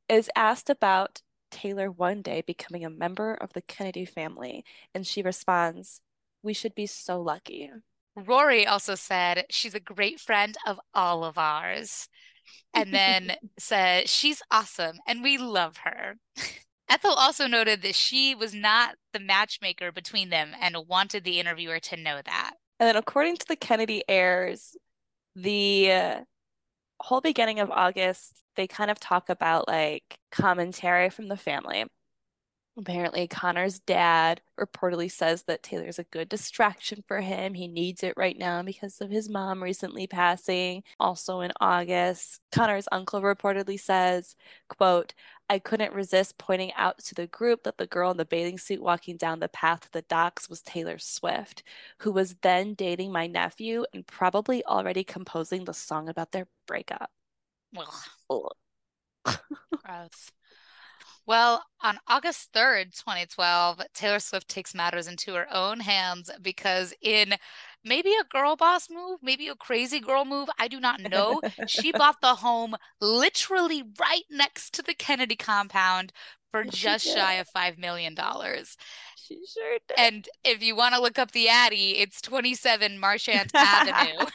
is 0.09 0.31
asked 0.37 0.71
about 0.71 1.23
Taylor 1.51 1.91
one 1.91 2.23
day 2.23 2.43
becoming 2.47 2.85
a 2.85 2.91
member 2.91 3.35
of 3.35 3.53
the 3.55 3.63
Kennedy 3.63 4.05
family, 4.05 4.65
and 4.95 5.07
she 5.07 5.23
responds, 5.23 6.03
We 6.43 6.55
should 6.55 6.75
be 6.75 6.87
so 6.87 7.21
lucky. 7.21 7.71
Rory 8.17 8.67
also 8.67 8.95
said, 8.95 9.47
She's 9.51 9.75
a 9.75 9.81
great 9.81 10.21
friend 10.21 10.57
of 10.67 10.81
all 10.95 11.25
of 11.25 11.39
ours. 11.39 12.09
And 12.75 12.93
then 12.93 13.33
said, 13.59 14.09
She's 14.09 14.43
awesome 14.51 14.99
and 15.07 15.23
we 15.23 15.39
love 15.39 15.79
her. 15.79 16.17
Ethel 16.91 17.15
also 17.15 17.47
noted 17.47 17.83
that 17.83 17.95
she 17.95 18.35
was 18.35 18.53
not 18.53 18.97
the 19.13 19.21
matchmaker 19.21 19.93
between 19.93 20.31
them 20.31 20.51
and 20.61 20.77
wanted 20.89 21.23
the 21.23 21.39
interviewer 21.39 21.79
to 21.79 21.97
know 21.97 22.21
that. 22.25 22.55
And 22.81 22.89
then, 22.89 22.97
according 22.97 23.37
to 23.37 23.47
the 23.47 23.57
Kennedy 23.57 24.03
heirs, 24.09 24.77
the 25.37 25.93
uh, 25.93 26.21
whole 27.01 27.21
beginning 27.21 27.61
of 27.61 27.71
August, 27.71 28.43
they 28.57 28.67
kind 28.67 28.91
of 28.91 28.99
talk 28.99 29.29
about 29.29 29.69
like 29.69 30.19
commentary 30.33 31.11
from 31.11 31.29
the 31.29 31.37
family. 31.37 31.85
Apparently, 32.79 33.27
Conor's 33.29 33.81
dad 33.81 34.41
reportedly 34.59 35.11
says 35.11 35.43
that 35.43 35.63
Taylor's 35.63 35.99
a 35.99 36.05
good 36.05 36.29
distraction 36.29 37.05
for 37.07 37.21
him. 37.21 37.53
He 37.53 37.69
needs 37.69 38.03
it 38.03 38.15
right 38.17 38.39
now 38.39 38.63
because 38.63 39.01
of 39.01 39.11
his 39.11 39.29
mom 39.29 39.63
recently 39.63 40.07
passing. 40.07 40.83
Also 40.99 41.41
in 41.41 41.53
August, 41.61 42.41
Conor's 42.53 42.89
uncle 42.91 43.21
reportedly 43.21 43.79
says, 43.79 44.35
quote, 44.69 45.15
I 45.51 45.59
couldn't 45.59 45.93
resist 45.93 46.39
pointing 46.39 46.73
out 46.75 46.99
to 46.99 47.15
the 47.17 47.27
group 47.27 47.65
that 47.65 47.77
the 47.77 47.89
girl 47.89 48.13
in 48.13 48.17
the 48.17 48.25
bathing 48.25 48.57
suit 48.57 48.81
walking 48.81 49.17
down 49.17 49.41
the 49.41 49.49
path 49.49 49.81
to 49.81 49.91
the 49.91 50.03
docks 50.03 50.49
was 50.49 50.63
Taylor 50.63 50.97
Swift, 50.97 51.65
who 51.99 52.13
was 52.13 52.37
then 52.43 52.75
dating 52.75 53.11
my 53.11 53.27
nephew 53.27 53.85
and 53.93 54.07
probably 54.07 54.65
already 54.65 55.03
composing 55.03 55.65
the 55.65 55.75
song 55.75 56.09
about 56.09 56.31
their 56.31 56.47
breakup. 56.69 57.11
Well, 57.75 57.93
gross. 59.25 60.31
Well, 61.27 61.65
on 61.81 61.99
August 62.07 62.53
3rd, 62.53 62.97
2012, 62.97 63.83
Taylor 63.93 64.21
Swift 64.21 64.47
takes 64.47 64.73
matters 64.73 65.09
into 65.09 65.35
her 65.35 65.53
own 65.53 65.81
hands 65.81 66.31
because, 66.41 66.95
in 67.03 67.35
maybe 67.85 68.11
a 68.11 68.25
girl 68.25 68.57
boss 68.57 68.89
move, 68.91 69.21
maybe 69.23 69.49
a 69.49 69.55
crazy 69.55 70.01
girl 70.01 70.25
move, 70.25 70.49
I 70.59 70.69
do 70.69 70.81
not 70.81 71.01
know, 71.01 71.41
she 71.67 71.93
bought 71.93 72.21
the 72.21 72.37
home 72.37 72.77
literally 73.01 73.83
right 74.01 74.25
next 74.31 74.75
to 74.75 74.83
the 74.83 74.95
Kennedy 74.95 75.37
compound 75.37 76.13
for 76.51 76.65
just 76.71 77.07
shy 77.07 77.35
of 77.35 77.49
$5 77.49 77.79
million. 77.79 78.17
She 79.17 79.41
sure 79.47 79.79
did. 79.89 79.99
And 79.99 80.29
if 80.45 80.63
you 80.63 80.75
want 80.77 80.95
to 80.95 81.01
look 81.01 81.19
up 81.19 81.33
the 81.33 81.49
Addy, 81.49 81.99
it's 81.99 82.21
27 82.21 82.99
Marchant 82.99 83.51
Avenue. 83.55 84.27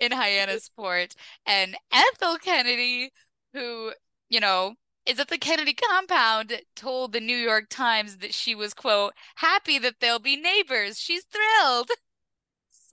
in 0.00 0.10
Hyannisport. 0.10 1.14
And 1.46 1.76
Ethel 1.92 2.36
Kennedy, 2.38 3.12
who 3.52 3.92
you 4.28 4.40
know, 4.40 4.74
is 5.06 5.18
at 5.18 5.28
the 5.28 5.38
Kennedy 5.38 5.74
compound 5.74 6.52
told 6.74 7.12
the 7.12 7.20
New 7.20 7.36
York 7.36 7.66
Times 7.68 8.18
that 8.18 8.34
she 8.34 8.54
was, 8.54 8.74
quote, 8.74 9.12
happy 9.36 9.78
that 9.78 10.00
they'll 10.00 10.18
be 10.18 10.36
neighbors. 10.36 10.98
She's 10.98 11.24
thrilled. 11.24 11.90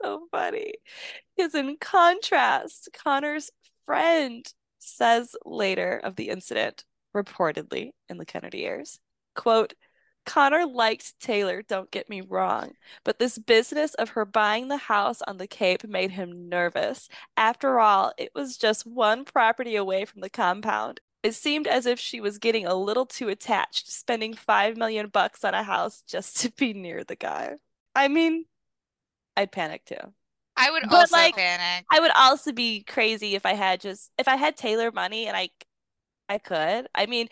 So 0.01 0.27
funny. 0.31 0.73
Because 1.35 1.55
in 1.55 1.77
contrast, 1.79 2.89
Conor's 2.93 3.51
friend 3.85 4.45
says 4.79 5.35
later 5.45 5.99
of 6.03 6.15
the 6.15 6.29
incident, 6.29 6.85
reportedly 7.15 7.91
in 8.09 8.17
the 8.17 8.25
Kennedy 8.25 8.65
heirs, 8.65 8.99
Quote, 9.35 9.73
Conor 10.25 10.65
liked 10.67 11.19
Taylor, 11.19 11.63
don't 11.63 11.89
get 11.89 12.09
me 12.09 12.21
wrong, 12.21 12.73
but 13.03 13.17
this 13.17 13.39
business 13.39 13.95
of 13.95 14.09
her 14.09 14.25
buying 14.25 14.67
the 14.67 14.77
house 14.77 15.21
on 15.23 15.37
the 15.37 15.47
Cape 15.47 15.83
made 15.87 16.11
him 16.11 16.47
nervous. 16.47 17.09
After 17.35 17.79
all, 17.79 18.13
it 18.17 18.31
was 18.35 18.57
just 18.57 18.85
one 18.85 19.25
property 19.25 19.75
away 19.75 20.05
from 20.05 20.21
the 20.21 20.29
compound. 20.29 20.99
It 21.23 21.33
seemed 21.35 21.67
as 21.67 21.85
if 21.85 21.99
she 21.99 22.19
was 22.19 22.37
getting 22.39 22.65
a 22.65 22.73
little 22.75 23.05
too 23.05 23.29
attached, 23.29 23.91
spending 23.91 24.33
five 24.33 24.75
million 24.77 25.07
bucks 25.09 25.43
on 25.43 25.53
a 25.53 25.63
house 25.63 26.01
just 26.07 26.37
to 26.41 26.51
be 26.51 26.73
near 26.73 27.03
the 27.03 27.15
guy. 27.15 27.57
I 27.95 28.07
mean, 28.07 28.45
I'd 29.37 29.51
panic 29.51 29.85
too. 29.85 30.13
I 30.57 30.71
would 30.71 30.83
But, 30.83 30.95
also 30.95 31.17
like, 31.17 31.35
panic. 31.35 31.85
I 31.91 31.99
would 31.99 32.11
also 32.15 32.51
be 32.53 32.83
crazy 32.83 33.35
if 33.35 33.45
I 33.45 33.53
had 33.53 33.81
just 33.81 34.11
if 34.17 34.27
I 34.27 34.35
had 34.37 34.57
Taylor 34.57 34.91
money 34.91 35.27
and 35.27 35.37
I 35.37 35.49
I 36.29 36.39
could. 36.39 36.87
I 36.95 37.05
mean, 37.07 37.29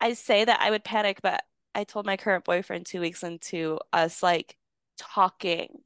I 0.00 0.14
say 0.14 0.44
that 0.44 0.60
I 0.60 0.70
would 0.70 0.84
panic, 0.84 1.20
but 1.22 1.44
I 1.74 1.84
told 1.84 2.06
my 2.06 2.16
current 2.16 2.44
boyfriend 2.44 2.86
two 2.86 3.00
weeks 3.00 3.22
into 3.22 3.80
us 3.92 4.22
like 4.22 4.56
talking 4.98 5.82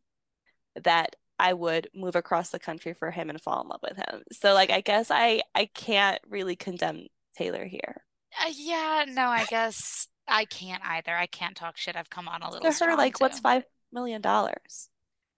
that 0.77 1.17
I 1.39 1.53
would 1.53 1.89
move 1.95 2.17
across 2.17 2.51
the 2.51 2.59
country 2.59 2.95
for 2.95 3.11
him 3.11 3.31
and 3.31 3.41
fall 3.41 3.63
in 3.63 3.69
love 3.69 3.81
with 3.83 3.97
him. 3.97 4.23
So 4.33 4.55
like 4.55 4.71
I 4.71 4.81
guess 4.81 5.11
I 5.11 5.43
I 5.55 5.67
can't 5.67 6.21
really 6.29 6.57
condemn 6.57 7.07
Taylor 7.37 7.65
here. 7.65 8.05
Uh, 8.41 8.51
yeah, 8.55 9.05
no, 9.09 9.27
I 9.29 9.45
guess 9.45 10.09
I 10.27 10.45
can't 10.45 10.83
either. 10.85 11.15
I 11.15 11.27
can't 11.27 11.57
talk 11.57 11.77
shit. 11.77 11.97
I've 11.97 12.11
come 12.11 12.29
on 12.29 12.43
a 12.43 12.51
little 12.51 12.71
To 12.71 12.85
her, 12.85 12.97
like, 12.97 13.21
what's 13.21 13.39
five 13.41 13.65
million 13.93 14.21
dollars? 14.21 14.89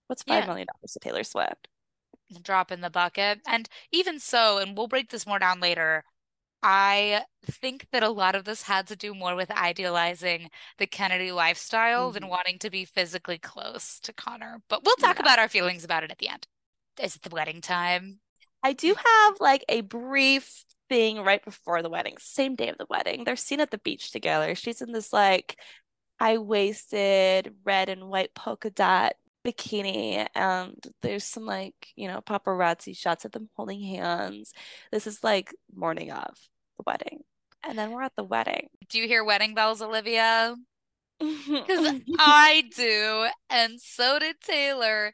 What's 0.06 0.22
five 0.22 0.44
Yeah. 0.44 0.46
million 0.46 0.66
dollars 0.66 0.92
to 0.92 0.98
Taylor 1.00 1.24
Swift? 1.24 1.68
drop 2.42 2.72
in 2.72 2.80
the 2.80 2.90
bucket. 2.90 3.40
And 3.46 3.68
even 3.92 4.18
so, 4.18 4.58
and 4.58 4.76
we'll 4.76 4.88
break 4.88 5.10
this 5.10 5.26
more 5.26 5.38
down 5.38 5.60
later, 5.60 6.04
I 6.62 7.24
think 7.44 7.86
that 7.92 8.02
a 8.02 8.08
lot 8.08 8.34
of 8.34 8.44
this 8.44 8.62
had 8.62 8.88
to 8.88 8.96
do 8.96 9.14
more 9.14 9.36
with 9.36 9.50
idealizing 9.50 10.50
the 10.78 10.86
Kennedy 10.86 11.30
lifestyle 11.30 12.10
than 12.10 12.24
Mhm. 12.24 12.28
wanting 12.28 12.58
to 12.60 12.70
be 12.70 12.84
physically 12.84 13.38
close 13.38 14.00
to 14.00 14.12
Conor. 14.12 14.62
But 14.68 14.84
we'll 14.84 14.96
talk 14.96 15.16
Yeah. 15.16 15.22
about 15.22 15.38
our 15.38 15.48
feelings 15.48 15.84
about 15.84 16.02
it 16.02 16.10
at 16.10 16.18
the 16.18 16.28
end. 16.28 16.48
Is 17.00 17.14
it 17.16 17.22
the 17.22 17.30
wedding 17.30 17.60
time? 17.60 18.20
I 18.62 18.72
do 18.72 18.94
have 18.94 19.40
like 19.40 19.64
a 19.68 19.82
brief 19.82 20.64
thing 20.88 21.20
right 21.20 21.44
before 21.44 21.82
the 21.82 21.90
wedding, 21.90 22.16
same 22.18 22.56
day 22.56 22.68
of 22.68 22.78
the 22.78 22.86
wedding. 22.88 23.24
They're 23.24 23.36
seen 23.36 23.60
at 23.60 23.70
the 23.70 23.78
beach 23.78 24.10
together. 24.10 24.54
She's 24.54 24.80
in 24.80 24.92
this 24.92 25.12
like 25.12 25.60
high-waisted 26.18 27.54
red 27.64 27.88
and 27.88 28.08
white 28.08 28.34
polka 28.34 28.70
dot 28.70 29.14
bikini, 29.46 30.26
and 30.34 30.76
there's 31.02 31.24
some 31.24 31.44
like, 31.46 31.74
you 31.96 32.08
know, 32.08 32.20
paparazzi 32.20 32.96
shots 32.96 33.24
of 33.24 33.32
them 33.32 33.48
holding 33.56 33.80
hands. 33.82 34.52
This 34.92 35.06
is 35.06 35.22
like 35.24 35.54
morning 35.74 36.10
of 36.10 36.34
the 36.78 36.84
wedding. 36.86 37.20
And 37.62 37.78
then 37.78 37.90
we're 37.90 38.02
at 38.02 38.16
the 38.16 38.24
wedding. 38.24 38.68
Do 38.88 38.98
you 38.98 39.08
hear 39.08 39.24
wedding 39.24 39.54
bells, 39.54 39.82
Olivia? 39.82 40.54
Because 41.18 41.86
oh 41.86 42.00
I 42.18 42.64
do, 42.76 43.26
and 43.50 43.80
so 43.80 44.18
did 44.18 44.36
Taylor. 44.40 45.12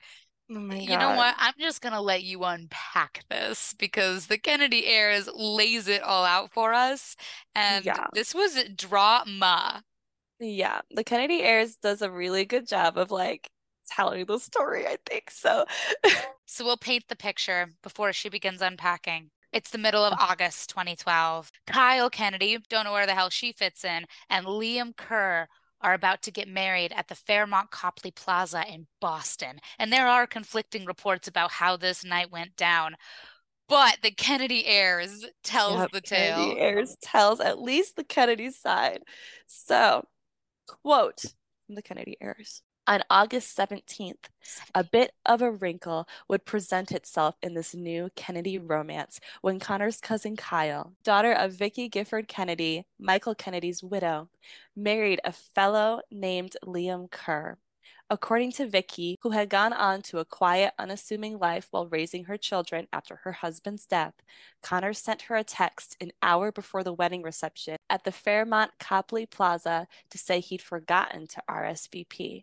Oh 0.50 0.54
my 0.54 0.76
You 0.76 0.98
know 0.98 1.14
what? 1.16 1.34
I'm 1.38 1.54
just 1.58 1.80
gonna 1.80 2.00
let 2.02 2.22
you 2.24 2.42
unpack 2.44 3.24
this 3.30 3.74
because 3.78 4.26
the 4.26 4.38
Kennedy 4.38 4.86
heirs 4.86 5.28
lays 5.34 5.88
it 5.88 6.02
all 6.02 6.24
out 6.24 6.52
for 6.52 6.72
us, 6.74 7.16
and 7.54 7.84
Yeah. 7.84 8.06
this 8.12 8.34
was 8.34 8.62
drama. 8.76 9.82
Yeah, 10.40 10.80
the 10.90 11.04
Kennedy 11.04 11.42
heirs 11.42 11.76
does 11.76 12.02
a 12.02 12.10
really 12.10 12.44
good 12.44 12.66
job 12.66 12.98
of 12.98 13.10
like 13.12 13.48
telling 13.88 14.26
the 14.26 14.38
story, 14.38 14.86
I 14.86 14.96
think. 15.06 15.30
So 15.30 15.64
So 16.46 16.64
we'll 16.64 16.76
paint 16.76 17.04
the 17.08 17.16
picture 17.16 17.70
before 17.82 18.12
she 18.12 18.28
begins 18.28 18.60
unpacking. 18.60 19.30
It's 19.52 19.70
the 19.70 19.78
middle 19.78 20.04
of 20.04 20.14
oh. 20.18 20.26
August 20.30 20.70
2012. 20.70 21.50
Kyle 21.66 22.10
Kennedy, 22.10 22.58
don't 22.68 22.84
know 22.84 22.92
where 22.92 23.06
the 23.06 23.14
hell 23.14 23.30
she 23.30 23.52
fits 23.52 23.84
in, 23.84 24.04
and 24.30 24.46
Liam 24.46 24.96
Kerr 24.96 25.48
are 25.80 25.94
about 25.94 26.22
to 26.22 26.30
get 26.30 26.48
married 26.48 26.92
at 26.92 27.08
the 27.08 27.14
Fairmont 27.14 27.70
Copley 27.70 28.10
Plaza 28.10 28.64
in 28.68 28.86
Boston. 29.00 29.58
And 29.78 29.92
there 29.92 30.08
are 30.08 30.26
conflicting 30.26 30.84
reports 30.84 31.26
about 31.26 31.50
how 31.52 31.76
this 31.76 32.04
night 32.04 32.30
went 32.30 32.56
down. 32.56 32.96
But 33.68 33.98
the 34.02 34.10
Kennedy 34.10 34.66
heirs 34.66 35.24
tells 35.42 35.80
Yep, 35.80 35.90
the 35.92 36.00
Kennedy 36.02 36.54
tale. 36.54 36.56
heirs 36.58 36.96
tells 37.02 37.40
at 37.40 37.60
least 37.60 37.96
the 37.96 38.04
Kennedy 38.04 38.50
side. 38.50 39.02
So, 39.46 40.04
quote 40.66 41.22
from 41.66 41.74
the 41.76 41.82
Kennedy 41.82 42.16
heirs. 42.20 42.62
On 42.84 43.00
August 43.08 43.56
17th, 43.56 44.24
a 44.74 44.82
bit 44.82 45.12
of 45.24 45.40
a 45.40 45.52
wrinkle 45.52 46.08
would 46.26 46.44
present 46.44 46.90
itself 46.90 47.36
in 47.40 47.54
this 47.54 47.76
new 47.76 48.10
Kennedy 48.16 48.58
romance 48.58 49.20
when 49.40 49.60
Conor's 49.60 50.00
cousin 50.00 50.34
Kyle, 50.34 50.92
daughter 51.04 51.32
of 51.32 51.52
Vicky 51.52 51.88
Gifford 51.88 52.26
Kennedy, 52.26 52.84
Michael 52.98 53.36
Kennedy's 53.36 53.84
widow, 53.84 54.30
married 54.74 55.20
a 55.22 55.30
fellow 55.30 56.00
named 56.10 56.56
Liam 56.66 57.08
Kerr. 57.08 57.56
According 58.10 58.50
to 58.52 58.66
Vicky, 58.66 59.16
who 59.22 59.30
had 59.30 59.48
gone 59.48 59.72
on 59.72 60.02
to 60.02 60.18
a 60.18 60.24
quiet, 60.24 60.74
unassuming 60.76 61.38
life 61.38 61.68
while 61.70 61.86
raising 61.86 62.24
her 62.24 62.36
children 62.36 62.88
after 62.92 63.20
her 63.22 63.32
husband's 63.32 63.86
death, 63.86 64.14
Conor 64.60 64.92
sent 64.92 65.22
her 65.22 65.36
a 65.36 65.44
text 65.44 65.96
an 66.00 66.10
hour 66.20 66.50
before 66.50 66.82
the 66.82 66.92
wedding 66.92 67.22
reception 67.22 67.76
at 67.88 68.02
the 68.02 68.10
Fairmont 68.10 68.72
Copley 68.80 69.24
Plaza 69.24 69.86
to 70.10 70.18
say 70.18 70.40
he'd 70.40 70.62
forgotten 70.62 71.28
to 71.28 71.42
RSVP. 71.48 72.42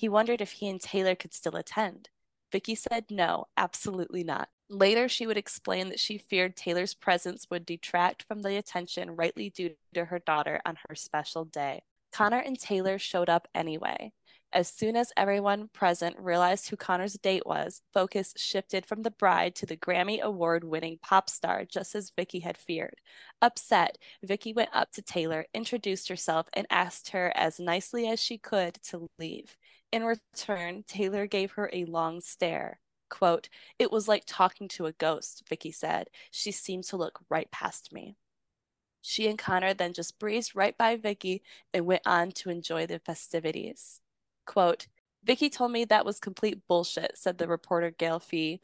He 0.00 0.08
wondered 0.08 0.40
if 0.40 0.52
he 0.52 0.68
and 0.70 0.80
Taylor 0.80 1.14
could 1.14 1.34
still 1.34 1.56
attend. 1.56 2.08
Vicky 2.50 2.74
said 2.74 3.10
no, 3.10 3.48
absolutely 3.58 4.24
not. 4.24 4.48
Later, 4.70 5.10
she 5.10 5.26
would 5.26 5.36
explain 5.36 5.90
that 5.90 6.00
she 6.00 6.16
feared 6.16 6.56
Taylor's 6.56 6.94
presence 6.94 7.46
would 7.50 7.66
detract 7.66 8.22
from 8.22 8.40
the 8.40 8.56
attention 8.56 9.14
rightly 9.14 9.50
due 9.50 9.74
to 9.92 10.06
her 10.06 10.18
daughter 10.18 10.62
on 10.64 10.78
her 10.88 10.94
special 10.94 11.44
day. 11.44 11.82
Conor 12.14 12.38
and 12.38 12.58
Taylor 12.58 12.98
showed 12.98 13.28
up 13.28 13.46
anyway. 13.54 14.14
As 14.54 14.68
soon 14.68 14.96
as 14.96 15.12
everyone 15.18 15.68
present 15.68 16.16
realized 16.18 16.70
who 16.70 16.76
Conor's 16.76 17.18
date 17.18 17.46
was, 17.46 17.82
focus 17.92 18.32
shifted 18.38 18.86
from 18.86 19.02
the 19.02 19.10
bride 19.10 19.54
to 19.56 19.66
the 19.66 19.76
Grammy 19.76 20.20
Award 20.22 20.64
winning 20.64 20.98
pop 21.02 21.28
star, 21.28 21.66
just 21.66 21.94
as 21.94 22.10
Vicky 22.16 22.40
had 22.40 22.56
feared. 22.56 22.96
Upset, 23.42 23.98
Vicky 24.24 24.54
went 24.54 24.70
up 24.72 24.92
to 24.92 25.02
Taylor, 25.02 25.44
introduced 25.52 26.08
herself, 26.08 26.48
and 26.52 26.66
asked 26.70 27.10
her 27.10 27.32
as 27.36 27.60
nicely 27.60 28.08
as 28.08 28.18
she 28.18 28.38
could 28.38 28.78
to 28.84 29.08
leave. 29.18 29.56
In 29.92 30.04
return, 30.04 30.84
Taylor 30.86 31.26
gave 31.26 31.52
her 31.52 31.68
a 31.72 31.84
long 31.84 32.20
stare. 32.20 32.80
Quote, 33.08 33.48
It 33.78 33.90
was 33.90 34.06
like 34.06 34.22
talking 34.26 34.68
to 34.68 34.86
a 34.86 34.92
ghost, 34.92 35.42
Vicky 35.48 35.72
said. 35.72 36.10
She 36.30 36.52
seemed 36.52 36.84
to 36.84 36.96
look 36.96 37.20
right 37.28 37.50
past 37.50 37.92
me. 37.92 38.16
She 39.02 39.26
and 39.28 39.38
Conor 39.38 39.74
then 39.74 39.92
just 39.92 40.18
breezed 40.18 40.54
right 40.54 40.76
by 40.76 40.96
Vicky 40.96 41.42
and 41.74 41.86
went 41.86 42.02
on 42.06 42.32
to 42.32 42.50
enjoy 42.50 42.86
the 42.86 42.98
festivities. 42.98 44.00
Quote, 44.46 44.86
Vicky 45.24 45.50
told 45.50 45.72
me 45.72 45.84
that 45.84 46.04
was 46.04 46.20
complete 46.20 46.66
bullshit, 46.68 47.18
said 47.18 47.38
the 47.38 47.48
reporter 47.48 47.90
Gail 47.90 48.20
Fee. 48.20 48.60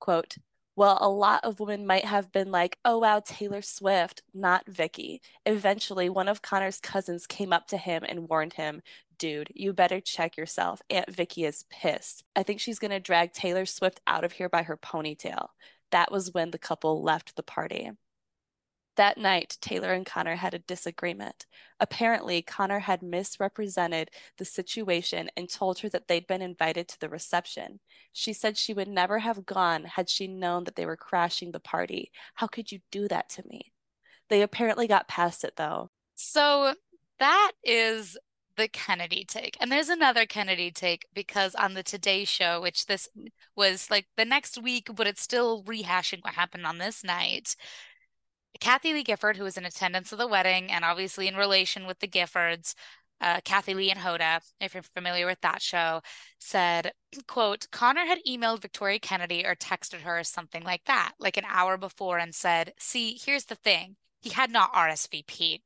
Quote, 0.00 0.36
well, 0.74 0.96
a 1.00 1.08
lot 1.08 1.44
of 1.44 1.60
women 1.60 1.86
might 1.86 2.06
have 2.06 2.32
been 2.32 2.50
like, 2.50 2.78
oh 2.84 2.98
wow, 2.98 3.20
Taylor 3.20 3.60
Swift, 3.60 4.22
not 4.32 4.66
Vicky. 4.66 5.20
Eventually, 5.44 6.08
one 6.08 6.28
of 6.28 6.40
Conor's 6.40 6.80
cousins 6.80 7.26
came 7.26 7.52
up 7.52 7.66
to 7.68 7.76
him 7.76 8.02
and 8.08 8.28
warned 8.28 8.54
him, 8.54 8.80
dude, 9.22 9.52
you 9.54 9.72
better 9.72 10.00
check 10.00 10.36
yourself. 10.36 10.82
Aunt 10.90 11.08
Vicky 11.08 11.44
is 11.44 11.64
pissed. 11.70 12.24
I 12.34 12.42
think 12.42 12.58
she's 12.58 12.80
gonna 12.80 12.98
drag 12.98 13.32
Taylor 13.32 13.64
Swift 13.66 14.00
out 14.04 14.24
of 14.24 14.32
here 14.32 14.48
by 14.48 14.64
her 14.64 14.76
ponytail. 14.76 15.46
That 15.92 16.10
was 16.10 16.34
when 16.34 16.50
the 16.50 16.58
couple 16.58 17.04
left 17.04 17.36
the 17.36 17.44
party. 17.44 17.92
That 18.96 19.18
night, 19.18 19.58
Taylor 19.60 19.92
and 19.92 20.04
Conor 20.04 20.34
had 20.34 20.54
a 20.54 20.58
disagreement. 20.58 21.46
Apparently, 21.78 22.42
Conor 22.42 22.80
had 22.80 23.00
misrepresented 23.00 24.10
the 24.38 24.44
situation 24.44 25.30
and 25.36 25.48
told 25.48 25.78
her 25.78 25.88
that 25.90 26.08
they'd 26.08 26.26
been 26.26 26.42
invited 26.42 26.88
to 26.88 26.98
the 26.98 27.08
reception. 27.08 27.78
She 28.12 28.32
said 28.32 28.58
she 28.58 28.74
would 28.74 28.88
never 28.88 29.20
have 29.20 29.46
gone 29.46 29.84
had 29.84 30.10
she 30.10 30.26
known 30.26 30.64
that 30.64 30.74
they 30.74 30.84
were 30.84 30.96
crashing 30.96 31.52
the 31.52 31.60
party. 31.60 32.10
How 32.34 32.48
could 32.48 32.72
you 32.72 32.80
do 32.90 33.06
that 33.06 33.28
to 33.30 33.46
me? 33.46 33.72
They 34.30 34.42
apparently 34.42 34.88
got 34.88 35.06
past 35.06 35.44
it, 35.44 35.54
though. 35.54 35.90
So 36.16 36.74
that 37.20 37.52
is 37.62 38.18
the 38.56 38.68
Kennedy 38.68 39.24
take. 39.24 39.56
And 39.60 39.70
there's 39.70 39.88
another 39.88 40.26
Kennedy 40.26 40.70
take 40.70 41.06
because 41.14 41.54
on 41.54 41.74
the 41.74 41.82
Today 41.82 42.24
Show, 42.24 42.60
which 42.60 42.86
this 42.86 43.08
was 43.56 43.90
like 43.90 44.06
the 44.16 44.24
next 44.24 44.60
week, 44.62 44.88
but 44.94 45.06
it's 45.06 45.22
still 45.22 45.62
rehashing 45.64 46.22
what 46.22 46.34
happened 46.34 46.66
on 46.66 46.78
this 46.78 47.04
night. 47.04 47.56
Kathie 48.60 48.92
Lee 48.92 49.02
Gifford, 49.02 49.36
who 49.36 49.44
was 49.44 49.56
in 49.56 49.64
attendance 49.64 50.12
of 50.12 50.18
the 50.18 50.28
wedding 50.28 50.70
and 50.70 50.84
obviously 50.84 51.26
in 51.26 51.36
relation 51.36 51.86
with 51.86 51.98
the 51.98 52.08
Giffords, 52.08 52.74
uh, 53.20 53.40
Kathy 53.44 53.74
Lee 53.74 53.90
and 53.90 54.00
Hoda, 54.00 54.40
if 54.60 54.74
you're 54.74 54.82
familiar 54.82 55.26
with 55.26 55.40
that 55.42 55.62
show, 55.62 56.02
said, 56.38 56.92
quote, 57.28 57.68
Conor 57.70 58.04
had 58.04 58.18
emailed 58.28 58.60
Victoria 58.60 58.98
Kennedy 58.98 59.46
or 59.46 59.54
texted 59.54 60.00
her 60.00 60.18
or 60.18 60.24
something 60.24 60.64
like 60.64 60.84
that, 60.86 61.12
like 61.18 61.36
an 61.36 61.44
hour 61.46 61.76
before, 61.76 62.18
and 62.18 62.34
said, 62.34 62.72
see, 62.78 63.18
here's 63.24 63.44
the 63.44 63.54
thing. 63.54 63.96
He 64.20 64.30
had 64.30 64.50
not 64.50 64.72
RSVP'd. 64.74 65.62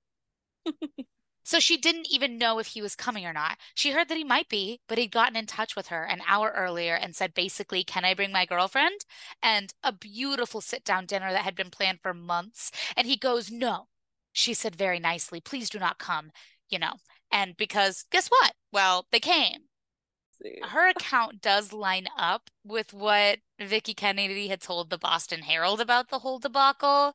So 1.46 1.60
she 1.60 1.76
didn't 1.76 2.08
even 2.10 2.38
know 2.38 2.58
if 2.58 2.66
he 2.66 2.82
was 2.82 2.96
coming 2.96 3.24
or 3.24 3.32
not. 3.32 3.56
She 3.72 3.92
heard 3.92 4.08
that 4.08 4.18
he 4.18 4.24
might 4.24 4.48
be, 4.48 4.80
but 4.88 4.98
he'd 4.98 5.12
gotten 5.12 5.36
in 5.36 5.46
touch 5.46 5.76
with 5.76 5.86
her 5.86 6.02
an 6.02 6.20
hour 6.26 6.52
earlier 6.56 6.96
and 6.96 7.14
said, 7.14 7.34
basically, 7.34 7.84
can 7.84 8.04
I 8.04 8.14
bring 8.14 8.32
my 8.32 8.44
girlfriend? 8.46 9.06
And 9.40 9.72
a 9.84 9.92
beautiful 9.92 10.60
sit 10.60 10.84
down 10.84 11.06
dinner 11.06 11.30
that 11.30 11.44
had 11.44 11.54
been 11.54 11.70
planned 11.70 12.00
for 12.02 12.12
months. 12.12 12.72
And 12.96 13.06
he 13.06 13.16
goes, 13.16 13.48
no. 13.48 13.86
She 14.32 14.54
said 14.54 14.74
very 14.74 14.98
nicely, 14.98 15.40
please 15.40 15.70
do 15.70 15.78
not 15.78 15.98
come. 15.98 16.32
you 16.68 16.78
know. 16.78 16.94
And 17.30 17.56
because 17.56 18.04
guess 18.10 18.28
what? 18.28 18.52
Well, 18.72 19.06
they 19.12 19.20
came. 19.20 19.62
Her 20.62 20.88
account 20.88 21.40
does 21.40 21.72
line 21.72 22.06
up 22.18 22.50
with 22.64 22.92
what 22.92 23.38
Vicky 23.58 23.94
Kennedy 23.94 24.48
had 24.48 24.60
told 24.60 24.90
the 24.90 24.98
Boston 24.98 25.40
Herald 25.40 25.80
about 25.80 26.10
the 26.10 26.18
whole 26.18 26.38
debacle, 26.38 27.14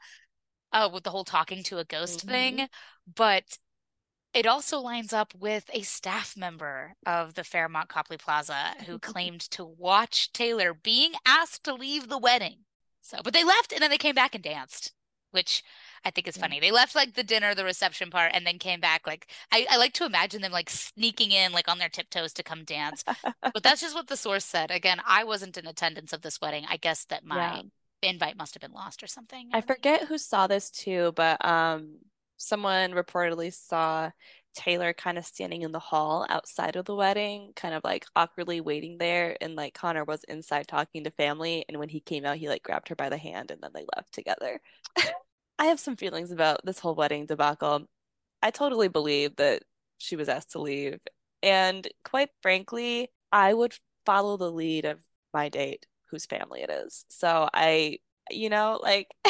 uh, 0.73 0.89
with 0.91 1.03
the 1.03 1.11
whole 1.11 1.23
talking 1.23 1.63
to 1.63 1.77
a 1.77 1.85
ghost 1.85 2.21
mm-hmm. 2.21 2.29
thing. 2.29 2.67
But 3.13 3.57
it 4.33 4.45
also 4.45 4.79
lines 4.79 5.13
up 5.13 5.33
with 5.37 5.69
a 5.73 5.81
staff 5.81 6.37
member 6.37 6.93
of 7.05 7.33
the 7.33 7.43
Fairmont 7.43 7.89
Copley 7.89 8.17
Plaza 8.17 8.73
who 8.85 8.99
claimed 8.99 9.41
to 9.51 9.65
watch 9.65 10.31
Taylor 10.31 10.73
being 10.73 11.13
asked 11.25 11.63
to 11.65 11.73
leave 11.73 12.07
the 12.07 12.17
wedding. 12.17 12.59
So, 13.01 13.19
but 13.23 13.33
they 13.33 13.43
left 13.43 13.73
and 13.73 13.81
then 13.81 13.89
they 13.89 13.97
came 13.97 14.15
back 14.15 14.35
and 14.35 14.43
danced, 14.43 14.93
which 15.31 15.63
I 16.05 16.11
think 16.11 16.27
is 16.27 16.37
funny. 16.37 16.59
They 16.59 16.71
left 16.71 16.95
like 16.95 17.15
the 17.15 17.23
dinner, 17.23 17.53
the 17.53 17.65
reception 17.65 18.09
part, 18.09 18.31
and 18.33 18.45
then 18.45 18.59
came 18.59 18.79
back. 18.79 19.05
Like 19.05 19.27
I, 19.51 19.65
I 19.69 19.77
like 19.77 19.93
to 19.93 20.05
imagine 20.05 20.41
them 20.41 20.51
like 20.51 20.69
sneaking 20.69 21.31
in, 21.31 21.51
like 21.51 21.67
on 21.67 21.79
their 21.79 21.89
tiptoes 21.89 22.31
to 22.33 22.43
come 22.43 22.63
dance. 22.63 23.03
but 23.41 23.63
that's 23.63 23.81
just 23.81 23.95
what 23.95 24.07
the 24.07 24.17
source 24.17 24.45
said. 24.45 24.71
Again, 24.71 25.01
I 25.05 25.23
wasn't 25.23 25.57
in 25.57 25.67
attendance 25.67 26.13
of 26.13 26.21
this 26.21 26.39
wedding. 26.39 26.65
I 26.69 26.77
guess 26.77 27.05
that 27.05 27.25
my 27.25 27.35
yeah. 28.03 28.09
invite 28.09 28.37
must 28.37 28.53
have 28.53 28.61
been 28.61 28.73
lost 28.73 29.03
or 29.03 29.07
something. 29.07 29.49
I 29.51 29.61
forget 29.61 30.03
who 30.03 30.17
saw 30.17 30.47
this 30.47 30.69
too, 30.69 31.11
but 31.15 31.43
um 31.43 31.97
someone 32.41 32.91
reportedly 32.91 33.53
saw 33.53 34.11
Taylor 34.53 34.93
kind 34.93 35.17
of 35.17 35.25
standing 35.25 35.61
in 35.61 35.71
the 35.71 35.79
hall 35.79 36.25
outside 36.29 36.75
of 36.75 36.85
the 36.85 36.95
wedding, 36.95 37.53
kind 37.55 37.73
of 37.73 37.83
like 37.83 38.05
awkwardly 38.15 38.61
waiting 38.61 38.97
there. 38.97 39.37
And 39.41 39.55
like 39.55 39.73
Conor 39.73 40.03
was 40.03 40.23
inside 40.25 40.67
talking 40.67 41.03
to 41.03 41.11
family. 41.11 41.65
And 41.69 41.77
when 41.77 41.89
he 41.89 41.99
came 41.99 42.25
out, 42.25 42.37
he 42.37 42.49
like 42.49 42.63
grabbed 42.63 42.89
her 42.89 42.95
by 42.95 43.09
the 43.09 43.17
hand 43.17 43.51
and 43.51 43.61
then 43.61 43.71
they 43.73 43.85
left 43.95 44.13
together. 44.13 44.59
I 45.59 45.65
have 45.65 45.79
some 45.79 45.95
feelings 45.95 46.31
about 46.31 46.65
this 46.65 46.79
whole 46.79 46.95
wedding 46.95 47.25
debacle. 47.27 47.87
I 48.41 48.51
totally 48.51 48.87
believe 48.87 49.35
that 49.37 49.63
she 49.99 50.15
was 50.15 50.27
asked 50.27 50.51
to 50.51 50.59
leave. 50.59 50.99
And 51.43 51.87
quite 52.03 52.29
frankly, 52.41 53.09
I 53.31 53.53
would 53.53 53.75
follow 54.05 54.37
the 54.37 54.51
lead 54.51 54.85
of 54.85 54.99
my 55.33 55.49
date, 55.49 55.85
whose 56.09 56.25
family 56.25 56.61
it 56.61 56.69
is. 56.69 57.05
So 57.09 57.47
I, 57.53 57.99
you 58.29 58.49
know, 58.49 58.79
like. 58.81 59.07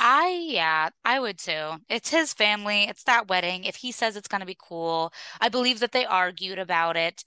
I, 0.00 0.46
yeah, 0.48 0.90
I 1.04 1.20
would 1.20 1.38
too. 1.38 1.72
It's 1.88 2.10
his 2.10 2.32
family, 2.32 2.84
it's 2.84 3.04
that 3.04 3.28
wedding. 3.28 3.64
If 3.64 3.76
he 3.76 3.92
says 3.92 4.16
it's 4.16 4.28
going 4.28 4.40
to 4.40 4.46
be 4.46 4.56
cool, 4.58 5.12
I 5.40 5.48
believe 5.48 5.80
that 5.80 5.92
they 5.92 6.04
argued 6.04 6.58
about 6.58 6.96
it. 6.96 7.24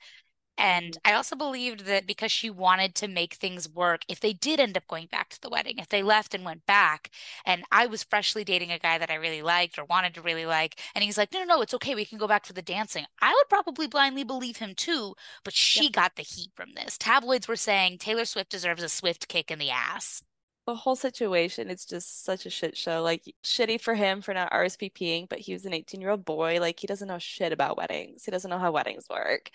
And 0.58 0.94
mm-hmm. 0.94 1.12
I 1.12 1.14
also 1.16 1.36
believed 1.36 1.86
that 1.86 2.08
because 2.08 2.32
she 2.32 2.50
wanted 2.50 2.96
to 2.96 3.08
make 3.08 3.34
things 3.34 3.70
work, 3.70 4.02
if 4.08 4.20
they 4.20 4.34
did 4.34 4.60
end 4.60 4.78
up 4.78 4.88
going 4.88 5.08
back 5.08 5.30
to 5.30 5.42
the 5.42 5.50
wedding, 5.50 5.76
if 5.78 5.90
they 5.90 6.04
left 6.04 6.34
and 6.34 6.46
went 6.46 6.66
back, 6.66 7.10
and 7.46 7.64
I 7.72 7.88
was 7.88 8.04
freshly 8.04 8.44
dating 8.44 8.72
a 8.72 8.80
guy 8.80 8.98
that 8.98 9.12
I 9.12 9.16
really 9.16 9.42
liked 9.42 9.78
or 9.78 9.86
wanted 9.86 10.14
to 10.16 10.22
really 10.22 10.46
like, 10.46 10.80
and 10.94 11.04
he's 11.04 11.18
like, 11.18 11.34
no, 11.34 11.40
no, 11.40 11.46
no, 11.46 11.62
it's 11.62 11.74
okay. 11.74 11.96
We 11.96 12.06
can 12.06 12.18
go 12.18 12.28
back 12.28 12.46
for 12.46 12.54
the 12.54 12.62
dancing. 12.62 13.06
I 13.22 13.34
would 13.34 13.50
probably 13.50 13.88
blindly 13.88 14.24
believe 14.24 14.58
him 14.58 14.74
too, 14.76 15.16
but 15.44 15.54
she 15.54 15.86
yep. 15.86 15.94
got 15.94 16.16
the 16.16 16.24
heat 16.24 16.52
from 16.56 16.74
this. 16.76 16.98
Tabloids 16.98 17.48
were 17.48 17.56
saying 17.56 17.98
Taylor 17.98 18.26
Swift 18.26 18.50
deserves 18.50 18.84
a 18.84 18.90
swift 18.90 19.28
kick 19.28 19.52
in 19.52 19.60
the 19.60 19.72
ass 19.72 20.24
the 20.68 20.76
whole 20.76 20.96
situation 20.96 21.70
it's 21.70 21.86
just 21.86 22.26
such 22.26 22.46
a 22.46 22.50
shit 22.50 22.76
show 22.76 23.02
like 23.04 23.24
shitty 23.44 23.80
for 23.80 23.94
him 23.94 24.22
for 24.22 24.34
not 24.34 24.52
rsvping 24.52 25.30
but 25.30 25.40
he 25.40 25.54
was 25.54 25.66
an 25.66 25.74
18 25.74 26.02
year 26.02 26.10
old 26.10 26.26
boy 26.26 26.60
like 26.60 26.80
he 26.80 26.88
doesn't 26.88 27.08
know 27.08 27.20
shit 27.20 27.52
about 27.52 27.78
weddings 27.78 28.26
he 28.26 28.32
doesn't 28.32 28.50
know 28.50 28.60
how 28.60 28.72
weddings 28.72 29.06
work 29.10 29.52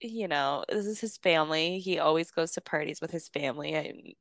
you 0.00 0.28
know, 0.28 0.64
this 0.68 0.86
is 0.86 1.00
his 1.00 1.16
family. 1.18 1.78
He 1.80 1.98
always 1.98 2.30
goes 2.30 2.52
to 2.52 2.60
parties 2.60 3.00
with 3.00 3.10
his 3.10 3.28
family. 3.28 3.76
I, 3.76 4.14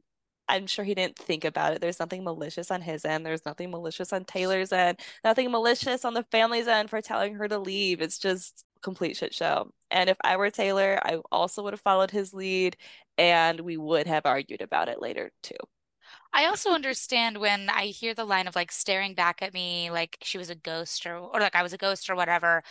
I'm 0.50 0.68
sure 0.68 0.86
he 0.86 0.96
didn't 0.96 1.18
think 1.18 1.46
about 1.46 1.74
it. 1.74 1.82
There's 1.82 2.00
nothing 2.00 2.24
malicious 2.24 2.72
on 2.72 2.82
his 2.82 3.06
end. 3.06 3.26
There's 3.26 3.46
nothing 3.46 3.70
malicious 3.72 4.13
on 4.13 4.26
Taylor's 4.26 4.72
end. 4.72 5.00
Nothing 5.24 5.52
malicious 5.52 6.06
on 6.06 6.13
the 6.13 6.24
family's 6.32 6.68
end 6.68 6.90
for 6.90 7.02
telling 7.02 7.36
her 7.36 7.48
to 7.48 7.60
leave. 7.60 8.02
It's 8.02 8.20
just 8.20 8.66
complete 8.82 9.18
shit 9.18 9.34
show. 9.34 9.72
And 9.92 10.10
if 10.10 10.18
I 10.24 10.38
were 10.38 10.52
Taylor, 10.52 11.00
I 11.04 11.18
also 11.32 11.63
would 11.63 11.74
have 11.74 11.82
followed 11.82 12.12
his 12.12 12.34
lead 12.34 12.78
and 13.18 13.60
we 13.62 13.78
would 13.78 14.08
have 14.08 14.26
argued 14.26 14.62
about 14.62 14.90
it 14.90 15.02
later 15.02 15.32
too. 15.44 15.56
I 16.34 16.46
also 16.46 16.72
understand 16.72 17.38
when 17.38 17.70
I 17.70 17.88
hear 17.88 18.13
the 18.13 18.26
line 18.26 18.48
of 18.48 18.56
like 18.56 18.72
staring 18.72 19.13
back 19.13 19.42
at 19.42 19.54
me 19.54 19.90
like 19.92 20.18
she 20.22 20.38
was 20.38 20.50
a 20.50 20.56
ghost 20.56 21.06
or 21.06 21.18
or 21.18 21.40
like 21.40 21.56
I 21.56 21.63
was 21.63 21.74
a 21.74 21.78
ghost 21.78 22.10
or 22.10 22.16
whatever. 22.16 22.63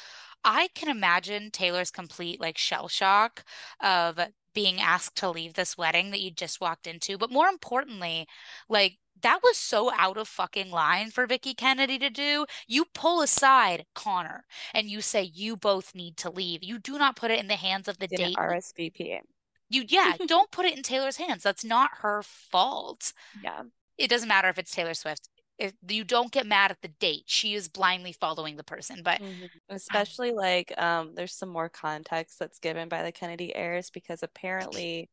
I 0.45 0.69
can 0.75 0.88
imagine 0.88 1.51
Taylor's 1.51 1.90
complete 1.90 2.40
like 2.40 2.59
shell 2.59 2.88
shock 2.88 3.45
of 3.81 4.19
being 4.55 4.81
asked 4.81 5.16
to 5.16 5.31
leave 5.31 5.55
this 5.55 5.77
wedding 5.77 6.11
that 6.11 6.21
you 6.21 6.31
just 6.31 6.61
walked 6.61 6.87
into. 6.87 7.19
But 7.19 7.31
more 7.31 7.49
importantly, 7.49 8.27
like 8.69 8.99
that 9.23 9.40
was 9.42 9.57
so 9.57 9.92
out 9.99 10.16
of 10.16 10.29
fucking 10.29 10.71
line 10.71 11.11
for 11.11 11.27
Vicki 11.27 11.55
Kennedy 11.55 11.99
to 11.99 12.11
do. 12.11 12.47
You 12.66 12.85
pull 12.95 13.23
aside 13.23 13.87
Conor 13.95 14.45
and 14.73 14.88
you 14.88 15.01
say 15.01 15.23
you 15.23 15.57
both 15.57 15.95
need 15.95 16.16
to 16.19 16.31
leave. 16.31 16.62
You 16.62 16.79
do 16.79 16.99
not 16.99 17.16
put 17.16 17.31
it 17.31 17.38
in 17.38 17.49
the 17.49 17.57
hands 17.57 17.88
of 17.88 17.99
the 17.99 18.09
date. 18.09 18.37
RSVP. 18.37 19.21
You 19.68 19.85
yeah, 19.87 20.14
don't 20.26 20.50
put 20.50 20.66
it 20.66 20.76
in 20.76 20.83
Taylor's 20.83 21.16
hands. 21.16 21.42
That's 21.42 21.64
not 21.64 21.90
her 22.02 22.22
fault. 22.22 23.12
Yeah. 23.42 23.62
It 23.98 24.09
doesn't 24.09 24.29
matter 24.29 24.48
if 24.48 24.59
it's 24.59 24.70
Taylor 24.70 24.94
Swift 24.94 25.29
if 25.59 25.72
you 25.88 26.05
don't 26.05 26.33
get 26.33 26.46
mad 26.46 26.70
at 26.70 26.81
the 26.83 26.88
date 26.88 27.24
she 27.26 27.55
is 27.55 27.68
blindly 27.68 28.12
following 28.12 28.57
the 28.57 28.64
person 28.64 29.00
but 29.02 29.20
mm-hmm. 29.20 29.46
especially 29.70 30.31
um, 30.31 30.37
like 30.37 30.72
um 30.79 31.12
there's 31.14 31.35
some 31.35 31.48
more 31.48 31.68
context 31.68 32.38
that's 32.38 32.59
given 32.59 32.88
by 32.88 33.02
the 33.02 33.12
kennedy 33.12 33.55
heirs 33.55 33.90
because 33.90 34.22
apparently 34.22 35.09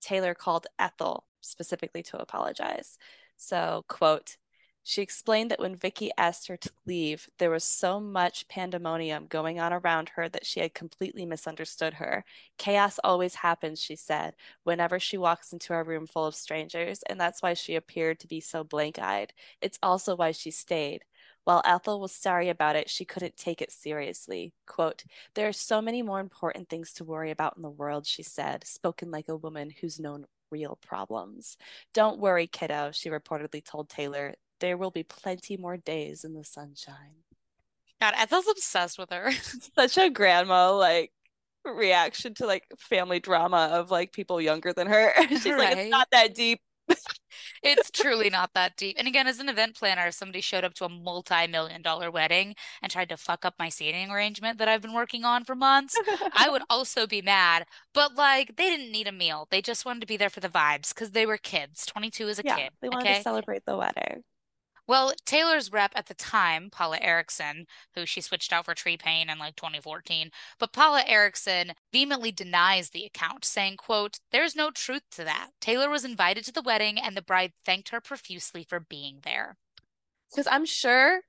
taylor 0.00 0.34
called 0.34 0.66
ethel 0.78 1.24
specifically 1.40 2.02
to 2.02 2.18
apologize 2.18 2.96
so 3.36 3.84
quote 3.88 4.36
she 4.88 5.02
explained 5.02 5.50
that 5.50 5.60
when 5.60 5.76
Vicki 5.76 6.10
asked 6.16 6.48
her 6.48 6.56
to 6.56 6.70
leave, 6.86 7.28
there 7.36 7.50
was 7.50 7.62
so 7.62 8.00
much 8.00 8.48
pandemonium 8.48 9.26
going 9.26 9.60
on 9.60 9.70
around 9.70 10.08
her 10.08 10.30
that 10.30 10.46
she 10.46 10.60
had 10.60 10.72
completely 10.72 11.26
misunderstood 11.26 11.92
her. 11.92 12.24
Chaos 12.56 12.98
always 13.04 13.34
happens, 13.34 13.82
she 13.82 13.96
said, 13.96 14.34
whenever 14.64 14.98
she 14.98 15.18
walks 15.18 15.52
into 15.52 15.74
a 15.74 15.82
room 15.82 16.06
full 16.06 16.24
of 16.24 16.34
strangers, 16.34 17.02
and 17.02 17.20
that's 17.20 17.42
why 17.42 17.52
she 17.52 17.74
appeared 17.74 18.18
to 18.20 18.26
be 18.26 18.40
so 18.40 18.64
blank 18.64 18.98
eyed. 18.98 19.34
It's 19.60 19.78
also 19.82 20.16
why 20.16 20.32
she 20.32 20.50
stayed. 20.50 21.04
While 21.44 21.60
Ethel 21.66 22.00
was 22.00 22.12
sorry 22.12 22.48
about 22.48 22.74
it, 22.74 22.88
she 22.88 23.04
couldn't 23.04 23.36
take 23.36 23.60
it 23.60 23.70
seriously. 23.70 24.54
Quote, 24.66 25.04
There 25.34 25.48
are 25.48 25.52
so 25.52 25.82
many 25.82 26.00
more 26.00 26.18
important 26.18 26.70
things 26.70 26.94
to 26.94 27.04
worry 27.04 27.30
about 27.30 27.58
in 27.58 27.62
the 27.62 27.68
world, 27.68 28.06
she 28.06 28.22
said, 28.22 28.66
spoken 28.66 29.10
like 29.10 29.28
a 29.28 29.36
woman 29.36 29.68
who's 29.68 30.00
known 30.00 30.24
real 30.50 30.78
problems. 30.80 31.58
Don't 31.92 32.18
worry, 32.18 32.46
kiddo, 32.46 32.90
she 32.92 33.10
reportedly 33.10 33.62
told 33.62 33.90
Taylor 33.90 34.34
there 34.60 34.76
will 34.76 34.90
be 34.90 35.02
plenty 35.02 35.56
more 35.56 35.76
days 35.76 36.24
in 36.24 36.34
the 36.34 36.44
sunshine. 36.44 37.24
God, 38.00 38.14
Ethel's 38.16 38.48
obsessed 38.48 38.98
with 38.98 39.10
her. 39.10 39.30
Such 39.76 39.98
a 39.98 40.10
grandma 40.10 40.72
like 40.72 41.12
reaction 41.64 42.34
to 42.34 42.46
like 42.46 42.64
family 42.78 43.20
drama 43.20 43.70
of 43.72 43.90
like 43.90 44.12
people 44.12 44.40
younger 44.40 44.72
than 44.72 44.86
her. 44.86 45.12
She's 45.28 45.46
right. 45.46 45.58
like, 45.58 45.76
it's 45.78 45.90
not 45.90 46.08
that 46.12 46.34
deep. 46.34 46.60
it's 47.62 47.90
truly 47.90 48.30
not 48.30 48.50
that 48.54 48.74
deep. 48.78 48.96
And 48.98 49.06
again, 49.06 49.26
as 49.26 49.40
an 49.40 49.50
event 49.50 49.76
planner, 49.76 50.06
if 50.06 50.14
somebody 50.14 50.40
showed 50.40 50.64
up 50.64 50.72
to 50.74 50.86
a 50.86 50.88
multi-million 50.88 51.82
dollar 51.82 52.10
wedding 52.10 52.54
and 52.80 52.90
tried 52.90 53.10
to 53.10 53.18
fuck 53.18 53.44
up 53.44 53.56
my 53.58 53.68
seating 53.68 54.10
arrangement 54.10 54.58
that 54.58 54.68
I've 54.68 54.80
been 54.80 54.94
working 54.94 55.22
on 55.22 55.44
for 55.44 55.54
months. 55.54 55.94
I 56.32 56.48
would 56.48 56.62
also 56.70 57.06
be 57.06 57.20
mad. 57.20 57.66
But 57.92 58.14
like 58.14 58.56
they 58.56 58.70
didn't 58.70 58.90
need 58.90 59.06
a 59.06 59.12
meal. 59.12 59.48
They 59.50 59.60
just 59.60 59.84
wanted 59.84 60.00
to 60.00 60.06
be 60.06 60.16
there 60.16 60.30
for 60.30 60.40
the 60.40 60.48
vibes 60.48 60.94
because 60.94 61.10
they 61.10 61.26
were 61.26 61.36
kids. 61.36 61.84
22 61.84 62.28
is 62.28 62.38
a 62.38 62.42
yeah, 62.42 62.56
kid. 62.56 62.70
They 62.80 62.88
wanted 62.88 63.06
okay? 63.06 63.16
to 63.18 63.22
celebrate 63.22 63.66
the 63.66 63.76
wedding. 63.76 64.24
Well, 64.88 65.12
Taylor's 65.26 65.70
rep 65.70 65.92
at 65.94 66.06
the 66.06 66.14
time, 66.14 66.70
Paula 66.72 66.98
Erickson, 66.98 67.66
who 67.94 68.06
she 68.06 68.22
switched 68.22 68.54
out 68.54 68.64
for 68.64 68.74
Tree 68.74 68.96
Paine 68.96 69.28
in 69.28 69.38
like 69.38 69.54
2014, 69.54 70.30
but 70.58 70.72
Paula 70.72 71.04
Erickson 71.06 71.72
vehemently 71.92 72.32
denies 72.32 72.88
the 72.88 73.04
account, 73.04 73.44
saying, 73.44 73.76
quote, 73.76 74.18
there's 74.32 74.56
no 74.56 74.70
truth 74.70 75.02
to 75.12 75.24
that. 75.24 75.50
Taylor 75.60 75.90
was 75.90 76.06
invited 76.06 76.44
to 76.44 76.52
the 76.52 76.62
wedding 76.62 76.98
and 76.98 77.14
the 77.14 77.22
bride 77.22 77.52
thanked 77.66 77.90
her 77.90 78.00
profusely 78.00 78.64
for 78.66 78.80
being 78.80 79.20
there. 79.24 79.58
Because 80.30 80.48
I'm 80.50 80.64
sure 80.64 81.20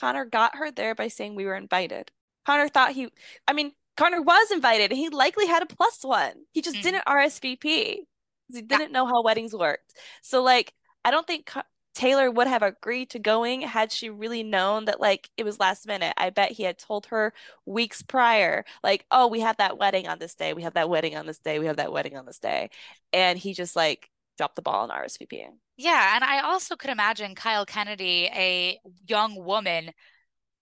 Conor 0.00 0.24
got 0.24 0.56
her 0.56 0.70
there 0.70 0.94
by 0.94 1.08
saying 1.08 1.34
we 1.34 1.44
were 1.44 1.54
invited. 1.54 2.10
Conor 2.46 2.68
thought 2.68 2.92
he, 2.92 3.08
I 3.46 3.52
mean, 3.52 3.72
Conor 3.98 4.22
was 4.22 4.50
invited 4.50 4.90
and 4.90 4.98
he 4.98 5.10
likely 5.10 5.46
had 5.46 5.62
a 5.62 5.66
plus 5.66 5.98
one. 6.02 6.32
He 6.52 6.62
just 6.62 6.76
mm-hmm. 6.76 6.82
didn't 6.82 7.04
RSVP 7.04 7.60
because 7.60 8.06
he 8.54 8.62
didn't 8.62 8.92
know 8.92 9.04
how 9.04 9.22
weddings 9.22 9.54
worked. 9.54 9.92
So, 10.22 10.42
like, 10.42 10.72
I 11.04 11.10
don't 11.10 11.26
think 11.26 11.50
Taylor 11.94 12.30
would 12.30 12.46
have 12.46 12.62
agreed 12.62 13.10
to 13.10 13.18
going 13.18 13.60
had 13.60 13.92
she 13.92 14.08
really 14.08 14.42
known 14.42 14.86
that 14.86 15.00
like 15.00 15.28
it 15.36 15.44
was 15.44 15.60
last 15.60 15.86
minute. 15.86 16.14
I 16.16 16.30
bet 16.30 16.52
he 16.52 16.62
had 16.62 16.78
told 16.78 17.06
her 17.06 17.32
weeks 17.66 18.02
prior, 18.02 18.64
like, 18.82 19.04
oh, 19.10 19.26
we 19.26 19.40
have 19.40 19.58
that 19.58 19.78
wedding 19.78 20.08
on 20.08 20.18
this 20.18 20.34
day, 20.34 20.54
we 20.54 20.62
have 20.62 20.74
that 20.74 20.88
wedding 20.88 21.16
on 21.16 21.26
this 21.26 21.38
day, 21.38 21.58
we 21.58 21.66
have 21.66 21.76
that 21.76 21.92
wedding 21.92 22.16
on 22.16 22.24
this 22.24 22.38
day. 22.38 22.70
And 23.12 23.38
he 23.38 23.52
just 23.52 23.76
like 23.76 24.08
dropped 24.38 24.56
the 24.56 24.62
ball 24.62 24.82
on 24.82 24.88
RSVP. 24.88 25.44
Yeah. 25.76 26.14
And 26.14 26.24
I 26.24 26.40
also 26.40 26.76
could 26.76 26.90
imagine 26.90 27.34
Kyle 27.34 27.66
Kennedy, 27.66 28.30
a 28.32 28.78
young 29.06 29.34
woman, 29.44 29.90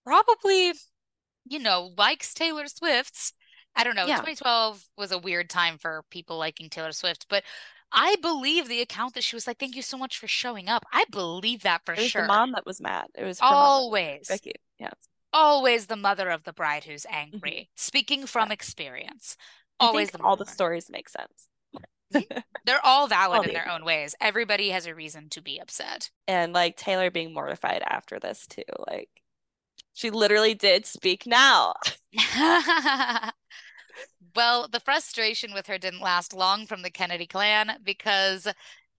probably, 0.05 0.73
you 1.45 1.59
know, 1.59 1.93
likes 1.97 2.33
Taylor 2.33 2.67
Swift's. 2.67 3.33
I 3.73 3.85
don't 3.85 3.95
know. 3.95 4.05
Yeah. 4.05 4.17
2012 4.17 4.83
was 4.97 5.13
a 5.13 5.17
weird 5.17 5.49
time 5.49 5.77
for 5.77 6.03
people 6.09 6.37
liking 6.37 6.69
Taylor 6.69 6.91
Swift, 6.91 7.27
but 7.29 7.43
I 7.93 8.15
believe 8.21 8.67
the 8.67 8.81
account 8.81 9.13
that 9.15 9.23
she 9.23 9.35
was 9.35 9.47
like, 9.47 9.59
"Thank 9.59 9.75
you 9.75 9.81
so 9.81 9.97
much 9.97 10.17
for 10.17 10.27
showing 10.27 10.69
up." 10.69 10.85
I 10.91 11.05
believe 11.11 11.63
that 11.63 11.85
for 11.85 11.93
it 11.93 11.99
was 11.99 12.09
sure. 12.09 12.21
The 12.23 12.27
mom 12.27 12.53
that 12.53 12.65
was 12.65 12.81
mad. 12.81 13.07
It 13.15 13.23
was 13.23 13.39
always 13.41 14.27
Becky. 14.27 14.53
Yeah. 14.79 14.91
always 15.33 15.87
the 15.87 15.95
mother 15.95 16.29
of 16.29 16.43
the 16.43 16.53
bride 16.53 16.83
who's 16.85 17.05
angry. 17.09 17.51
Mm-hmm. 17.51 17.71
Speaking 17.75 18.25
from 18.25 18.49
yeah. 18.49 18.53
experience, 18.53 19.37
always 19.79 20.11
all 20.21 20.35
the 20.35 20.45
stories 20.45 20.89
make 20.89 21.09
sense. 21.09 21.47
They're 22.65 22.85
all 22.85 23.07
valid 23.07 23.37
all 23.39 23.43
in 23.43 23.53
their 23.53 23.69
own 23.69 23.85
ways. 23.85 24.15
Everybody 24.19 24.69
has 24.69 24.85
a 24.85 24.95
reason 24.95 25.29
to 25.29 25.41
be 25.41 25.59
upset. 25.59 26.09
And 26.27 26.53
like 26.53 26.77
Taylor 26.77 27.09
being 27.11 27.33
mortified 27.33 27.81
after 27.85 28.19
this 28.19 28.47
too. 28.47 28.63
Like 28.87 29.09
she 29.93 30.09
literally 30.09 30.53
did 30.53 30.85
speak 30.85 31.25
now. 31.25 31.73
well, 34.35 34.67
the 34.67 34.79
frustration 34.79 35.53
with 35.53 35.67
her 35.67 35.77
didn't 35.77 36.01
last 36.01 36.33
long 36.33 36.65
from 36.65 36.81
the 36.81 36.89
Kennedy 36.89 37.27
clan 37.27 37.77
because 37.83 38.47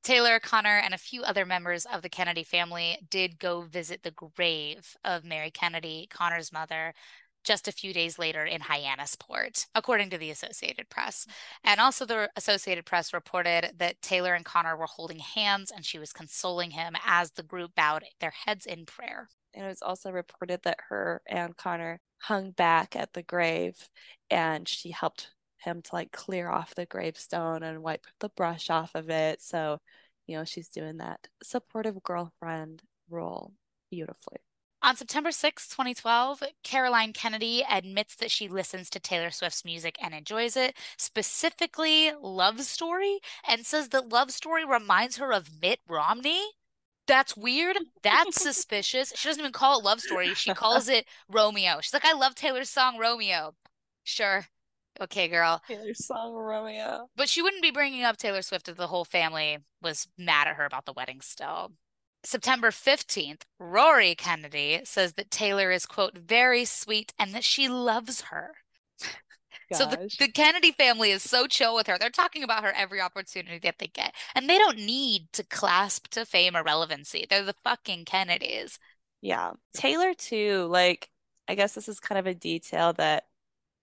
Taylor, 0.02 0.40
Conor, 0.40 0.78
and 0.78 0.94
a 0.94 0.98
few 0.98 1.22
other 1.22 1.46
members 1.46 1.86
of 1.86 2.02
the 2.02 2.08
Kennedy 2.08 2.42
family 2.42 2.98
did 3.08 3.38
go 3.38 3.62
visit 3.62 4.02
the 4.02 4.10
grave 4.10 4.96
of 5.04 5.24
Mary 5.24 5.50
Kennedy, 5.50 6.08
Conor's 6.10 6.52
mother, 6.52 6.92
just 7.44 7.68
a 7.68 7.72
few 7.72 7.92
days 7.92 8.18
later 8.18 8.44
in 8.44 8.62
Hyannisport, 8.62 9.66
according 9.74 10.10
to 10.10 10.18
the 10.18 10.30
Associated 10.30 10.88
Press. 10.88 11.26
And 11.64 11.80
also, 11.80 12.04
the 12.04 12.30
Associated 12.36 12.84
Press 12.84 13.12
reported 13.12 13.72
that 13.78 14.02
Taylor 14.02 14.34
and 14.34 14.44
Conor 14.44 14.76
were 14.76 14.86
holding 14.86 15.18
hands 15.18 15.70
and 15.70 15.84
she 15.84 15.98
was 15.98 16.12
consoling 16.12 16.72
him 16.72 16.94
as 17.04 17.32
the 17.32 17.42
group 17.42 17.74
bowed 17.74 18.04
their 18.20 18.32
heads 18.46 18.66
in 18.66 18.86
prayer. 18.86 19.28
And 19.54 19.64
it 19.64 19.68
was 19.68 19.82
also 19.82 20.10
reported 20.10 20.60
that 20.62 20.78
her 20.88 21.20
and 21.26 21.56
Conor 21.56 22.00
hung 22.22 22.52
back 22.52 22.94
at 22.94 23.12
the 23.12 23.22
grave 23.22 23.88
and 24.30 24.68
she 24.68 24.90
helped 24.90 25.30
him 25.58 25.82
to 25.82 25.94
like 25.94 26.12
clear 26.12 26.48
off 26.48 26.74
the 26.74 26.86
gravestone 26.86 27.62
and 27.62 27.82
wipe 27.82 28.06
the 28.20 28.28
brush 28.30 28.70
off 28.70 28.94
of 28.94 29.10
it. 29.10 29.42
So, 29.42 29.78
you 30.26 30.36
know, 30.36 30.44
she's 30.44 30.68
doing 30.68 30.98
that 30.98 31.26
supportive 31.42 32.02
girlfriend 32.02 32.82
role 33.10 33.52
beautifully. 33.90 34.38
On 34.84 34.96
September 34.96 35.30
6, 35.30 35.68
2012, 35.68 36.42
Caroline 36.64 37.12
Kennedy 37.12 37.64
admits 37.68 38.16
that 38.16 38.32
she 38.32 38.48
listens 38.48 38.90
to 38.90 38.98
Taylor 38.98 39.30
Swift's 39.30 39.64
music 39.64 39.96
and 40.02 40.12
enjoys 40.12 40.56
it, 40.56 40.76
specifically 40.98 42.10
Love 42.20 42.62
Story, 42.62 43.20
and 43.46 43.64
says 43.64 43.90
that 43.90 44.08
Love 44.08 44.32
Story 44.32 44.64
reminds 44.64 45.18
her 45.18 45.32
of 45.32 45.60
Mitt 45.60 45.78
Romney. 45.88 46.42
That's 47.12 47.36
weird. 47.36 47.76
That's 48.02 48.40
suspicious. 48.42 49.12
She 49.14 49.28
doesn't 49.28 49.42
even 49.42 49.52
call 49.52 49.78
it 49.78 49.84
Love 49.84 50.00
Story. 50.00 50.32
She 50.32 50.54
calls 50.54 50.88
it 50.88 51.04
Romeo. 51.28 51.80
She's 51.82 51.92
like, 51.92 52.06
I 52.06 52.14
love 52.14 52.34
Taylor's 52.34 52.70
song 52.70 52.96
Romeo. 52.98 53.54
Sure. 54.02 54.46
Okay, 54.98 55.28
girl. 55.28 55.60
Taylor's 55.68 56.06
song 56.06 56.32
Romeo. 56.32 57.10
But 57.14 57.28
she 57.28 57.42
wouldn't 57.42 57.60
be 57.60 57.70
bringing 57.70 58.02
up 58.02 58.16
Taylor 58.16 58.40
Swift 58.40 58.66
if 58.66 58.78
the 58.78 58.86
whole 58.86 59.04
family 59.04 59.58
was 59.82 60.08
mad 60.16 60.48
at 60.48 60.56
her 60.56 60.64
about 60.64 60.86
the 60.86 60.94
wedding 60.94 61.20
still. 61.20 61.72
September 62.24 62.70
15th, 62.70 63.42
Rory 63.58 64.14
Kennedy 64.14 64.80
says 64.84 65.12
that 65.14 65.30
Taylor 65.30 65.70
is, 65.70 65.84
quote, 65.84 66.16
very 66.16 66.64
sweet 66.64 67.12
and 67.18 67.34
that 67.34 67.44
she 67.44 67.68
loves 67.68 68.22
her. 68.22 68.52
So 69.72 69.86
the, 69.86 70.10
the 70.18 70.28
Kennedy 70.28 70.72
family 70.72 71.10
is 71.10 71.22
so 71.22 71.46
chill 71.46 71.74
with 71.74 71.86
her. 71.86 71.98
They're 71.98 72.10
talking 72.10 72.42
about 72.42 72.64
her 72.64 72.72
every 72.72 73.00
opportunity 73.00 73.58
that 73.60 73.78
they 73.78 73.88
get. 73.88 74.14
And 74.34 74.48
they 74.48 74.58
don't 74.58 74.78
need 74.78 75.32
to 75.32 75.44
clasp 75.44 76.08
to 76.08 76.24
fame 76.24 76.56
or 76.56 76.62
relevancy. 76.62 77.26
They're 77.28 77.44
the 77.44 77.54
fucking 77.64 78.04
Kennedys. 78.04 78.78
Yeah. 79.20 79.52
Taylor, 79.74 80.14
too, 80.14 80.66
like, 80.70 81.08
I 81.48 81.54
guess 81.54 81.74
this 81.74 81.88
is 81.88 82.00
kind 82.00 82.18
of 82.18 82.26
a 82.26 82.34
detail 82.34 82.92
that 82.94 83.24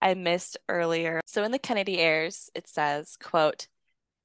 I 0.02 0.14
missed 0.14 0.58
earlier. 0.68 1.22
So 1.26 1.44
in 1.44 1.52
the 1.52 1.60
Kennedy 1.60 2.00
heirs, 2.00 2.50
it 2.56 2.68
says, 2.68 3.18
quote, 3.22 3.68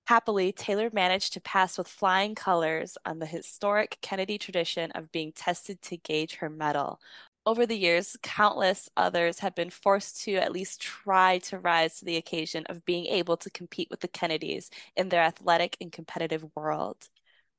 Happily, 0.07 0.53
Taylor 0.53 0.91
managed 0.93 1.33
to 1.33 1.41
pass 1.41 1.79
with 1.79 1.89
flying 1.89 2.35
colors 2.35 2.99
on 3.07 3.21
the 3.21 3.27
historic 3.27 3.99
Kennedy 4.03 4.37
tradition 4.37 4.91
of 4.91 5.11
being 5.11 5.33
tested 5.33 5.81
to 5.83 5.97
gauge 5.97 6.37
her 6.37 6.51
mettle. 6.51 7.01
Over 7.47 7.67
the 7.67 7.77
years, 7.77 8.17
countless 8.23 8.89
others 8.97 9.41
have 9.41 9.55
been 9.55 9.69
forced 9.69 10.23
to 10.23 10.37
at 10.37 10.53
least 10.53 10.81
try 10.81 11.39
to 11.41 11.59
rise 11.59 11.99
to 11.99 12.07
the 12.07 12.17
occasion 12.17 12.65
of 12.67 12.87
being 12.87 13.05
able 13.07 13.37
to 13.39 13.51
compete 13.51 13.89
with 13.91 14.01
the 14.01 14.09
Kennedys 14.09 14.71
in 14.97 15.11
their 15.11 15.23
athletic 15.23 15.77
and 15.81 15.93
competitive 15.93 16.45
world. 16.57 17.09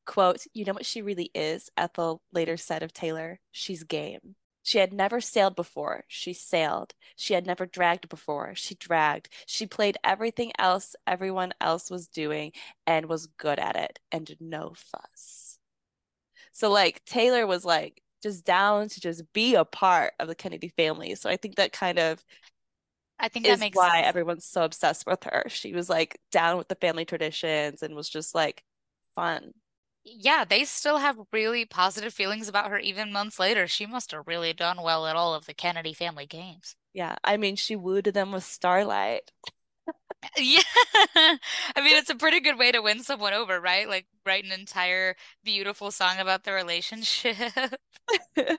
Quote, 0.05 0.45
you 0.53 0.65
know 0.65 0.73
what 0.73 0.87
she 0.87 1.03
really 1.03 1.29
is, 1.35 1.69
Ethel 1.77 2.21
later 2.31 2.57
said 2.57 2.81
of 2.81 2.93
Taylor? 2.93 3.39
She's 3.51 3.83
game. 3.83 4.35
She 4.63 4.79
had 4.79 4.91
never 4.91 5.21
sailed 5.21 5.55
before. 5.55 6.05
She 6.07 6.33
sailed. 6.33 6.95
She 7.15 7.35
had 7.35 7.45
never 7.45 7.67
dragged 7.67 8.09
before. 8.09 8.55
She 8.55 8.73
dragged. 8.73 9.29
She 9.45 9.67
played 9.67 9.97
everything 10.03 10.51
else 10.57 10.95
everyone 11.05 11.53
else 11.61 11.91
was 11.91 12.07
doing 12.07 12.53
and 12.87 13.05
was 13.05 13.27
good 13.27 13.59
at 13.59 13.75
it 13.75 13.99
and 14.11 14.35
no 14.39 14.73
fuss. 14.75 15.59
So, 16.51 16.71
like, 16.71 17.05
Taylor 17.05 17.45
was 17.45 17.63
like 17.65 18.01
just 18.25 18.45
down 18.45 18.89
to 18.89 18.99
just 18.99 19.23
be 19.33 19.55
a 19.55 19.65
part 19.65 20.13
of 20.19 20.27
the 20.27 20.35
Kennedy 20.35 20.69
family. 20.69 21.15
So, 21.15 21.29
I 21.29 21.37
think 21.37 21.55
that 21.55 21.73
kind 21.73 21.99
of 21.99 22.23
I 23.19 23.29
think 23.29 23.45
that 23.45 23.59
makes 23.59 23.77
why 23.77 24.01
sense. 24.01 24.07
everyone's 24.07 24.45
so 24.45 24.63
obsessed 24.63 25.05
with 25.05 25.23
her. 25.25 25.45
She 25.49 25.73
was 25.73 25.89
like 25.89 26.19
down 26.31 26.57
with 26.57 26.67
the 26.67 26.75
family 26.75 27.05
traditions 27.05 27.83
and 27.83 27.95
was 27.95 28.09
just 28.09 28.35
like 28.35 28.63
fun 29.15 29.53
yeah, 30.05 30.45
they 30.45 30.63
still 30.65 30.99
have 30.99 31.17
really 31.33 31.65
positive 31.65 32.13
feelings 32.13 32.47
about 32.47 32.69
her 32.69 32.77
even 32.77 33.11
months 33.11 33.39
later. 33.39 33.67
She 33.67 33.87
must 33.87 34.11
have 34.11 34.27
really 34.27 34.53
done 34.53 34.81
well 34.83 35.07
at 35.07 35.15
all 35.15 35.33
of 35.33 35.47
the 35.47 35.53
Kennedy 35.53 35.93
family 35.93 36.27
games. 36.27 36.75
Yeah, 36.93 37.15
I 37.23 37.37
mean, 37.37 37.55
she 37.55 37.75
wooed 37.75 38.05
them 38.05 38.31
with 38.31 38.43
Starlight. 38.43 39.31
yeah. 40.37 40.61
I 41.15 41.81
mean, 41.81 41.95
it's 41.97 42.09
a 42.09 42.15
pretty 42.15 42.39
good 42.39 42.57
way 42.57 42.71
to 42.71 42.81
win 42.81 43.03
someone 43.03 43.33
over, 43.33 43.59
right? 43.59 43.87
Like 43.87 44.07
write 44.25 44.45
an 44.45 44.51
entire 44.51 45.15
beautiful 45.43 45.91
song 45.91 46.19
about 46.19 46.43
the 46.43 46.53
relationship. 46.53 47.35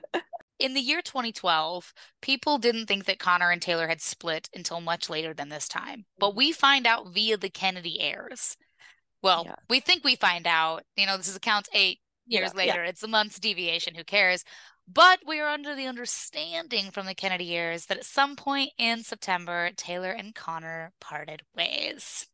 In 0.59 0.73
the 0.73 0.81
year 0.81 1.03
2012, 1.03 1.93
people 2.21 2.57
didn't 2.57 2.87
think 2.87 3.05
that 3.05 3.19
Conor 3.19 3.51
and 3.51 3.61
Taylor 3.61 3.87
had 3.87 4.01
split 4.01 4.49
until 4.55 4.81
much 4.81 5.07
later 5.07 5.31
than 5.33 5.49
this 5.49 5.67
time. 5.67 6.05
But 6.17 6.35
we 6.35 6.51
find 6.51 6.87
out 6.87 7.13
via 7.13 7.37
the 7.37 7.49
Kennedy 7.49 8.01
heirs 8.01 8.57
well, 9.21 9.43
yeah. 9.45 9.55
we 9.69 9.79
think 9.79 10.03
we 10.03 10.15
find 10.15 10.45
out, 10.47 10.83
you 10.95 11.05
know, 11.05 11.17
this 11.17 11.27
is 11.27 11.35
account 11.35 11.67
eight 11.73 11.99
years 12.27 12.51
yeah, 12.53 12.57
later. 12.57 12.83
Yeah. 12.83 12.89
It's 12.89 13.03
a 13.03 13.07
month's 13.07 13.39
deviation. 13.39 13.95
Who 13.95 14.03
cares? 14.03 14.43
But 14.87 15.19
we 15.27 15.39
are 15.41 15.49
under 15.49 15.75
the 15.75 15.85
understanding 15.85 16.91
from 16.91 17.05
the 17.05 17.13
Kennedy 17.13 17.55
heirs 17.55 17.87
that 17.87 17.97
at 17.97 18.05
some 18.05 18.37
point 18.37 18.71
in 18.77 19.03
September, 19.03 19.71
Taylor 19.75 20.11
and 20.11 20.33
Conor 20.33 20.93
parted 21.01 21.41
ways. 21.55 22.27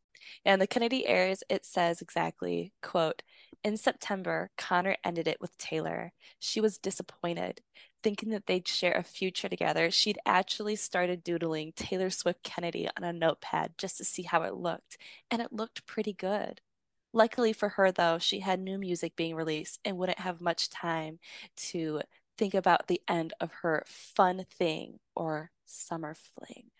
And 0.44 0.62
the 0.62 0.66
Kennedy 0.66 1.06
heirs, 1.06 1.42
it 1.48 1.64
says 1.64 2.00
exactly, 2.00 2.72
quote, 2.80 3.22
in 3.64 3.76
September, 3.76 4.50
Conor 4.56 4.96
ended 5.04 5.26
it 5.26 5.40
with 5.40 5.56
Taylor. 5.58 6.12
She 6.38 6.60
was 6.60 6.78
disappointed. 6.78 7.60
Thinking 8.02 8.28
that 8.30 8.46
they'd 8.46 8.68
share 8.68 8.92
a 8.92 9.02
future 9.02 9.48
together, 9.48 9.90
she'd 9.90 10.18
actually 10.26 10.76
started 10.76 11.24
doodling 11.24 11.72
Taylor 11.74 12.10
Swift 12.10 12.42
Kennedy 12.42 12.88
on 12.96 13.02
a 13.02 13.12
notepad 13.12 13.72
just 13.78 13.96
to 13.96 14.04
see 14.04 14.22
how 14.22 14.42
it 14.42 14.54
looked, 14.54 14.98
and 15.30 15.40
it 15.40 15.52
looked 15.52 15.86
pretty 15.86 16.12
good. 16.12 16.60
Luckily 17.14 17.52
for 17.52 17.70
her, 17.70 17.90
though, 17.90 18.18
she 18.18 18.40
had 18.40 18.60
new 18.60 18.76
music 18.76 19.16
being 19.16 19.34
released 19.34 19.80
and 19.84 19.96
wouldn't 19.96 20.18
have 20.18 20.40
much 20.40 20.68
time 20.68 21.18
to 21.56 22.02
think 22.36 22.54
about 22.54 22.86
the 22.86 23.00
end 23.08 23.32
of 23.40 23.52
her 23.62 23.84
fun 23.86 24.44
thing 24.50 24.98
or 25.14 25.50
summer 25.64 26.14
fling. 26.14 26.70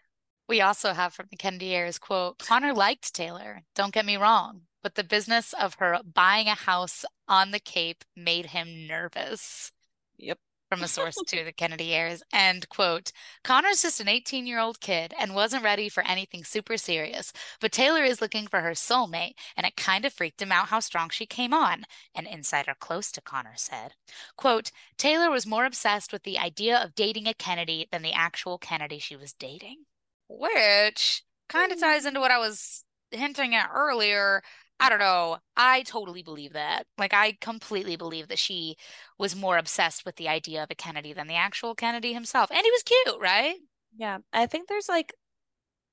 We 0.49 0.61
also 0.61 0.93
have 0.93 1.15
from 1.15 1.27
the 1.31 1.37
Kennedy 1.37 1.75
heirs 1.75 1.99
quote, 1.99 2.39
Conor 2.39 2.75
liked 2.75 3.15
Taylor, 3.15 3.63
don't 3.75 3.95
get 3.95 4.05
me 4.05 4.17
wrong, 4.17 4.63
but 4.83 4.95
the 4.95 5.05
business 5.05 5.55
of 5.55 5.75
her 5.75 6.01
buying 6.05 6.49
a 6.49 6.55
house 6.55 7.05
on 7.27 7.51
the 7.51 7.61
Cape 7.61 8.05
made 8.15 8.47
him 8.47 8.87
nervous. 8.87 9.73
Yep 10.19 10.39
from 10.75 10.85
a 10.85 10.89
source 10.89 11.17
to 11.27 11.45
the 11.45 11.53
Kennedy 11.53 11.95
heirs. 11.95 12.23
And 12.33 12.69
quote, 12.69 13.13
Conor's 13.45 13.83
just 13.83 14.01
an 14.01 14.09
18 14.09 14.47
year 14.47 14.59
old 14.59 14.81
kid 14.81 15.15
and 15.19 15.35
wasn't 15.35 15.63
ready 15.63 15.89
for 15.89 16.05
anything 16.07 16.45
super 16.45 16.77
serious, 16.77 17.33
but 17.61 17.73
Taylor 17.73 18.03
is 18.03 18.21
looking 18.21 18.47
for 18.47 18.61
her 18.61 18.73
soulmate, 18.73 19.35
and 19.57 19.67
it 19.67 19.77
kind 19.77 20.05
of 20.05 20.13
freaked 20.13 20.43
him 20.43 20.51
out 20.51 20.69
how 20.69 20.81
strong 20.81 21.11
she 21.11 21.27
came 21.27 21.55
on, 21.55 21.85
an 22.15 22.27
insider 22.27 22.75
close 22.79 23.13
to 23.13 23.21
Conor 23.21 23.55
said. 23.57 23.93
Quote, 24.37 24.73
Taylor 24.97 25.31
was 25.31 25.47
more 25.47 25.65
obsessed 25.65 26.13
with 26.13 26.25
the 26.25 26.39
idea 26.39 26.77
of 26.77 26.95
dating 26.95 27.29
a 27.29 27.35
Kennedy 27.35 27.87
than 27.93 28.03
the 28.03 28.13
actual 28.13 28.59
Kennedy 28.59 28.99
she 28.99 29.17
was 29.17 29.33
dating. 29.33 29.85
Which 30.29 31.23
kind 31.49 31.71
of 31.71 31.79
mm. 31.79 31.83
ties 31.83 32.07
into 32.07 32.21
what 32.21 32.31
I 32.31 32.39
was 32.39 32.85
hinting 33.11 33.55
at 33.55 33.71
earlier 33.73 34.43
I 34.81 34.89
don't 34.89 34.99
know. 34.99 35.39
I 35.57 35.83
totally 35.83 36.23
believe 36.23 36.53
that. 36.55 36.87
Like, 36.99 37.15
I 37.15 37.37
completely 37.41 37.97
believe 37.97 38.29
that 38.29 38.39
she 38.39 38.77
was 39.19 39.37
more 39.37 39.57
obsessed 39.57 40.05
with 40.05 40.17
the 40.17 40.29
idea 40.29 40.63
of 40.63 40.71
a 40.71 40.75
Kennedy 40.75 41.13
than 41.13 41.29
the 41.29 41.37
actual 41.37 41.75
Kennedy 41.75 42.13
himself. 42.13 42.51
And 42.51 42.61
he 42.63 42.71
was 42.71 42.83
cute, 42.83 43.21
right? 43.21 43.57
Yeah. 43.97 44.19
I 44.33 44.47
think 44.47 44.69
there's 44.69 44.89
like 44.89 45.15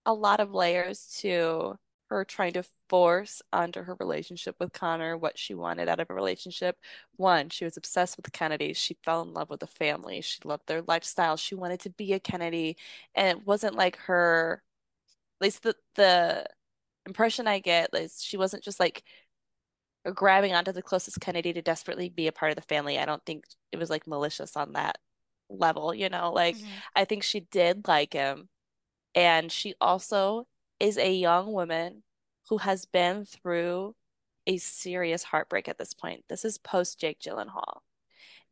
a 0.06 0.14
lot 0.14 0.40
of 0.40 0.52
layers 0.52 1.16
to 1.20 1.76
her 2.10 2.26
trying 2.26 2.54
to 2.54 2.64
force 2.90 3.42
onto 3.54 3.84
her 3.84 3.96
relationship 4.00 4.56
with 4.60 4.74
Conor 4.74 5.18
what 5.18 5.38
she 5.38 5.54
wanted 5.54 5.88
out 5.88 6.02
of 6.02 6.10
a 6.10 6.14
relationship. 6.14 6.76
One, 7.16 7.50
she 7.50 7.64
was 7.64 7.78
obsessed 7.78 8.18
with 8.18 8.26
the 8.26 8.32
Kennedys. 8.32 8.78
She 8.78 8.98
fell 9.06 9.22
in 9.22 9.32
love 9.34 9.50
with 9.50 9.62
the 9.62 9.68
family. 9.68 10.20
She 10.22 10.40
loved 10.44 10.68
their 10.68 10.82
lifestyle. 10.82 11.38
She 11.38 11.56
wanted 11.56 11.80
to 11.82 11.90
be 11.92 12.14
a 12.14 12.20
Kennedy. 12.20 12.76
And 13.16 13.28
it 13.30 13.48
wasn't 13.48 13.76
like 13.76 13.96
her, 13.98 14.62
at 15.40 15.46
least 15.46 15.64
the, 15.64 15.76
the, 15.96 16.46
impression 17.06 17.48
I 17.48 17.60
get 17.60 17.90
is 17.94 18.22
she 18.22 18.38
wasn't 18.38 18.64
just 18.64 18.80
like 18.80 19.04
grabbing 20.14 20.54
onto 20.54 20.72
the 20.72 20.82
closest 20.82 21.20
Kennedy 21.20 21.54
to 21.54 21.62
desperately 21.62 22.10
be 22.10 22.28
a 22.28 22.32
part 22.32 22.52
of 22.52 22.56
the 22.56 22.62
family. 22.64 22.98
I 22.98 23.06
don't 23.06 23.24
think 23.26 23.46
it 23.72 23.78
was 23.78 23.90
like 23.90 24.08
malicious 24.08 24.56
on 24.58 24.74
that 24.74 24.98
level, 25.50 25.94
you 25.94 26.10
know, 26.10 26.32
like 26.32 26.58
mm-hmm. 26.58 26.68
I 26.96 27.06
think 27.06 27.24
she 27.24 27.42
did 27.42 27.88
like 27.88 28.14
him. 28.14 28.50
And 29.14 29.52
she 29.52 29.76
also 29.82 30.48
is 30.80 30.98
a 30.98 31.14
young 31.14 31.52
woman 31.52 32.04
who 32.50 32.58
has 32.58 32.86
been 32.86 33.26
through 33.26 33.96
a 34.48 34.58
serious 34.58 35.24
heartbreak 35.24 35.68
at 35.68 35.78
this 35.78 35.94
point. 35.94 36.24
This 36.30 36.46
is 36.46 36.58
post 36.58 37.00
Jake 37.00 37.20
Gyllenhaal. 37.20 37.80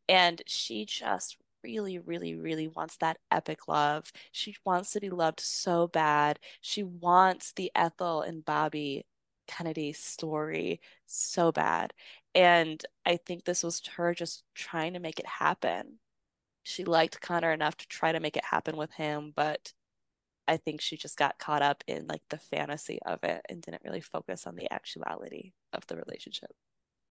And 0.07 0.41
she 0.45 0.85
just 0.85 1.37
really, 1.63 1.99
really, 1.99 2.35
really 2.35 2.67
wants 2.67 2.97
that 2.97 3.17
epic 3.31 3.67
love. 3.67 4.11
She 4.31 4.55
wants 4.65 4.91
to 4.91 4.99
be 4.99 5.09
loved 5.09 5.39
so 5.39 5.87
bad. 5.87 6.39
She 6.61 6.83
wants 6.83 7.53
the 7.53 7.71
Ethel 7.75 8.21
and 8.21 8.43
Bobby 8.45 9.05
Kennedy 9.47 9.93
story 9.93 10.79
so 11.05 11.51
bad. 11.51 11.93
And 12.35 12.83
I 13.05 13.17
think 13.17 13.43
this 13.43 13.63
was 13.63 13.81
her 13.95 14.13
just 14.13 14.43
trying 14.53 14.93
to 14.93 14.99
make 14.99 15.19
it 15.19 15.25
happen. 15.25 15.99
She 16.63 16.83
liked 16.83 17.21
Conor 17.21 17.51
enough 17.51 17.77
to 17.77 17.87
try 17.87 18.11
to 18.11 18.19
make 18.19 18.37
it 18.37 18.45
happen 18.45 18.77
with 18.77 18.91
him, 18.93 19.33
but 19.35 19.73
I 20.47 20.57
think 20.57 20.81
she 20.81 20.97
just 20.97 21.17
got 21.17 21.39
caught 21.39 21.61
up 21.61 21.83
in 21.87 22.07
like 22.07 22.21
the 22.29 22.37
fantasy 22.37 22.99
of 23.05 23.23
it 23.23 23.41
and 23.49 23.61
didn't 23.61 23.83
really 23.83 24.01
focus 24.01 24.45
on 24.45 24.55
the 24.55 24.71
actuality 24.71 25.53
of 25.73 25.85
the 25.87 25.95
relationship. 25.95 26.51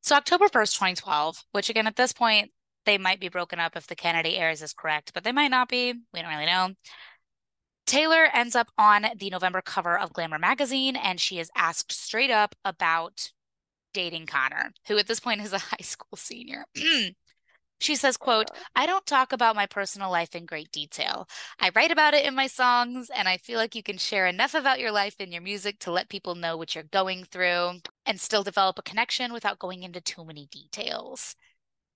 So 0.03 0.17
October 0.17 0.47
1st, 0.47 0.75
2012, 0.75 1.45
which 1.53 1.71
again 1.71 1.87
at 1.87 1.97
this 1.97 2.13
point 2.13 2.51
they 2.85 2.99
might 2.99 3.20
be 3.20 3.28
broken 3.28 3.59
up 3.59 3.76
if 3.76 3.87
the 3.87 3.97
Kennedy 3.97 4.37
heirs 4.37 4.62
is 4.62 4.72
correct, 4.72 5.12
but 5.14 5.24
they 5.24 5.32
might 5.32 5.51
not 5.51 5.68
be. 5.68 5.95
We 6.12 6.20
don't 6.20 6.30
really 6.30 6.47
know. 6.47 6.70
Taylor 7.87 8.28
ends 8.32 8.57
up 8.57 8.68
on 8.78 9.07
the 9.16 9.30
November 9.30 9.61
cover 9.61 9.99
of 9.99 10.12
Glamour 10.12 10.39
magazine 10.39 10.97
and 10.97 11.20
she 11.20 11.39
is 11.39 11.51
asked 11.55 11.93
straight 11.93 12.30
up 12.30 12.55
about 12.64 13.30
dating 13.93 14.26
Conor, 14.26 14.72
who 14.89 14.99
at 14.99 15.07
this 15.07 15.20
point 15.20 15.41
is 15.41 15.53
a 15.53 15.59
high 15.70 15.76
school 15.82 16.16
senior. 16.16 16.64
she 17.80 17.97
says, 17.97 18.16
quote, 18.16 18.51
I 18.74 18.87
don't 18.87 19.07
talk 19.07 19.32
about 19.32 19.57
my 19.57 19.66
personal 19.66 20.11
life 20.11 20.35
in 20.35 20.47
great 20.47 20.70
detail. 20.72 21.28
I 21.61 21.70
write 21.74 21.91
about 21.91 22.14
it 22.14 22.24
in 22.24 22.35
my 22.35 22.47
songs, 22.47 23.11
and 23.14 23.28
I 23.28 23.37
feel 23.37 23.59
like 23.59 23.74
you 23.74 23.82
can 23.82 23.99
share 23.99 24.26
enough 24.26 24.55
about 24.55 24.80
your 24.80 24.93
life 24.93 25.20
in 25.20 25.32
your 25.32 25.43
music 25.43 25.78
to 25.80 25.93
let 25.93 26.09
people 26.09 26.35
know 26.35 26.57
what 26.57 26.74
you're 26.74 26.85
going 26.85 27.24
through 27.24 27.80
and 28.07 28.20
still 28.20 28.43
develop 28.43 28.78
a 28.78 28.82
connection 28.82 29.32
without 29.32 29.59
going 29.59 29.82
into 29.82 30.01
too 30.01 30.24
many 30.24 30.47
details. 30.51 31.37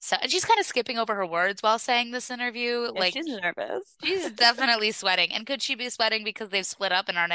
So 0.01 0.17
and 0.21 0.31
she's 0.31 0.45
kind 0.45 0.61
of 0.61 0.67
skipping 0.67 0.99
over 0.99 1.15
her 1.15 1.27
words 1.27 1.63
while 1.63 1.79
saying 1.79 2.11
this 2.13 2.31
interview. 2.31 2.83
Yeah, 2.83 3.01
like 3.01 3.15
she's 3.15 3.27
nervous. 3.27 3.95
she's 4.03 4.31
definitely 4.37 4.93
sweating. 4.93 5.33
And 5.33 5.47
could 5.47 5.63
she 5.63 5.75
be 5.75 5.91
sweating 5.91 6.25
because 6.25 6.51
they've 6.51 6.67
split 6.67 6.93
up 6.93 7.09
and 7.09 7.19
aren't 7.19 7.33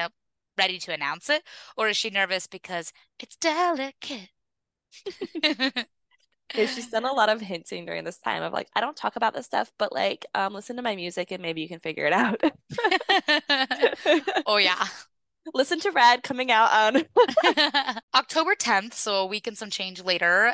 ready 0.57 0.77
to 0.79 0.93
announce 0.93 1.29
it? 1.29 1.43
Or 1.77 1.89
is 1.89 1.97
she 1.97 2.09
nervous 2.09 2.47
because 2.47 2.93
it's 3.19 3.35
delicate? 3.35 4.29
yeah, 5.43 6.65
she's 6.67 6.89
done 6.89 7.05
a 7.05 7.11
lot 7.11 7.29
of 7.29 7.41
hinting 7.41 7.85
during 7.85 8.03
this 8.03 8.19
time 8.19 8.43
of 8.43 8.53
like, 8.53 8.69
I 8.75 8.81
don't 8.81 8.95
talk 8.95 9.15
about 9.15 9.33
this 9.33 9.45
stuff, 9.45 9.71
but 9.77 9.91
like, 9.91 10.25
um, 10.33 10.53
listen 10.53 10.75
to 10.77 10.81
my 10.81 10.95
music 10.95 11.31
and 11.31 11.41
maybe 11.41 11.61
you 11.61 11.67
can 11.67 11.79
figure 11.79 12.05
it 12.05 12.13
out. 12.13 12.41
oh 14.45 14.57
yeah. 14.57 14.85
Listen 15.53 15.79
to 15.81 15.91
Red 15.91 16.23
coming 16.23 16.51
out 16.51 16.71
on 16.71 17.03
October 18.15 18.55
10th, 18.55 18.93
so 18.93 19.15
a 19.15 19.25
week 19.25 19.45
and 19.47 19.57
some 19.57 19.69
change 19.69 20.01
later. 20.01 20.53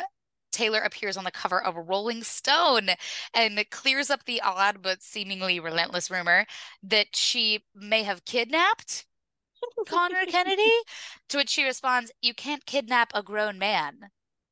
Taylor 0.59 0.81
appears 0.81 1.15
on 1.15 1.23
the 1.23 1.31
cover 1.31 1.63
of 1.63 1.77
Rolling 1.87 2.21
Stone 2.21 2.89
and 3.33 3.63
clears 3.69 4.09
up 4.09 4.25
the 4.25 4.41
odd 4.41 4.81
but 4.81 5.01
seemingly 5.01 5.57
relentless 5.57 6.11
rumor 6.11 6.45
that 6.83 7.15
she 7.15 7.63
may 7.73 8.03
have 8.03 8.25
kidnapped 8.25 9.05
Conor 9.87 10.25
Kennedy. 10.27 10.61
To 11.29 11.37
which 11.37 11.49
she 11.49 11.63
responds, 11.63 12.11
You 12.21 12.33
can't 12.33 12.65
kidnap 12.65 13.11
a 13.13 13.23
grown 13.23 13.57
man. 13.57 14.09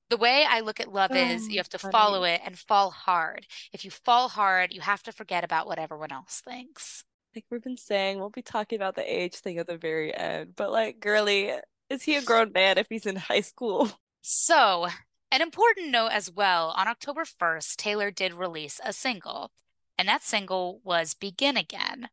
The 0.09 0.15
way 0.15 0.45
I 0.47 0.61
look 0.61 0.79
at 0.79 0.93
love 0.93 1.11
oh, 1.13 1.17
is 1.17 1.49
you 1.49 1.57
have 1.57 1.67
to 1.69 1.77
funny. 1.77 1.91
follow 1.91 2.23
it 2.23 2.39
and 2.45 2.57
fall 2.57 2.91
hard. 2.91 3.45
If 3.73 3.83
you 3.83 3.91
fall 3.91 4.29
hard, 4.29 4.71
you 4.71 4.79
have 4.79 5.03
to 5.03 5.11
forget 5.11 5.43
about 5.43 5.67
what 5.67 5.79
everyone 5.79 6.13
else 6.13 6.41
thinks. 6.47 7.03
Like 7.35 7.43
we've 7.51 7.63
been 7.63 7.75
saying, 7.75 8.19
we'll 8.19 8.29
be 8.29 8.41
talking 8.41 8.77
about 8.77 8.95
the 8.95 9.13
age 9.13 9.35
thing 9.35 9.57
at 9.57 9.67
the 9.67 9.77
very 9.77 10.15
end. 10.15 10.53
But 10.55 10.71
like, 10.71 11.01
girly, 11.01 11.51
is 11.89 12.03
he 12.03 12.15
a 12.15 12.21
grown 12.21 12.53
man 12.53 12.77
if 12.77 12.87
he's 12.89 13.05
in 13.05 13.17
high 13.17 13.41
school? 13.41 13.91
So 14.21 14.87
an 15.31 15.41
important 15.41 15.89
note 15.89 16.11
as 16.11 16.31
well 16.31 16.73
on 16.77 16.87
October 16.87 17.23
1st, 17.23 17.75
Taylor 17.75 18.11
did 18.11 18.33
release 18.33 18.79
a 18.83 18.93
single, 18.93 19.51
and 19.97 20.07
that 20.07 20.23
single 20.23 20.79
was 20.83 21.13
Begin 21.13 21.57
Again. 21.57 22.09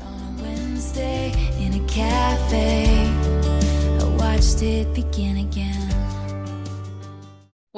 On 0.00 0.38
a 1.66 1.80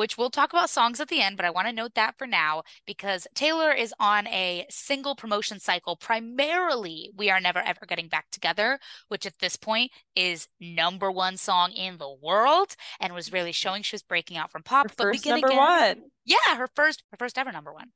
which 0.01 0.17
we'll 0.17 0.31
talk 0.31 0.51
about 0.51 0.71
songs 0.71 0.99
at 0.99 1.09
the 1.09 1.21
end, 1.21 1.37
but 1.37 1.45
I 1.45 1.51
want 1.51 1.67
to 1.69 1.75
note 1.75 1.95
that 1.95 2.17
for 2.17 2.27
now 2.27 2.63
because 2.87 3.27
Taylor 3.35 3.71
is 3.71 3.93
on 4.01 4.27
a 4.29 4.65
single 4.71 5.15
promotion 5.15 5.61
cycle. 5.61 5.95
Primarily, 5.95 7.11
We 7.15 7.29
Are 7.29 7.39
Never 7.39 7.59
Ever 7.59 7.85
Getting 7.87 8.09
Back 8.09 8.31
Together, 8.31 8.79
which 9.09 9.27
at 9.27 9.41
this 9.41 9.57
point 9.57 9.91
is 10.17 10.49
number 10.59 11.13
one 11.13 11.37
song 11.37 11.73
in 11.73 11.99
the 11.99 12.17
world 12.23 12.77
and 12.99 13.13
was 13.13 13.31
really 13.31 13.53
showing 13.53 13.83
she 13.83 13.95
was 13.95 14.03
breaking 14.03 14.39
out 14.39 14.51
from 14.51 14.63
pop. 14.63 14.89
Her 14.89 14.95
but 14.97 15.03
first 15.03 15.27
number 15.27 15.49
again, 15.49 15.59
one. 15.59 16.03
Yeah, 16.25 16.57
her 16.57 16.71
first, 16.75 17.03
her 17.11 17.19
first 17.19 17.37
ever 17.37 17.53
number 17.53 17.75
one. 17.75 17.91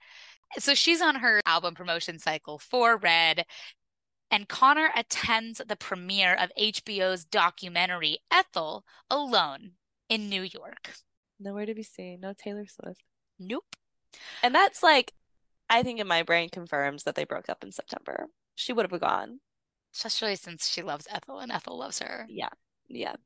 So 0.59 0.75
she's 0.75 1.01
on 1.01 1.15
her 1.17 1.41
album 1.47 1.75
promotion 1.75 2.19
cycle 2.19 2.59
for 2.59 2.99
Red. 2.99 3.47
And 4.31 4.47
Conor 4.47 4.91
attends 4.95 5.63
the 5.67 5.77
premiere 5.77 6.35
of 6.35 6.51
HBO's 6.61 7.25
documentary 7.25 8.19
Ethel 8.31 8.85
alone 9.09 9.71
in 10.11 10.29
New 10.29 10.43
York. 10.43 10.91
Nowhere 11.45 11.67
to 11.67 11.75
be 11.75 11.83
seen. 11.83 12.21
No 12.21 12.33
Taylor 12.33 12.67
Swift. 12.67 13.03
Nope. 13.39 13.77
And 14.43 14.55
that's 14.55 14.83
like, 14.83 15.13
I 15.69 15.83
think 15.83 16.01
in 16.01 16.07
my 16.07 16.23
brain 16.23 16.49
confirms 16.49 17.05
that 17.05 17.15
they 17.15 17.25
broke 17.25 17.49
up 17.49 17.63
in 17.63 17.71
September. 17.71 18.27
She 18.55 18.73
would 18.73 18.91
have 18.91 19.01
gone. 19.01 19.41
Especially 19.95 20.37
since 20.37 20.69
she 20.69 20.83
loves 20.83 21.07
Ethel 21.11 21.39
and 21.39 21.53
Ethel 21.53 21.79
loves 21.79 21.99
her. 22.01 22.27
Yeah. 22.29 22.49
Yeah. 22.89 23.17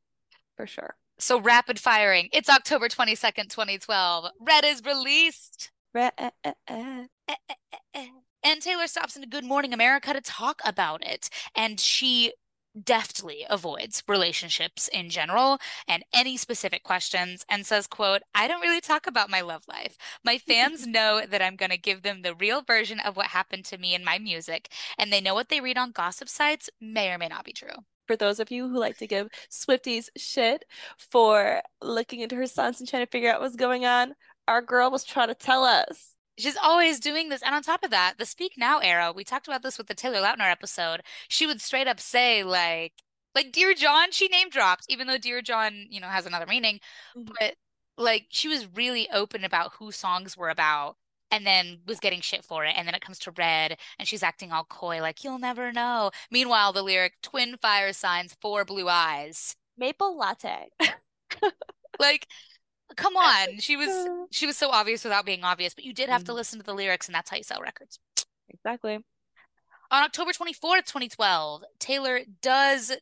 For 0.57 0.67
sure. 0.67 0.97
So 1.19 1.41
rapid 1.41 1.79
firing. 1.79 2.29
It's 2.33 2.49
October 2.49 2.89
22nd, 2.89 3.49
2012. 3.49 4.27
Red 4.41 4.65
is 4.65 4.83
released. 4.85 5.71
Red. 5.95 6.13
Eh, 6.19 6.31
eh, 6.45 6.53
eh. 6.69 8.07
And 8.45 8.63
Taylor 8.63 8.87
stops 8.87 9.17
into 9.17 9.29
Good 9.29 9.45
Morning 9.45 9.73
America 9.73 10.13
to 10.13 10.21
talk 10.21 10.61
about 10.65 11.07
it. 11.07 11.29
And 11.55 11.81
she 11.81 12.33
deftly 12.85 13.45
avoids 13.49 14.03
relationships 14.09 14.89
in 14.89 15.11
general 15.11 15.59
and 15.87 16.05
any 16.13 16.37
specific 16.37 16.83
questions 16.83 17.45
and 17.49 17.67
says 17.67 17.87
quote 17.87 18.23
i 18.35 18.47
don't 18.47 18.61
really 18.61 18.81
talk 18.81 19.07
about 19.07 19.31
my 19.31 19.41
love 19.41 19.63
life. 19.69 19.97
My 20.25 20.39
fans 20.39 20.87
know 20.87 21.23
that 21.29 21.43
i'm 21.43 21.57
going 21.57 21.71
to 21.71 21.79
give 21.79 22.03
them 22.03 22.23
the 22.23 22.35
real 22.35 22.63
version 22.63 23.01
of 23.01 23.17
what 23.17 23.27
happened 23.27 23.65
to 23.67 23.79
me 23.79 23.95
in 23.95 24.05
my 24.05 24.19
music 24.19 24.71
and 24.99 25.13
they 25.13 25.21
know 25.21 25.35
what 25.35 25.49
they 25.49 25.61
read 25.61 25.79
on 25.79 25.93
gossip 25.93 26.29
sites 26.29 26.71
may 26.81 27.11
or 27.11 27.19
may 27.19 27.29
not 27.29 27.45
be 27.45 27.53
true. 27.53 27.69
For 28.07 28.17
those 28.17 28.41
of 28.41 28.51
you 28.51 28.69
who 28.69 28.79
like 28.79 28.97
to 28.99 29.07
give 29.07 29.29
swifties 29.51 30.09
shit 30.17 30.65
for 30.97 31.61
looking 31.83 32.21
into 32.21 32.37
her 32.37 32.47
sons 32.47 32.81
and 32.81 32.89
trying 32.89 33.05
to 33.05 33.11
figure 33.11 33.31
out 33.31 33.41
what's 33.41 33.57
going 33.57 33.85
on 33.85 34.15
our 34.49 34.63
girl 34.63 34.91
was 34.91 35.05
trying 35.05 35.29
to 35.29 35.35
tell 35.35 35.63
us 35.63 36.15
she's 36.39 36.57
always 36.63 37.01
doing 37.01 37.29
this. 37.29 37.43
And 37.43 37.55
on 37.55 37.63
top 37.63 37.85
of 37.85 37.91
that, 37.91 38.15
the 38.19 38.27
Speak 38.27 38.53
Now 38.57 38.79
era, 38.79 39.13
we 39.15 39.25
talked 39.25 39.49
about 39.49 39.63
this 39.63 39.79
with 39.79 39.87
the 39.87 39.95
Taylor 39.95 40.21
Lautner 40.21 40.51
episode. 40.51 41.03
She 41.29 41.47
would 41.47 41.61
straight 41.61 41.89
up 41.89 42.01
say, 42.01 42.43
like, 42.45 42.93
like 43.35 43.53
Dear 43.53 43.75
John, 43.75 44.11
she 44.11 44.29
name 44.29 44.51
dropped, 44.51 44.87
even 44.89 45.07
though 45.07 45.19
Dear 45.19 45.43
John, 45.43 45.87
you 45.91 46.01
know, 46.01 46.09
has 46.09 46.27
another 46.27 46.47
meaning. 46.47 46.81
Mm-hmm. 47.17 47.33
But 47.39 47.55
like 47.97 48.27
she 48.31 48.49
was 48.49 48.69
really 48.75 49.09
open 49.11 49.45
about 49.45 49.73
who 49.79 49.91
songs 49.91 50.37
were 50.37 50.51
about 50.51 50.97
and 51.31 51.47
then 51.47 51.81
was 51.87 52.01
getting 52.01 52.21
shit 52.21 52.45
for 52.45 52.65
it. 52.65 52.75
And 52.77 52.87
then 52.87 52.95
it 52.95 53.03
comes 53.03 53.19
to 53.21 53.31
Red 53.33 53.77
and 53.99 54.09
she's 54.09 54.23
acting 54.23 54.53
all 54.53 54.65
coy, 54.65 55.01
like, 55.01 55.23
you'll 55.23 55.39
never 55.39 55.73
know. 55.73 56.11
Meanwhile, 56.31 56.73
the 56.73 56.83
lyric 56.83 57.15
twin 57.23 57.57
fire 57.61 57.93
signs, 57.93 58.37
four 58.41 58.65
blue 58.65 58.89
eyes. 58.89 59.57
Maple 59.77 60.17
latte. 60.17 60.69
like 61.99 62.27
come 62.97 63.17
on 63.17 63.59
she 63.59 63.77
was 63.77 64.09
she 64.31 64.47
was 64.47 64.57
so 64.57 64.71
obvious 64.71 65.05
without 65.05 65.27
being 65.27 65.45
obvious 65.45 65.75
but 65.75 65.85
you 65.85 65.93
did 65.93 66.09
have 66.09 66.25
to 66.25 66.31
mm-hmm. 66.31 66.37
listen 66.37 66.59
to 66.59 66.65
the 66.65 66.75
lyrics 66.75 67.07
and 67.07 67.15
that's 67.15 67.31
how 67.31 67.37
you 67.37 67.43
sell 67.43 67.61
records 67.61 67.99
exactly 68.49 68.95
on 69.91 70.03
october 70.05 70.31
24th 70.33 70.87
2012 70.87 71.63
taylor 71.79 72.21
does 72.43 72.93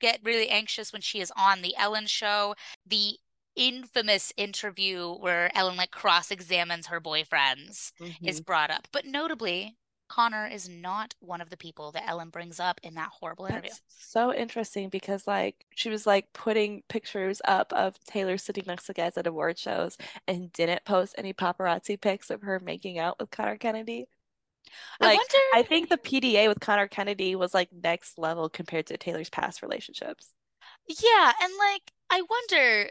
get 0.00 0.20
really 0.22 0.48
anxious 0.48 0.92
when 0.92 1.02
she 1.02 1.20
is 1.20 1.32
on 1.36 1.62
the 1.62 1.74
ellen 1.76 2.06
show 2.06 2.54
the 2.86 3.18
infamous 3.56 4.32
interview 4.36 5.12
where 5.14 5.56
ellen 5.56 5.76
like 5.76 5.90
cross-examines 5.90 6.86
her 6.86 7.00
boyfriends 7.00 7.92
mm-hmm. 8.00 8.26
is 8.26 8.40
brought 8.40 8.70
up 8.70 8.88
but 8.92 9.04
notably 9.04 9.76
Conor 10.14 10.46
is 10.46 10.68
not 10.68 11.16
one 11.18 11.40
of 11.40 11.50
the 11.50 11.56
people 11.56 11.90
that 11.90 12.08
Ellen 12.08 12.28
brings 12.28 12.60
up 12.60 12.80
in 12.84 12.94
that 12.94 13.08
horrible 13.08 13.46
interview. 13.46 13.70
That's 13.70 13.82
so 13.88 14.32
interesting 14.32 14.88
because 14.88 15.26
like 15.26 15.66
she 15.74 15.90
was 15.90 16.06
like 16.06 16.32
putting 16.32 16.84
pictures 16.88 17.42
up 17.44 17.72
of 17.72 17.98
Taylor 18.04 18.38
sitting 18.38 18.62
next 18.64 18.86
to 18.86 18.92
guys 18.92 19.18
at 19.18 19.26
award 19.26 19.58
shows 19.58 19.98
and 20.28 20.52
didn't 20.52 20.84
post 20.84 21.16
any 21.18 21.32
paparazzi 21.32 22.00
pics 22.00 22.30
of 22.30 22.42
her 22.42 22.60
making 22.60 22.96
out 22.96 23.18
with 23.18 23.32
Conor 23.32 23.56
Kennedy. 23.56 24.06
Like 25.00 25.14
I, 25.14 25.14
wonder... 25.14 25.38
I 25.56 25.62
think 25.64 25.88
the 25.88 25.98
PDA 25.98 26.46
with 26.46 26.60
Conor 26.60 26.86
Kennedy 26.86 27.34
was 27.34 27.52
like 27.52 27.70
next 27.72 28.16
level 28.16 28.48
compared 28.48 28.86
to 28.86 28.96
Taylor's 28.96 29.30
past 29.30 29.62
relationships. 29.62 30.30
Yeah, 30.86 31.32
and 31.42 31.52
like 31.58 31.92
I 32.08 32.22
wonder 32.22 32.88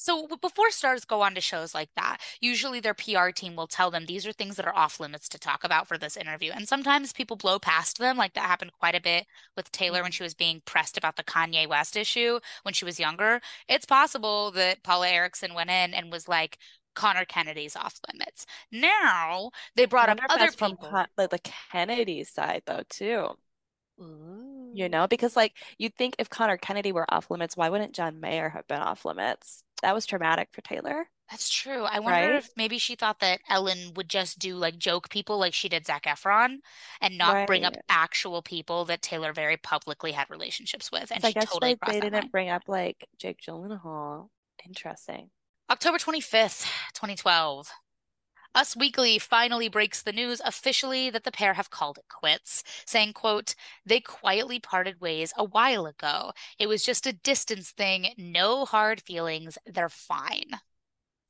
So 0.00 0.28
before 0.40 0.70
stars 0.70 1.04
go 1.04 1.22
on 1.22 1.34
to 1.34 1.40
shows 1.40 1.74
like 1.74 1.90
that, 1.96 2.18
usually 2.40 2.78
their 2.78 2.94
PR 2.94 3.30
team 3.30 3.56
will 3.56 3.66
tell 3.66 3.90
them 3.90 4.06
these 4.06 4.24
are 4.28 4.32
things 4.32 4.54
that 4.54 4.64
are 4.64 4.74
off 4.74 5.00
limits 5.00 5.28
to 5.30 5.40
talk 5.40 5.64
about 5.64 5.88
for 5.88 5.98
this 5.98 6.16
interview. 6.16 6.52
And 6.54 6.68
sometimes 6.68 7.12
people 7.12 7.36
blow 7.36 7.58
past 7.58 7.98
them. 7.98 8.16
Like 8.16 8.34
that 8.34 8.44
happened 8.44 8.70
quite 8.78 8.94
a 8.94 9.00
bit 9.00 9.26
with 9.56 9.72
Taylor 9.72 10.02
when 10.02 10.12
mm-hmm. 10.12 10.12
she 10.12 10.22
was 10.22 10.34
being 10.34 10.62
pressed 10.64 10.96
about 10.96 11.16
the 11.16 11.24
Kanye 11.24 11.68
West 11.68 11.96
issue 11.96 12.38
when 12.62 12.74
she 12.74 12.84
was 12.84 13.00
younger. 13.00 13.40
It's 13.68 13.84
possible 13.84 14.52
that 14.52 14.84
Paula 14.84 15.08
Erickson 15.08 15.52
went 15.52 15.70
in 15.70 15.92
and 15.92 16.12
was 16.12 16.28
like, 16.28 16.58
Conor 16.94 17.24
Kennedy's 17.24 17.74
off 17.74 17.98
limits. 18.12 18.46
Now 18.70 19.50
they 19.74 19.86
brought 19.86 20.10
up 20.10 20.20
other 20.28 20.52
people. 20.52 20.76
From, 20.90 21.06
like 21.16 21.30
the 21.30 21.40
Kennedy 21.72 22.22
side 22.22 22.62
though 22.66 22.84
too. 22.88 23.30
Ooh. 24.00 24.70
You 24.74 24.88
know, 24.88 25.08
because 25.08 25.34
like 25.34 25.54
you'd 25.76 25.96
think 25.96 26.14
if 26.20 26.30
Conor 26.30 26.56
Kennedy 26.56 26.92
were 26.92 27.12
off 27.12 27.32
limits, 27.32 27.56
why 27.56 27.68
wouldn't 27.68 27.94
John 27.94 28.20
Mayer 28.20 28.50
have 28.50 28.68
been 28.68 28.80
off 28.80 29.04
limits? 29.04 29.64
That 29.82 29.94
was 29.94 30.06
traumatic 30.06 30.48
for 30.52 30.60
Taylor. 30.62 31.08
That's 31.30 31.50
true. 31.50 31.84
I 31.84 32.00
wonder 32.00 32.28
right? 32.28 32.36
if 32.36 32.50
maybe 32.56 32.78
she 32.78 32.94
thought 32.94 33.20
that 33.20 33.40
Ellen 33.50 33.92
would 33.96 34.08
just 34.08 34.38
do 34.38 34.56
like 34.56 34.78
joke 34.78 35.10
people 35.10 35.38
like 35.38 35.52
she 35.52 35.68
did 35.68 35.86
Zac 35.86 36.04
Efron 36.04 36.56
and 37.02 37.18
not 37.18 37.34
right. 37.34 37.46
bring 37.46 37.64
up 37.64 37.76
actual 37.88 38.40
people 38.40 38.86
that 38.86 39.02
Taylor 39.02 39.34
very 39.34 39.58
publicly 39.58 40.12
had 40.12 40.30
relationships 40.30 40.90
with. 40.90 41.10
And 41.12 41.22
so 41.22 41.28
she 41.28 41.36
I 41.36 41.40
guess 41.40 41.50
totally 41.50 41.76
like, 41.82 41.92
they 41.92 42.00
didn't 42.00 42.14
line. 42.14 42.28
bring 42.30 42.48
up 42.48 42.62
like 42.66 43.06
Jake 43.18 43.40
Gyllenhaal. 43.46 44.28
Interesting. 44.66 45.28
October 45.70 45.98
25th, 45.98 46.62
2012. 46.94 47.70
Us 48.54 48.74
Weekly 48.76 49.18
finally 49.18 49.68
breaks 49.68 50.02
the 50.02 50.12
news 50.12 50.40
officially 50.44 51.10
that 51.10 51.24
the 51.24 51.30
pair 51.30 51.54
have 51.54 51.70
called 51.70 51.98
it 51.98 52.08
quits, 52.08 52.64
saying, 52.86 53.12
quote, 53.12 53.54
they 53.84 54.00
quietly 54.00 54.58
parted 54.58 55.00
ways 55.00 55.32
a 55.36 55.44
while 55.44 55.86
ago. 55.86 56.32
It 56.58 56.66
was 56.66 56.82
just 56.82 57.06
a 57.06 57.12
distance 57.12 57.70
thing, 57.70 58.14
no 58.16 58.64
hard 58.64 59.00
feelings. 59.00 59.58
They're 59.66 59.88
fine. 59.88 60.60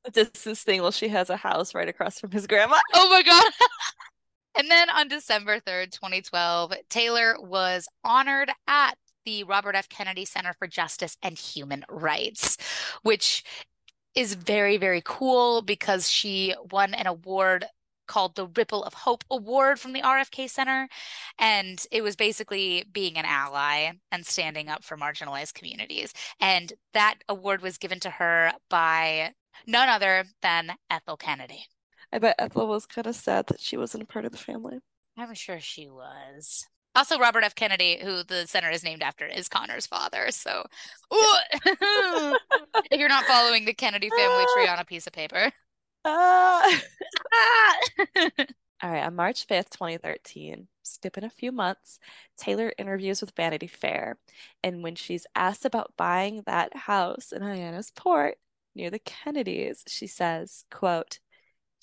A 0.05 0.11
distance 0.11 0.63
thing 0.63 0.81
well, 0.81 0.91
she 0.91 1.09
has 1.09 1.29
a 1.29 1.37
house 1.37 1.75
right 1.75 1.89
across 1.89 2.19
from 2.19 2.31
his 2.31 2.47
grandma. 2.47 2.79
Oh 2.93 3.09
my 3.09 3.21
god. 3.21 3.51
and 4.57 4.71
then 4.71 4.89
on 4.89 5.07
December 5.07 5.59
3rd, 5.59 5.91
2012, 5.91 6.73
Taylor 6.89 7.35
was 7.39 7.87
honored 8.03 8.51
at 8.67 8.95
the 9.25 9.43
Robert 9.43 9.75
F. 9.75 9.89
Kennedy 9.89 10.25
Center 10.25 10.53
for 10.53 10.67
Justice 10.67 11.17
and 11.21 11.37
Human 11.37 11.83
Rights, 11.89 12.57
which 13.03 13.43
is 14.19 14.33
very, 14.33 14.75
very 14.75 15.01
cool 15.05 15.61
because 15.61 16.09
she 16.09 16.53
won 16.71 16.93
an 16.93 17.07
award 17.07 17.65
called 18.05 18.35
the 18.35 18.47
Ripple 18.47 18.83
of 18.83 18.93
Hope 18.93 19.23
Award 19.31 19.79
from 19.79 19.93
the 19.93 20.01
RFK 20.01 20.49
Center. 20.49 20.89
And 21.37 21.81
it 21.89 22.01
was 22.01 22.17
basically 22.17 22.83
being 22.91 23.17
an 23.17 23.23
ally 23.23 23.91
and 24.11 24.25
standing 24.25 24.67
up 24.67 24.83
for 24.83 24.97
marginalized 24.97 25.53
communities. 25.53 26.11
And 26.41 26.73
that 26.93 27.19
award 27.29 27.61
was 27.61 27.77
given 27.77 28.01
to 28.01 28.09
her 28.09 28.51
by 28.69 29.31
none 29.65 29.87
other 29.87 30.25
than 30.41 30.73
Ethel 30.89 31.15
Kennedy. 31.15 31.67
I 32.11 32.19
bet 32.19 32.35
Ethel 32.39 32.67
was 32.67 32.85
kind 32.85 33.07
of 33.07 33.15
sad 33.15 33.47
that 33.47 33.61
she 33.61 33.77
wasn't 33.77 34.03
a 34.03 34.07
part 34.07 34.25
of 34.25 34.33
the 34.33 34.37
family. 34.37 34.79
I'm 35.17 35.33
sure 35.33 35.61
she 35.61 35.87
was. 35.87 36.67
Also, 36.95 37.19
Robert 37.19 37.43
F. 37.43 37.55
Kennedy, 37.55 37.99
who 38.01 38.23
the 38.23 38.47
center 38.47 38.69
is 38.69 38.83
named 38.83 39.03
after, 39.03 39.25
is 39.25 39.47
Conor's 39.47 39.85
father. 39.85 40.31
So, 40.31 40.63
if 41.11 42.99
you're 42.99 43.09
not 43.09 43.25
following 43.25 43.65
the 43.65 43.73
Kennedy 43.73 44.09
family 44.09 44.45
tree 44.55 44.67
on 44.67 44.79
a 44.79 44.85
piece 44.85 45.07
of 45.07 45.13
paper. 45.13 45.51
Uh, 46.03 46.71
All 48.81 48.89
right, 48.89 49.05
on 49.05 49.15
March 49.15 49.45
5th, 49.45 49.71
2013, 49.71 50.67
skipping 50.83 51.25
a 51.25 51.29
few 51.29 51.51
months, 51.51 51.99
Taylor 52.37 52.71
interviews 52.77 53.19
with 53.19 53.35
Vanity 53.35 53.67
Fair. 53.67 54.17
And 54.63 54.81
when 54.81 54.95
she's 54.95 55.27
asked 55.35 55.65
about 55.65 55.93
buying 55.97 56.43
that 56.45 56.75
house 56.75 57.33
in 57.33 57.41
Hyannis 57.41 57.91
Port 57.93 58.37
near 58.75 58.89
the 58.89 58.99
Kennedys, 58.99 59.83
she 59.87 60.07
says, 60.07 60.63
quote, 60.71 61.19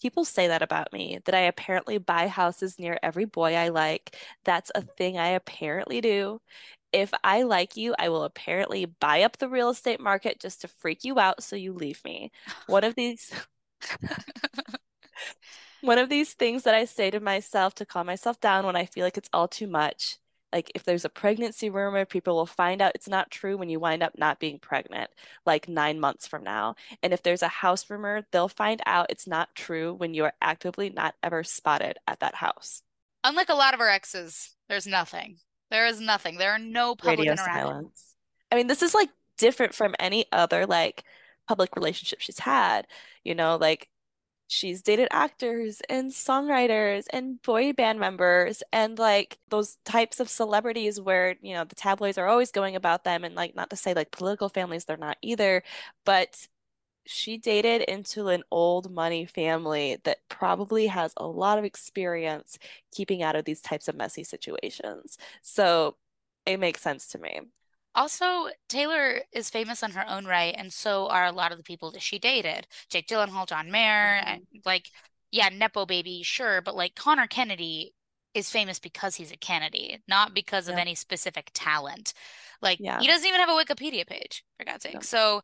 People 0.01 0.25
say 0.25 0.49
that 0.49 0.63
about 0.63 0.93
me, 0.93 1.19
that 1.25 1.35
I 1.35 1.41
apparently 1.41 1.99
buy 1.99 2.29
houses 2.29 2.79
near 2.79 2.99
every 3.03 3.25
boy 3.25 3.55
I 3.55 3.69
like. 3.69 4.17
That's 4.45 4.71
a 4.75 4.83
thing 4.83 5.19
I 5.19 5.29
apparently 5.29 6.01
do. 6.01 6.41
If 6.93 7.13
I 7.25 7.43
like 7.43 7.77
you, 7.77 7.95
I 7.99 8.09
will 8.11 8.25
apparently 8.25 8.85
buy 8.87 9.23
up 9.23 9.39
the 9.39 9.49
real 9.49 9.71
estate 9.71 10.01
market 10.01 10.41
just 10.41 10.61
to 10.63 10.69
freak 10.69 11.05
you 11.05 11.19
out 11.19 11.43
so 11.43 11.57
you 11.57 11.73
leave 11.73 12.03
me. 12.05 12.31
One 12.67 12.85
of 12.85 12.95
these 12.95 13.33
one 15.81 15.99
of 15.99 16.09
these 16.09 16.33
things 16.35 16.65
that 16.65 16.75
I 16.75 16.85
say 16.85 17.11
to 17.11 17.21
myself 17.21 17.75
to 17.77 17.87
calm 17.87 18.07
myself 18.07 18.41
down 18.41 18.67
when 18.67 18.77
I 18.77 18.87
feel 18.87 19.05
like 19.05 19.17
it's 19.19 19.31
all 19.33 19.49
too 19.49 19.67
much 19.67 20.19
like 20.53 20.71
if 20.75 20.85
there's 20.85 21.05
a 21.05 21.11
pregnancy 21.11 21.71
rumor, 21.71 22.05
people 22.05 22.37
will 22.37 22.47
find 22.47 22.81
out 22.81 22.93
it's 22.95 23.09
not 23.09 23.31
true 23.31 23.57
when 23.57 23.69
you 23.69 23.81
wind 23.81 24.03
up 24.03 24.13
not 24.17 24.39
being 24.39 24.59
pregnant, 24.59 25.11
like 25.45 25.69
nine 25.69 26.01
months 26.01 26.27
from 26.27 26.45
now. 26.45 26.77
And 27.03 27.13
if 27.13 27.23
there's 27.23 27.43
a 27.43 27.49
house 27.49 27.89
rumor, 27.91 28.23
they'll 28.31 28.49
find 28.49 28.81
out 28.87 29.07
it's 29.11 29.27
not 29.27 29.55
true 29.55 29.95
when 29.95 30.15
you 30.15 30.25
are 30.25 30.35
actively 30.41 30.91
not 30.91 31.15
ever 31.23 31.43
spotted 31.45 31.99
at 32.07 32.21
that 32.21 32.37
house. 32.37 32.83
Unlike 33.25 33.49
a 33.49 33.55
lot 33.55 33.75
of 33.75 33.81
our 33.81 33.89
exes, 33.89 34.55
there's 34.69 34.87
nothing. 34.87 35.39
There 35.71 35.87
is 35.87 36.01
nothing. 36.01 36.39
There 36.39 36.53
are 36.53 36.59
no 36.59 36.95
public 36.95 37.19
Radio 37.19 37.35
Silence. 37.37 38.15
I 38.53 38.57
mean, 38.57 38.69
this 38.69 38.83
is 38.83 38.95
like 38.95 39.11
different 39.37 39.75
from 39.75 39.95
any 39.99 40.27
other 40.33 40.65
like 40.65 41.03
public 41.49 41.75
relationship 41.75 42.21
she's 42.21 42.39
had. 42.39 42.87
You 43.25 43.35
know, 43.35 43.57
like 43.57 43.89
she's 44.49 44.83
dated 44.83 45.09
actors 45.11 45.83
and 45.89 46.11
songwriters 46.11 47.07
and 47.13 47.41
boy 47.43 47.73
band 47.73 47.99
members 47.99 48.63
and 48.73 48.99
like 48.99 49.39
those 49.49 49.77
types 49.85 50.21
of 50.21 50.29
celebrities 50.29 51.01
where 51.01 51.37
you 51.43 51.55
know 51.55 51.65
the 51.65 51.75
tabloids 51.75 52.19
are 52.19 52.29
always 52.29 52.53
going 52.53 52.77
about 52.77 53.05
them 53.05 53.25
and 53.25 53.35
like 53.35 53.55
not 53.57 53.71
to 53.71 53.77
say 53.77 53.93
like 53.95 54.11
political 54.13 54.49
families 54.49 54.85
they're 54.85 54.97
not 54.97 55.17
either 55.23 55.63
but 56.05 56.47
she 57.07 57.39
dated 57.39 57.83
into 57.83 58.29
an 58.29 58.43
old 58.51 58.91
money 58.93 59.27
family 59.27 59.99
that 60.05 60.19
probably 60.29 60.89
has 60.89 61.13
a 61.17 61.27
lot 61.27 61.59
of 61.59 61.65
experience 61.65 62.59
keeping 62.93 63.23
out 63.23 63.37
of 63.37 63.45
these 63.45 63.61
types 63.61 63.89
of 63.89 63.95
messy 63.95 64.25
situations. 64.25 65.17
So 65.43 65.97
it 66.47 66.59
makes 66.59 66.83
sense 66.83 67.07
to 67.09 67.19
me 67.19 67.41
also, 67.97 68.49
Taylor 68.69 69.23
is 69.33 69.51
famous 69.51 69.83
on 69.83 69.93
her 69.93 70.09
own 70.09 70.27
right, 70.27 70.55
and 70.57 70.73
so 70.73 71.09
are 71.09 71.25
a 71.25 71.33
lot 71.33 71.51
of 71.51 71.59
the 71.59 71.65
people 71.65 71.91
that 71.93 72.03
she 72.03 72.19
dated. 72.19 72.69
Jake 72.91 73.09
Gyllenhaal, 73.09 73.49
John 73.49 73.71
Mayer, 73.71 74.21
mm-hmm. 74.21 74.29
and 74.29 74.43
like, 74.65 74.91
yeah, 75.33 75.49
Nepo 75.49 75.87
baby, 75.87 76.23
sure, 76.23 76.61
but 76.61 76.77
like 76.77 76.95
Conor 76.95 77.27
Kennedy 77.27 77.95
is 78.35 78.51
famous 78.51 78.79
because 78.79 79.15
he's 79.15 79.33
a 79.33 79.37
Kennedy, 79.37 79.99
not 80.07 80.35
because 80.35 80.69
yeah. 80.69 80.75
of 80.75 80.79
any 80.79 80.95
specific 80.95 81.51
talent. 81.55 82.13
Like 82.61 82.79
yeah. 82.81 83.01
he 83.01 83.07
doesn't 83.07 83.27
even 83.27 83.41
have 83.41 83.49
a 83.49 83.53
Wikipedia 83.53 84.07
page, 84.07 84.45
for 84.59 84.67
God's 84.67 84.83
sake. 84.83 84.95
No. 84.95 85.01
So 85.01 85.41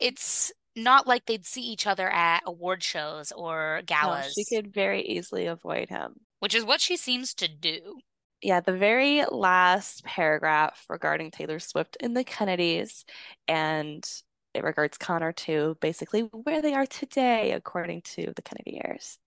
it's 0.00 0.52
not 0.76 1.06
like 1.06 1.26
they'd 1.26 1.46
see 1.46 1.62
each 1.62 1.86
other 1.86 2.08
at 2.10 2.42
award 2.44 2.82
shows 2.82 3.30
or 3.30 3.82
galas. 3.86 4.34
No, 4.36 4.42
she 4.42 4.56
could 4.56 4.74
very 4.74 5.02
easily 5.02 5.46
avoid 5.46 5.88
him. 5.88 6.14
Which 6.40 6.54
is 6.54 6.64
what 6.64 6.80
she 6.80 6.96
seems 6.96 7.32
to 7.34 7.48
do 7.48 8.00
yeah, 8.44 8.60
the 8.60 8.76
very 8.76 9.24
last 9.30 10.04
paragraph 10.04 10.84
regarding 10.90 11.30
Taylor 11.30 11.58
Swift 11.58 11.96
and 12.00 12.14
the 12.14 12.24
Kennedys, 12.24 13.06
and 13.48 14.06
it 14.52 14.62
regards 14.62 14.98
Conor 14.98 15.32
too, 15.32 15.78
basically 15.80 16.20
where 16.20 16.60
they 16.60 16.74
are 16.74 16.84
today, 16.84 17.52
according 17.52 18.02
to 18.02 18.34
the 18.36 18.42
Kennedy 18.42 18.82
heirs. 18.84 19.18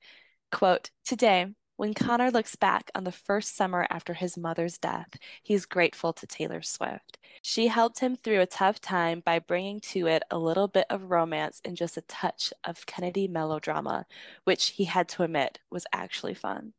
Quote, 0.51 0.91
today, 1.03 1.47
when 1.77 1.95
Conor 1.95 2.29
looks 2.29 2.55
back 2.55 2.91
on 2.93 3.05
the 3.05 3.11
first 3.11 3.55
summer 3.55 3.87
after 3.89 4.13
his 4.13 4.37
mother's 4.37 4.77
death, 4.77 5.09
he's 5.41 5.65
grateful 5.65 6.13
to 6.13 6.27
Taylor 6.27 6.61
Swift. 6.61 7.17
She 7.41 7.67
helped 7.67 7.99
him 7.99 8.15
through 8.15 8.41
a 8.41 8.45
tough 8.45 8.79
time 8.79 9.21
by 9.25 9.39
bringing 9.39 9.79
to 9.81 10.05
it 10.07 10.23
a 10.29 10.37
little 10.37 10.67
bit 10.67 10.85
of 10.91 11.09
romance 11.09 11.59
and 11.65 11.75
just 11.75 11.97
a 11.97 12.01
touch 12.01 12.53
of 12.63 12.85
Kennedy 12.85 13.27
melodrama, 13.27 14.05
which 14.43 14.67
he 14.69 14.85
had 14.85 15.09
to 15.09 15.23
admit 15.23 15.59
was 15.71 15.87
actually 15.91 16.35
fun. 16.35 16.73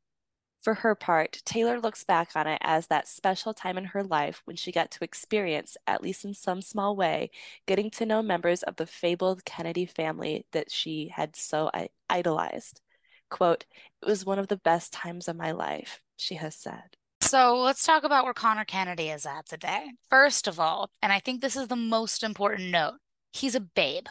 For 0.69 0.75
her 0.75 0.95
part, 0.95 1.41
Taylor 1.47 1.81
looks 1.81 2.05
back 2.05 2.33
on 2.35 2.47
it 2.47 2.59
as 2.61 2.89
that 2.89 3.09
special 3.09 3.55
time 3.55 3.79
in 3.79 3.87
her 3.87 4.05
life 4.05 4.43
when 4.45 4.55
she 4.55 4.71
got 4.71 4.91
to 4.91 5.03
experience, 5.03 5.79
at 5.87 6.03
least 6.03 6.27
in 6.27 6.35
some 6.35 6.61
small 6.61 6.95
way, 6.95 7.31
getting 7.67 7.89
to 7.93 8.05
know 8.05 8.21
members 8.21 8.63
of 8.63 8.77
the 8.77 8.85
fabled 8.85 9.47
Kennedy 9.47 9.87
family 9.87 10.45
that 10.53 10.71
she 10.71 11.09
had 11.09 11.35
so 11.37 11.71
idolized. 12.11 12.83
Quote, 13.31 13.65
it 14.03 14.07
was 14.07 14.27
one 14.27 14.39
of 14.39 14.49
the 14.49 14.59
best 14.59 14.93
times 14.93 15.27
of 15.27 15.37
my 15.37 15.53
life, 15.53 16.03
she 16.19 16.35
has 16.35 16.55
said. 16.55 16.99
So 17.23 17.57
let's 17.57 17.83
talk 17.83 18.05
about 18.05 18.25
where 18.25 18.35
Conor 18.35 18.67
Kennedy 18.67 19.09
is 19.09 19.25
at 19.25 19.49
today. 19.49 19.93
First 20.11 20.47
of 20.47 20.61
all, 20.61 20.91
and 21.01 21.11
I 21.11 21.21
think 21.21 21.41
this 21.41 21.57
is 21.57 21.69
the 21.69 21.77
most 21.77 22.23
important 22.23 22.69
note, 22.69 22.99
he's 23.33 23.55
a 23.55 23.61
babe. 23.61 24.09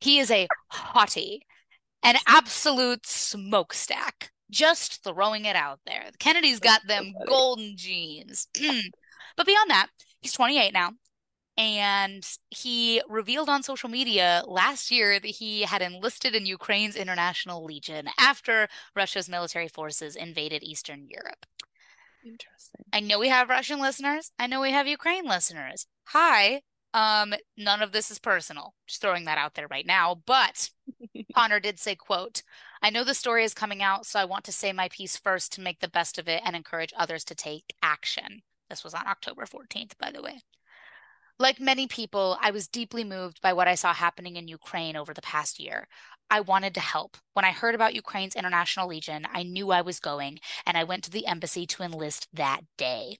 He 0.00 0.18
is 0.18 0.30
a 0.30 0.48
hottie, 0.70 1.38
an 2.02 2.16
absolute 2.26 3.06
smokestack 3.06 4.32
just 4.50 5.02
throwing 5.04 5.44
it 5.44 5.56
out 5.56 5.80
there. 5.86 6.10
Kennedy's 6.18 6.60
got 6.60 6.86
them 6.86 7.14
golden 7.26 7.76
genes. 7.76 8.48
but 9.36 9.46
beyond 9.46 9.70
that, 9.70 9.88
he's 10.20 10.32
28 10.32 10.72
now. 10.72 10.92
And 11.58 12.26
he 12.50 13.02
revealed 13.08 13.48
on 13.48 13.62
social 13.62 13.88
media 13.88 14.42
last 14.46 14.90
year 14.90 15.18
that 15.18 15.26
he 15.26 15.62
had 15.62 15.80
enlisted 15.82 16.34
in 16.34 16.44
Ukraine's 16.46 16.96
International 16.96 17.64
Legion 17.64 18.08
after 18.18 18.68
Russia's 18.94 19.28
military 19.28 19.68
forces 19.68 20.16
invaded 20.16 20.62
Eastern 20.62 21.06
Europe. 21.08 21.46
Interesting. 22.24 22.84
I 22.92 23.00
know 23.00 23.18
we 23.18 23.28
have 23.28 23.48
Russian 23.48 23.80
listeners. 23.80 24.32
I 24.38 24.46
know 24.48 24.60
we 24.60 24.72
have 24.72 24.86
Ukraine 24.86 25.24
listeners. 25.26 25.86
Hi, 26.08 26.62
Um, 26.94 27.34
none 27.56 27.82
of 27.82 27.92
this 27.92 28.10
is 28.10 28.18
personal. 28.18 28.74
Just 28.86 29.00
throwing 29.02 29.26
that 29.26 29.38
out 29.38 29.54
there 29.54 29.68
right 29.68 29.86
now. 29.86 30.14
But 30.26 30.70
Conor 31.34 31.60
did 31.60 31.78
say, 31.78 31.94
quote, 31.94 32.42
I 32.82 32.90
know 32.90 33.04
the 33.04 33.14
story 33.14 33.44
is 33.44 33.54
coming 33.54 33.82
out, 33.82 34.06
so 34.06 34.18
I 34.18 34.24
want 34.24 34.44
to 34.44 34.52
say 34.52 34.72
my 34.72 34.88
piece 34.88 35.16
first 35.16 35.52
to 35.52 35.60
make 35.60 35.80
the 35.80 35.88
best 35.88 36.18
of 36.18 36.28
it 36.28 36.42
and 36.44 36.54
encourage 36.54 36.92
others 36.96 37.24
to 37.24 37.34
take 37.34 37.74
action. 37.82 38.42
This 38.68 38.84
was 38.84 38.94
on 38.94 39.06
October 39.06 39.46
14th, 39.46 39.92
by 39.98 40.10
the 40.10 40.22
way. 40.22 40.40
Like 41.38 41.60
many 41.60 41.86
people, 41.86 42.38
I 42.40 42.50
was 42.50 42.66
deeply 42.66 43.04
moved 43.04 43.42
by 43.42 43.52
what 43.52 43.68
I 43.68 43.74
saw 43.74 43.92
happening 43.92 44.36
in 44.36 44.48
Ukraine 44.48 44.96
over 44.96 45.12
the 45.12 45.20
past 45.22 45.60
year. 45.60 45.86
I 46.30 46.40
wanted 46.40 46.74
to 46.74 46.80
help. 46.80 47.18
When 47.34 47.44
I 47.44 47.52
heard 47.52 47.74
about 47.74 47.94
Ukraine's 47.94 48.34
International 48.34 48.88
Legion, 48.88 49.26
I 49.32 49.42
knew 49.42 49.70
I 49.70 49.82
was 49.82 50.00
going, 50.00 50.38
and 50.64 50.76
I 50.76 50.84
went 50.84 51.04
to 51.04 51.10
the 51.10 51.26
embassy 51.26 51.66
to 51.66 51.82
enlist 51.82 52.28
that 52.32 52.62
day. 52.78 53.18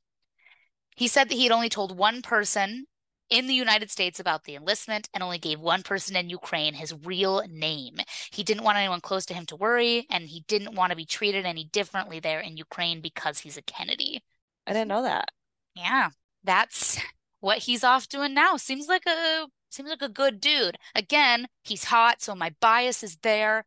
He 0.97 1.09
said 1.09 1.29
that 1.29 1.35
he 1.35 1.45
had 1.45 1.53
only 1.53 1.69
told 1.69 1.97
one 1.97 2.23
person 2.23 2.87
in 3.31 3.47
the 3.47 3.55
United 3.55 3.91
States 3.91 4.21
about 4.21 4.45
the 4.45 4.55
enlistment 4.55 5.09
and 5.13 5.23
only 5.23 5.39
gave 5.39 5.61
one 5.61 5.83
person 5.83 6.17
in 6.17 6.31
Ukraine 6.31 6.75
his 6.75 6.95
real 7.05 7.43
name. 7.49 7.97
He 8.33 8.43
didn't 8.43 8.65
want 8.65 8.79
anyone 8.79 9.01
close 9.01 9.27
to 9.27 9.35
him 9.35 9.47
to 9.47 9.57
worry, 9.57 10.07
and 10.11 10.29
he 10.29 10.45
didn't 10.49 10.75
want 10.75 10.91
to 10.91 10.97
be 10.97 11.05
treated 11.05 11.45
any 11.45 11.65
differently 11.65 12.21
there 12.21 12.41
in 12.41 12.57
Ukraine 12.57 13.01
because 13.01 13.41
he's 13.41 13.57
a 13.57 13.63
Kennedy. 13.63 14.23
I 14.67 14.73
didn't 14.73 14.89
know 14.89 15.03
that. 15.03 15.29
Yeah, 15.75 16.11
that's 16.45 16.99
what 17.41 17.59
he's 17.59 17.85
off 17.85 18.09
doing 18.09 18.35
now. 18.35 18.57
Seems 18.57 18.89
like 18.89 19.07
a 19.07 19.47
seems 19.71 19.91
like 19.91 20.03
a 20.03 20.09
good 20.09 20.41
dude. 20.41 20.79
Again, 20.95 21.49
he's 21.63 21.85
hot, 21.85 22.23
so 22.23 22.35
my 22.35 22.55
bias 22.61 23.03
is 23.03 23.19
there. 23.23 23.65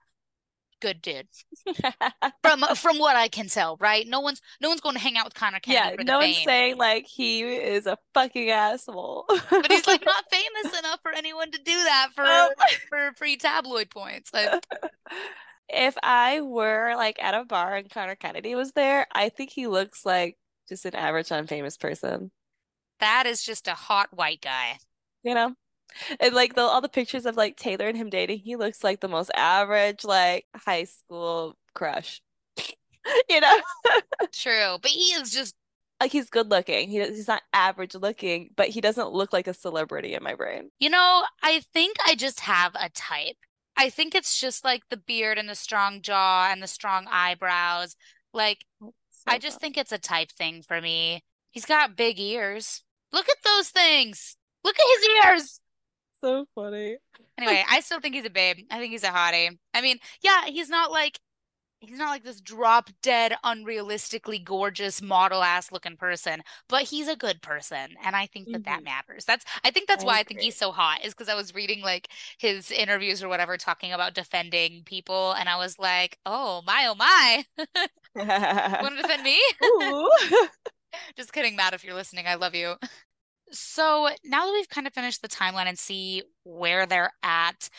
Good 0.81 1.01
dude. 1.01 1.27
from 2.41 2.63
uh, 2.63 2.73
from 2.73 2.99
what 2.99 3.15
I 3.15 3.27
can 3.27 3.47
tell, 3.47 3.77
right? 3.79 4.07
No 4.07 4.21
one's 4.21 4.41
no 4.61 4.69
one's 4.69 4.81
going 4.81 4.95
to 4.95 5.01
hang 5.01 5.17
out 5.17 5.25
with 5.25 5.33
Conor 5.33 5.59
Kennedy. 5.59 5.97
Yeah, 5.99 6.03
no 6.03 6.19
one's 6.19 6.41
saying 6.43 6.77
like 6.77 7.05
he 7.05 7.41
is 7.41 7.85
a 7.85 7.97
fucking 8.13 8.49
asshole. 8.49 9.25
but 9.27 9.71
he's 9.71 9.87
like 9.87 10.05
not 10.05 10.23
famous 10.31 10.79
enough 10.79 10.99
for 11.01 11.11
anyone 11.11 11.51
to 11.51 11.57
do 11.57 11.73
that 11.83 12.09
for 12.15 12.23
oh. 12.25 12.49
for 12.89 13.11
free 13.17 13.35
tabloid 13.35 13.89
points. 13.89 14.33
Like, 14.33 14.65
if 15.67 15.97
I 16.01 16.41
were 16.41 16.93
like 16.95 17.21
at 17.21 17.33
a 17.33 17.43
bar 17.43 17.75
and 17.75 17.89
Conor 17.89 18.15
Kennedy 18.15 18.55
was 18.55 18.71
there, 18.71 19.05
I 19.13 19.29
think 19.29 19.49
he 19.49 19.67
looks 19.67 20.05
like 20.05 20.37
just 20.69 20.85
an 20.85 20.95
average 20.95 21.29
unfamous 21.29 21.77
person. 21.79 22.31
That 22.99 23.25
is 23.25 23.43
just 23.43 23.67
a 23.67 23.73
hot 23.73 24.09
white 24.11 24.41
guy. 24.41 24.77
You 25.23 25.33
know? 25.33 25.55
And 26.19 26.33
like 26.33 26.55
the, 26.55 26.61
all 26.61 26.81
the 26.81 26.89
pictures 26.89 27.25
of 27.25 27.37
like 27.37 27.57
Taylor 27.57 27.87
and 27.87 27.97
him 27.97 28.09
dating, 28.09 28.39
he 28.39 28.55
looks 28.55 28.83
like 28.83 28.99
the 28.99 29.07
most 29.07 29.31
average 29.35 30.03
like 30.03 30.45
high 30.55 30.85
school 30.85 31.57
crush. 31.73 32.21
you 33.29 33.39
know? 33.39 33.59
True, 34.31 34.77
but 34.81 34.91
he 34.91 35.11
is 35.13 35.31
just 35.31 35.55
like 35.99 36.11
he's 36.11 36.29
good 36.29 36.49
looking. 36.49 36.89
He, 36.89 36.99
he's 36.99 37.27
not 37.27 37.43
average 37.53 37.95
looking, 37.95 38.51
but 38.55 38.69
he 38.69 38.81
doesn't 38.81 39.11
look 39.11 39.33
like 39.33 39.47
a 39.47 39.53
celebrity 39.53 40.13
in 40.13 40.23
my 40.23 40.35
brain. 40.35 40.69
You 40.79 40.89
know, 40.89 41.23
I 41.43 41.61
think 41.73 41.97
I 42.05 42.15
just 42.15 42.41
have 42.41 42.73
a 42.75 42.89
type. 42.89 43.37
I 43.75 43.89
think 43.89 44.15
it's 44.15 44.39
just 44.39 44.63
like 44.63 44.83
the 44.89 44.97
beard 44.97 45.37
and 45.37 45.49
the 45.49 45.55
strong 45.55 46.01
jaw 46.01 46.49
and 46.51 46.61
the 46.61 46.67
strong 46.67 47.07
eyebrows. 47.09 47.95
Like 48.33 48.65
oh, 48.81 48.93
so 49.09 49.23
I 49.27 49.39
just 49.39 49.59
think 49.59 49.77
it's 49.77 49.91
a 49.91 49.97
type 49.97 50.31
thing 50.31 50.61
for 50.61 50.79
me. 50.81 51.23
He's 51.51 51.65
got 51.65 51.95
big 51.95 52.19
ears. 52.19 52.83
Look 53.11 53.27
at 53.27 53.43
those 53.43 53.69
things. 53.69 54.37
Look 54.63 54.75
at 54.77 54.99
his 54.99 55.09
ears. 55.25 55.61
So 56.21 56.45
funny. 56.55 56.97
Anyway, 57.37 57.63
I 57.69 57.79
still 57.79 57.99
think 57.99 58.15
he's 58.15 58.25
a 58.25 58.29
babe. 58.29 58.57
I 58.69 58.79
think 58.79 58.91
he's 58.91 59.03
a 59.03 59.09
hottie. 59.09 59.57
I 59.73 59.81
mean, 59.81 59.99
yeah, 60.21 60.45
he's 60.47 60.69
not 60.69 60.91
like 60.91 61.19
he's 61.79 61.97
not 61.97 62.09
like 62.09 62.23
this 62.23 62.41
drop 62.41 62.89
dead, 63.01 63.35
unrealistically 63.43 64.43
gorgeous 64.43 65.01
model 65.01 65.41
ass 65.43 65.71
looking 65.71 65.95
person, 65.95 66.41
but 66.67 66.83
he's 66.83 67.07
a 67.07 67.15
good 67.15 67.41
person, 67.41 67.95
and 68.03 68.15
I 68.15 68.25
think 68.25 68.47
that 68.47 68.63
mm-hmm. 68.63 68.63
that 68.63 68.83
matters. 68.83 69.25
That's 69.25 69.45
I 69.63 69.71
think 69.71 69.87
that's 69.87 70.03
I 70.03 70.07
why 70.07 70.13
agree. 70.15 70.19
I 70.19 70.23
think 70.23 70.41
he's 70.41 70.57
so 70.57 70.71
hot 70.71 71.05
is 71.05 71.13
because 71.13 71.29
I 71.29 71.35
was 71.35 71.55
reading 71.55 71.81
like 71.81 72.09
his 72.37 72.71
interviews 72.71 73.23
or 73.23 73.29
whatever 73.29 73.57
talking 73.57 73.93
about 73.93 74.13
defending 74.13 74.83
people, 74.83 75.33
and 75.33 75.47
I 75.47 75.57
was 75.57 75.79
like, 75.79 76.17
oh 76.25 76.61
my, 76.65 76.85
oh 76.87 76.95
my, 76.95 77.45
want 78.81 78.95
to 78.95 79.01
defend 79.01 79.23
me? 79.23 79.39
Just 81.15 81.33
kidding, 81.33 81.55
Matt, 81.55 81.73
if 81.73 81.83
you're 81.83 81.93
listening, 81.93 82.25
I 82.27 82.35
love 82.35 82.55
you. 82.55 82.75
So 83.51 84.09
now 84.23 84.45
that 84.45 84.53
we've 84.53 84.69
kind 84.69 84.87
of 84.87 84.93
finished 84.93 85.21
the 85.21 85.27
timeline 85.27 85.65
and 85.67 85.77
see 85.79 86.23
where 86.43 86.85
they're 86.85 87.13
at, 87.23 87.69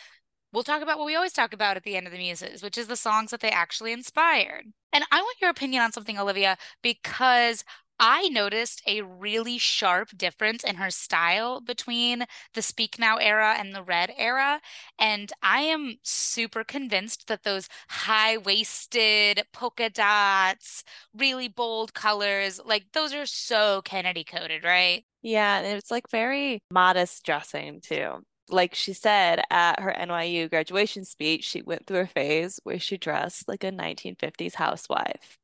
we'll 0.53 0.65
talk 0.65 0.83
about 0.83 0.99
what 0.99 1.07
we 1.07 1.17
always 1.17 1.33
talk 1.33 1.53
about 1.53 1.77
at 1.77 1.85
the 1.85 1.97
end 1.97 2.07
of 2.07 2.13
the 2.13 2.19
muses, 2.19 2.63
which 2.63 2.79
is 2.79 2.89
the 2.89 2.97
songs 2.97 3.31
that 3.31 3.41
they 3.41 3.51
actually 3.51 3.93
inspired. 3.93 4.65
And 4.93 5.05
I 5.13 5.21
want 5.23 5.39
your 5.41 5.51
opinion 5.51 5.83
on 5.83 5.93
something, 5.93 6.19
Olivia, 6.19 6.57
because 6.83 7.65
I 8.01 8.29
noticed 8.31 8.83
a 8.87 9.03
really 9.03 9.59
sharp 9.59 10.11
difference 10.17 10.65
in 10.65 10.77
her 10.77 10.91
style 10.91 11.61
between 11.61 12.25
the 12.55 12.63
Speak 12.63 12.99
Now 12.99 13.17
era 13.19 13.55
and 13.59 13.75
the 13.75 13.83
Red 13.83 14.13
era. 14.17 14.61
And 14.99 15.33
I 15.43 15.63
am 15.63 15.99
super 16.03 16.65
convinced 16.65 17.29
that 17.29 17.43
those 17.45 17.69
high 17.91 18.39
waisted 18.39 19.45
polka 19.53 19.91
dots, 19.91 20.83
really 21.15 21.49
bold 21.49 21.93
colors, 21.95 22.61
like 22.65 22.87
those 22.93 23.13
are 23.15 23.27
so 23.27 23.83
Kennedy 23.83 24.25
coded, 24.25 24.65
right? 24.65 25.05
Yeah. 25.23 25.59
And 25.59 25.79
it's 25.79 25.91
like 25.91 26.11
very 26.11 26.61
modest 26.71 27.25
dressing 27.25 27.81
too 27.81 28.23
like 28.53 28.75
she 28.75 28.93
said 28.93 29.43
at 29.51 29.81
her 29.81 29.95
NYU 29.97 30.51
graduation 30.51 31.05
speech, 31.05 31.45
she 31.45 31.63
went 31.63 31.87
through 31.87 32.01
a 32.01 32.07
phase 32.07 32.61
where 32.65 32.79
she 32.79 32.97
dressed 32.97 33.49
like 33.49 33.65
a 33.65 33.71
1950s 33.73 34.55
housewife 34.55 35.39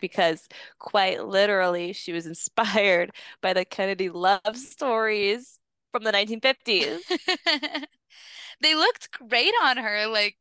because 0.00 0.48
quite 0.78 1.24
literally 1.24 1.92
she 1.92 2.12
was 2.12 2.26
inspired 2.26 3.10
by 3.40 3.52
the 3.52 3.64
Kennedy 3.64 4.08
love 4.10 4.56
stories 4.56 5.58
from 5.92 6.04
the 6.04 6.12
1950s. 6.12 7.00
they 8.60 8.74
looked 8.74 9.10
great 9.12 9.54
on 9.62 9.76
her. 9.78 10.06
Like 10.06 10.36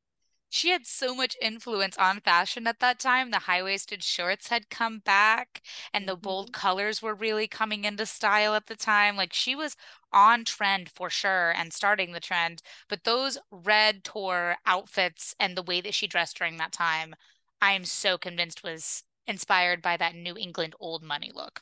she 0.49 0.69
had 0.69 0.85
so 0.85 1.13
much 1.13 1.35
influence 1.41 1.97
on 1.97 2.21
fashion 2.21 2.67
at 2.67 2.79
that 2.79 2.99
time. 2.99 3.31
The 3.31 3.39
high 3.39 3.61
waisted 3.61 4.03
shorts 4.03 4.47
had 4.47 4.69
come 4.69 4.99
back 4.99 5.61
and 5.93 6.07
the 6.07 6.15
bold 6.15 6.47
mm-hmm. 6.47 6.61
colors 6.61 7.01
were 7.01 7.13
really 7.13 7.47
coming 7.47 7.83
into 7.83 8.05
style 8.05 8.55
at 8.55 8.67
the 8.67 8.75
time. 8.75 9.17
Like 9.17 9.33
she 9.33 9.55
was 9.55 9.75
on 10.13 10.45
trend 10.45 10.89
for 10.89 11.09
sure 11.09 11.51
and 11.51 11.73
starting 11.73 12.11
the 12.11 12.19
trend. 12.19 12.61
But 12.87 13.03
those 13.03 13.37
red 13.51 14.03
tour 14.03 14.57
outfits 14.65 15.35
and 15.39 15.55
the 15.55 15.63
way 15.63 15.81
that 15.81 15.93
she 15.93 16.07
dressed 16.07 16.37
during 16.37 16.57
that 16.57 16.71
time, 16.71 17.15
I 17.61 17.73
am 17.73 17.85
so 17.85 18.17
convinced 18.17 18.63
was 18.63 19.03
inspired 19.25 19.81
by 19.81 19.97
that 19.97 20.15
New 20.15 20.37
England 20.37 20.75
old 20.79 21.03
money 21.03 21.31
look. 21.33 21.61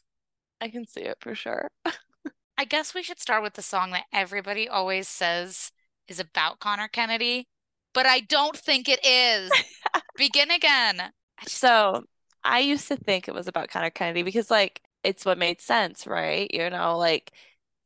I 0.62 0.70
can 0.70 0.86
see 0.86 1.02
it 1.02 1.18
for 1.20 1.34
sure. 1.34 1.70
I 2.58 2.64
guess 2.66 2.94
we 2.94 3.04
should 3.04 3.20
start 3.20 3.44
with 3.44 3.56
the 3.56 3.62
song 3.62 3.92
that 3.92 4.06
everybody 4.14 4.70
always 4.70 5.10
says 5.10 5.72
is 6.08 6.20
about 6.20 6.60
Conor 6.60 6.88
Kennedy, 6.88 7.48
but 7.96 8.06
I 8.06 8.20
don't 8.20 8.56
think 8.56 8.88
it 8.88 9.04
is. 9.04 9.50
Begin 10.18 10.52
again. 10.52 11.12
So 11.48 12.04
I 12.44 12.60
used 12.60 12.88
to 12.90 12.98
think 12.98 13.28
it 13.28 13.34
was 13.34 13.48
about 13.48 13.70
Conor 13.70 13.90
Kennedy 13.90 14.22
because, 14.22 14.52
like, 14.52 14.82
it's 15.04 15.26
what 15.26 15.40
made 15.40 15.62
sense, 15.62 16.06
right? 16.06 16.48
You 16.54 16.70
know, 16.70 16.98
like 16.98 17.32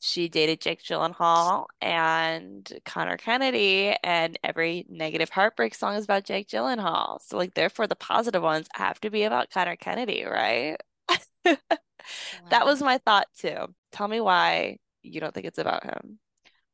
she 0.01 0.27
dated 0.29 0.61
Jake 0.61 0.81
Gyllenhaal 0.81 1.65
and 1.81 2.71
Conor 2.85 3.17
Kennedy, 3.17 3.95
and 4.03 4.37
every 4.43 4.85
negative 4.89 5.29
heartbreak 5.29 5.75
song 5.75 5.95
is 5.95 6.05
about 6.05 6.25
Jake 6.25 6.47
Gyllenhaal. 6.49 7.19
So, 7.21 7.37
like, 7.37 7.53
therefore, 7.53 7.87
the 7.87 7.95
positive 7.95 8.41
ones 8.41 8.67
have 8.73 8.99
to 9.01 9.09
be 9.09 9.23
about 9.23 9.51
Conor 9.51 9.75
Kennedy, 9.75 10.25
right? 10.25 10.77
that 11.43 12.65
was 12.65 12.81
my 12.81 12.97
thought 12.97 13.27
too. 13.37 13.73
Tell 13.91 14.07
me 14.07 14.19
why 14.19 14.77
you 15.03 15.21
don't 15.21 15.33
think 15.33 15.45
it's 15.45 15.57
about 15.59 15.83
him. 15.83 16.19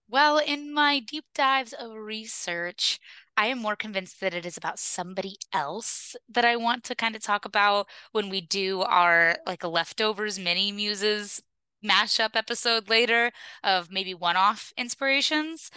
Well, 0.07 0.38
in 0.38 0.73
my 0.73 0.99
deep 0.99 1.25
dives 1.33 1.73
of 1.73 1.95
research, 1.95 2.99
I 3.38 3.47
am 3.47 3.59
more 3.59 3.75
convinced 3.75 4.21
that 4.21 4.33
it 4.33 4.45
is 4.45 4.57
about 4.57 4.79
somebody 4.79 5.38
else 5.53 6.15
that 6.29 6.45
I 6.45 6.55
want 6.55 6.83
to 6.86 6.95
kind 6.95 7.15
of 7.15 7.21
talk 7.21 7.45
about 7.45 7.88
when 8.11 8.29
we 8.29 8.41
do 8.41 8.81
our 8.81 9.36
like 9.45 9.63
a 9.63 9.67
leftovers 9.67 10.39
mini 10.39 10.71
muses 10.71 11.41
mashup 11.83 12.36
episode 12.36 12.89
later 12.89 13.31
of 13.63 13.91
maybe 13.91 14.13
one-off 14.13 14.73
inspirations 14.77 15.69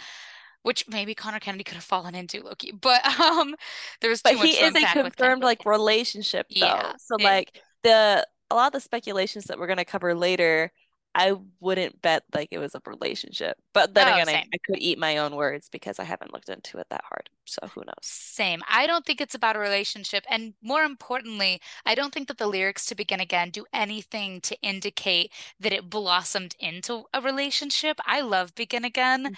which 0.61 0.87
maybe 0.89 1.15
Conor 1.15 1.39
Kennedy 1.39 1.63
could 1.63 1.75
have 1.75 1.83
fallen 1.83 2.15
into 2.15 2.43
Loki, 2.43 2.71
but 2.71 3.05
um, 3.19 3.55
there's 4.01 4.21
but 4.21 4.35
he 4.35 4.51
is 4.51 4.75
a 4.75 4.85
confirmed 4.93 5.41
like 5.41 5.65
relationship 5.65 6.47
though. 6.49 6.65
Yeah, 6.65 6.93
so 6.97 7.15
it, 7.17 7.23
like 7.23 7.61
the 7.83 8.27
a 8.49 8.55
lot 8.55 8.67
of 8.67 8.73
the 8.73 8.79
speculations 8.81 9.45
that 9.45 9.57
we're 9.57 9.67
gonna 9.67 9.85
cover 9.85 10.13
later 10.13 10.71
I 11.19 11.33
wouldn't 11.59 12.01
bet 12.01 12.23
like 12.33 12.47
it 12.51 12.59
was 12.59 12.75
a 12.75 12.81
relationship. 12.85 13.57
But 13.73 13.93
then 13.93 14.07
oh, 14.07 14.13
again, 14.13 14.29
I, 14.29 14.45
I, 14.53 14.57
could 14.65 14.77
eat 14.77 14.97
my 14.97 15.17
own 15.17 15.35
words 15.35 15.67
because 15.67 15.99
I 15.99 16.05
haven't 16.05 16.31
looked 16.31 16.47
into 16.47 16.77
it 16.77 16.87
that 16.89 17.03
hard. 17.03 17.29
So 17.43 17.67
who 17.67 17.81
knows? 17.81 17.93
Same. 18.03 18.61
I 18.69 18.87
don't 18.87 19.05
think 19.05 19.19
it's 19.19 19.35
about 19.35 19.57
a 19.57 19.59
relationship. 19.59 20.23
And 20.29 20.53
more 20.63 20.83
importantly, 20.83 21.59
I 21.85 21.93
don't 21.93 22.13
think 22.13 22.29
that 22.29 22.37
the 22.37 22.47
lyrics 22.47 22.85
to 22.85 22.95
Begin 22.95 23.19
Again 23.19 23.49
do 23.49 23.65
anything 23.73 24.39
to 24.41 24.55
indicate 24.61 25.33
that 25.59 25.73
it 25.73 25.89
blossomed 25.89 26.55
into 26.57 27.03
a 27.13 27.19
relationship. 27.19 27.99
I 28.05 28.21
love 28.21 28.55
Begin 28.55 28.85
Again. 28.85 29.25
Mm-hmm. 29.25 29.33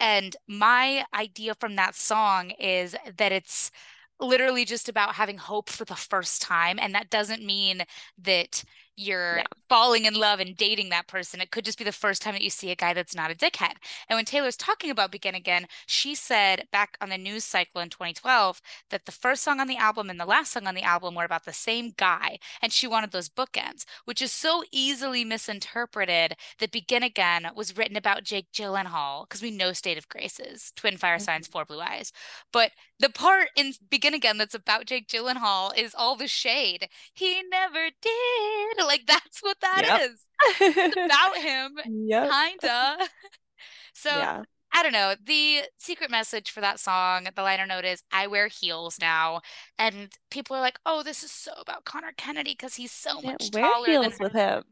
And 0.00 0.36
my 0.48 1.04
idea 1.12 1.54
from 1.54 1.76
that 1.76 1.96
song 1.96 2.52
is 2.52 2.96
that 3.18 3.32
it's 3.32 3.70
literally 4.18 4.64
just 4.64 4.88
about 4.88 5.16
having 5.16 5.36
hope 5.36 5.68
for 5.68 5.84
the 5.84 5.94
first 5.94 6.40
time. 6.40 6.78
And 6.80 6.94
that 6.94 7.10
doesn't 7.10 7.44
mean 7.44 7.82
that 8.22 8.64
you're 8.96 9.38
Yeah. 9.38 9.44
falling 9.68 10.04
in 10.04 10.14
love 10.14 10.40
and 10.40 10.56
dating 10.56 10.88
that 10.90 11.06
person. 11.08 11.40
It 11.40 11.50
could 11.50 11.64
just 11.64 11.78
be 11.78 11.84
the 11.84 11.92
first 11.92 12.22
time 12.22 12.34
that 12.34 12.42
you 12.42 12.50
see 12.50 12.70
a 12.70 12.76
guy 12.76 12.94
that's 12.94 13.14
not 13.14 13.30
a 13.30 13.34
dickhead. 13.34 13.74
And 14.08 14.16
when 14.16 14.24
Taylor's 14.24 14.56
talking 14.56 14.90
about 14.90 15.10
Begin 15.10 15.34
Again, 15.34 15.66
she 15.86 16.14
said 16.14 16.68
back 16.72 16.96
on 17.00 17.08
the 17.10 17.18
news 17.18 17.44
cycle 17.44 17.80
in 17.80 17.90
2012 17.90 18.60
that 18.90 19.04
the 19.06 19.12
first 19.12 19.42
song 19.42 19.60
on 19.60 19.66
the 19.66 19.76
album 19.76 20.08
and 20.10 20.18
the 20.20 20.24
last 20.26 20.52
song 20.52 20.66
on 20.66 20.74
the 20.74 20.82
album 20.82 21.14
were 21.14 21.24
about 21.24 21.44
the 21.44 21.52
same 21.52 21.92
guy. 21.96 22.38
And 22.62 22.72
she 22.72 22.86
wanted 22.86 23.10
those 23.12 23.28
bookends, 23.28 23.84
which 24.04 24.22
is 24.22 24.32
so 24.32 24.62
easily 24.72 25.24
misinterpreted 25.24 26.36
that 26.58 26.70
Begin 26.70 27.02
Again 27.02 27.48
was 27.54 27.76
written 27.76 27.96
about 27.96 28.24
Jake 28.24 28.50
Gyllenhaal, 28.52 29.28
because 29.28 29.42
we 29.42 29.50
know 29.50 29.72
State 29.72 29.98
of 29.98 30.08
Graces, 30.08 30.72
Twin 30.76 30.96
Fire 30.96 31.18
Signs, 31.18 31.46
mm-hmm. 31.46 31.52
Four 31.52 31.64
Blue 31.64 31.80
Eyes. 31.80 32.12
But 32.52 32.72
the 32.98 33.10
part 33.10 33.48
in 33.56 33.72
Begin 33.90 34.14
Again 34.14 34.38
that's 34.38 34.54
about 34.54 34.86
Jake 34.86 35.08
Gyllenhaal 35.08 35.76
is 35.76 35.94
all 35.96 36.16
the 36.16 36.28
shade. 36.28 36.88
He 37.14 37.42
never 37.50 37.90
did. 38.02 38.84
Like 38.86 39.06
that's 39.06 39.42
what 39.42 39.60
that 39.60 39.84
Yep. 39.84 40.02
is. 40.10 40.24
It's 40.78 40.96
about 41.06 41.36
him, 41.38 41.78
Yep. 41.84 42.36
kinda. 42.62 42.96
So 43.94 44.10
Yeah. 44.10 44.42
I 44.72 44.82
don't 44.82 44.92
know. 44.92 45.14
The 45.24 45.62
secret 45.78 46.10
message 46.10 46.50
for 46.50 46.60
that 46.60 46.78
song, 46.80 47.28
the 47.34 47.42
liner 47.42 47.66
note 47.66 47.84
is 47.84 48.02
I 48.12 48.26
wear 48.26 48.48
heels 48.48 48.98
now. 49.00 49.40
And 49.78 50.12
people 50.30 50.56
are 50.56 50.60
like, 50.60 50.78
oh, 50.84 51.02
this 51.02 51.22
is 51.22 51.30
so 51.30 51.52
about 51.58 51.84
Conor 51.84 52.12
Kennedy 52.16 52.52
because 52.52 52.74
he's 52.74 52.92
so 52.92 53.22
Yeah, 53.22 53.32
much 53.32 53.50
wear 53.52 53.62
taller 53.62 53.86
than 53.98 54.02
heels 54.02 54.18
with 54.20 54.32
him. 54.32 54.64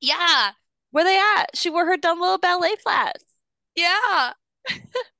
Yeah. 0.00 0.52
Where 0.90 1.04
they 1.04 1.18
at? 1.18 1.56
She 1.56 1.70
wore 1.70 1.86
her 1.86 1.96
dumb 1.96 2.20
little 2.20 2.38
ballet 2.38 2.76
flats. 2.76 3.24
Yeah. 3.74 4.32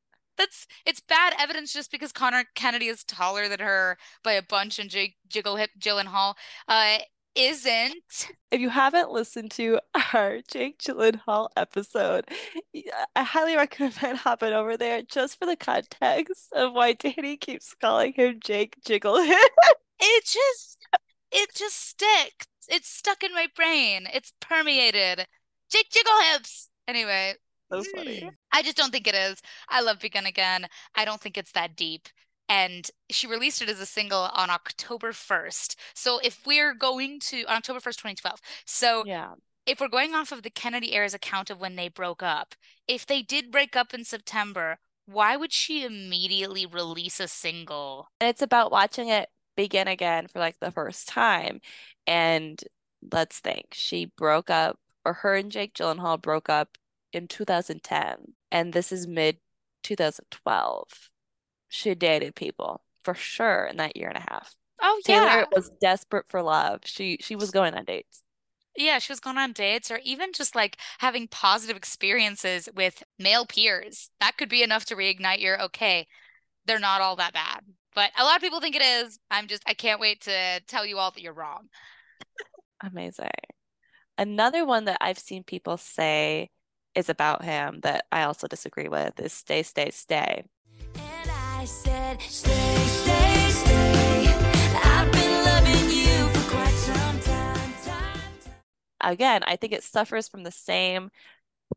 That's 0.42 0.66
it's 0.84 0.98
bad 0.98 1.34
evidence 1.38 1.72
just 1.72 1.92
because 1.92 2.10
Conor 2.10 2.42
Kennedy 2.56 2.88
is 2.88 3.04
taller 3.04 3.46
than 3.46 3.60
her 3.60 3.96
by 4.24 4.32
a 4.32 4.42
bunch 4.42 4.80
and 4.80 4.90
Jake 4.90 5.14
Jiggle 5.28 5.54
Hip 5.54 5.70
Gyllenhaal 5.78 6.34
uh 6.66 6.98
isn't. 7.36 8.28
If 8.50 8.60
you 8.60 8.68
haven't 8.68 9.12
listened 9.12 9.52
to 9.52 9.78
our 10.14 10.40
Jake 10.48 10.78
Gyllenhaal 10.80 11.48
episode, 11.56 12.28
I 13.14 13.22
highly 13.22 13.56
recommend 13.56 14.18
hopping 14.18 14.52
over 14.52 14.76
there 14.76 15.02
just 15.02 15.38
for 15.38 15.46
the 15.46 15.56
context 15.56 16.52
of 16.52 16.72
why 16.72 16.94
Danny 16.94 17.36
keeps 17.36 17.72
calling 17.80 18.12
him 18.12 18.40
Jake 18.42 18.76
Jigglehip. 18.84 19.36
It 20.00 20.24
just 20.24 20.78
it 21.30 21.54
just 21.54 21.76
sticks. 21.76 22.48
It's 22.68 22.88
stuck 22.88 23.22
in 23.22 23.32
my 23.32 23.46
brain. 23.54 24.08
It's 24.12 24.32
permeated. 24.40 25.26
Jake 25.70 25.90
Jiggle 25.90 26.20
Hips. 26.32 26.68
Anyway, 26.88 27.34
So 27.72 27.82
funny. 27.96 28.28
I 28.52 28.62
just 28.62 28.76
don't 28.76 28.92
think 28.92 29.06
it 29.06 29.14
is. 29.14 29.40
I 29.68 29.80
love 29.80 29.98
Begin 29.98 30.26
Again. 30.26 30.66
I 30.94 31.04
don't 31.04 31.20
think 31.20 31.38
it's 31.38 31.52
that 31.52 31.76
deep. 31.76 32.08
And 32.48 32.90
she 33.08 33.26
released 33.26 33.62
it 33.62 33.70
as 33.70 33.80
a 33.80 33.86
single 33.86 34.28
on 34.34 34.50
October 34.50 35.12
1st. 35.12 35.76
So 35.94 36.18
if 36.22 36.46
we're 36.46 36.74
going 36.74 37.18
to 37.20 37.44
on 37.44 37.56
October 37.56 37.80
1st, 37.80 37.98
2012. 37.98 38.40
So 38.66 39.04
Yeah. 39.06 39.34
if 39.64 39.80
we're 39.80 39.88
going 39.88 40.14
off 40.14 40.32
of 40.32 40.42
the 40.42 40.50
Kennedy 40.50 40.92
heirs' 40.92 41.14
account 41.14 41.48
of 41.48 41.60
when 41.60 41.76
they 41.76 41.88
broke 41.88 42.22
up, 42.22 42.54
if 42.86 43.06
they 43.06 43.22
did 43.22 43.50
break 43.50 43.74
up 43.74 43.94
in 43.94 44.04
September, 44.04 44.78
why 45.06 45.36
would 45.36 45.52
she 45.52 45.84
immediately 45.84 46.66
release 46.66 47.20
a 47.20 47.28
single? 47.28 48.08
And 48.20 48.28
it's 48.28 48.42
about 48.42 48.70
watching 48.70 49.08
it 49.08 49.30
begin 49.56 49.88
again 49.88 50.26
for 50.28 50.38
like 50.38 50.58
the 50.60 50.70
first 50.70 51.08
time. 51.08 51.60
And 52.06 52.62
let's 53.12 53.38
think, 53.40 53.68
she 53.72 54.06
broke 54.06 54.50
up, 54.50 54.78
or 55.04 55.14
her 55.14 55.36
and 55.36 55.50
Jake 55.50 55.74
Gyllenhaal 55.74 56.20
broke 56.20 56.48
up 56.48 56.76
in 57.12 57.28
2010. 57.28 58.34
And 58.50 58.72
this 58.72 58.92
is 58.92 59.06
mid 59.06 59.38
2012. 59.82 61.10
She 61.68 61.94
dated 61.94 62.34
people 62.34 62.82
for 63.02 63.14
sure 63.14 63.64
in 63.64 63.76
that 63.78 63.96
year 63.96 64.08
and 64.08 64.18
a 64.18 64.32
half. 64.32 64.54
Oh 64.80 65.00
Taylor 65.04 65.26
yeah. 65.26 65.44
was 65.54 65.70
desperate 65.80 66.26
for 66.28 66.42
love. 66.42 66.80
She 66.84 67.18
she 67.20 67.36
was 67.36 67.50
going 67.50 67.74
on 67.74 67.84
dates. 67.84 68.22
Yeah, 68.76 68.98
she 68.98 69.12
was 69.12 69.20
going 69.20 69.38
on 69.38 69.52
dates 69.52 69.90
or 69.90 70.00
even 70.02 70.32
just 70.32 70.56
like 70.56 70.78
having 70.98 71.28
positive 71.28 71.76
experiences 71.76 72.68
with 72.74 73.02
male 73.18 73.46
peers. 73.46 74.10
That 74.20 74.36
could 74.36 74.48
be 74.48 74.62
enough 74.62 74.86
to 74.86 74.96
reignite 74.96 75.40
your 75.40 75.60
okay, 75.62 76.06
they're 76.66 76.78
not 76.78 77.00
all 77.00 77.16
that 77.16 77.32
bad. 77.32 77.60
But 77.94 78.10
a 78.18 78.24
lot 78.24 78.36
of 78.36 78.42
people 78.42 78.60
think 78.60 78.74
it 78.74 78.82
is. 78.82 79.18
I'm 79.30 79.46
just 79.46 79.62
I 79.66 79.74
can't 79.74 80.00
wait 80.00 80.22
to 80.22 80.60
tell 80.66 80.84
you 80.84 80.98
all 80.98 81.10
that 81.10 81.22
you're 81.22 81.32
wrong. 81.32 81.68
Amazing. 82.82 83.28
Another 84.18 84.66
one 84.66 84.86
that 84.86 84.98
I've 85.00 85.18
seen 85.18 85.44
people 85.44 85.76
say 85.76 86.50
is 86.94 87.08
about 87.08 87.44
him 87.44 87.80
that 87.82 88.06
I 88.12 88.22
also 88.24 88.46
disagree 88.46 88.88
with 88.88 89.18
is 89.20 89.32
Stay, 89.32 89.62
Stay, 89.62 89.90
Stay. 89.90 90.44
And 90.94 91.30
I 91.30 91.64
said, 91.64 92.20
stay, 92.20 92.76
stay, 92.86 93.48
stay. 93.50 94.34
I've 94.84 95.10
been 95.12 95.44
loving 95.44 95.90
you 95.90 96.28
for 96.28 96.50
quite 96.50 96.74
some 96.74 97.20
time, 97.20 97.80
time, 97.84 98.22
time. 98.44 98.54
Again, 99.00 99.42
I 99.46 99.56
think 99.56 99.72
it 99.72 99.82
suffers 99.82 100.28
from 100.28 100.42
the 100.42 100.50
same 100.50 101.10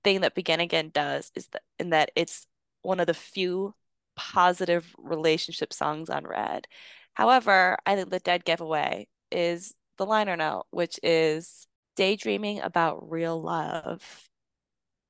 thing 0.03 0.21
that 0.21 0.35
Begin 0.35 0.59
Again 0.59 0.91
does, 0.93 1.31
is 1.35 1.47
that 1.49 1.63
in 1.79 1.91
that 1.91 2.11
it's 2.15 2.47
one 2.81 2.99
of 2.99 3.07
the 3.07 3.13
few 3.13 3.73
positive 4.15 4.93
relationship 4.97 5.73
songs 5.73 6.09
on 6.09 6.25
Red. 6.25 6.67
However, 7.13 7.77
I 7.85 7.95
think 7.95 8.09
the 8.09 8.19
dead 8.19 8.45
giveaway 8.45 9.07
is 9.31 9.73
the 9.97 10.05
liner 10.05 10.35
note, 10.35 10.65
which 10.71 10.99
is 11.01 11.67
daydreaming 11.95 12.59
about 12.59 13.09
real 13.09 13.41
love. 13.41 14.29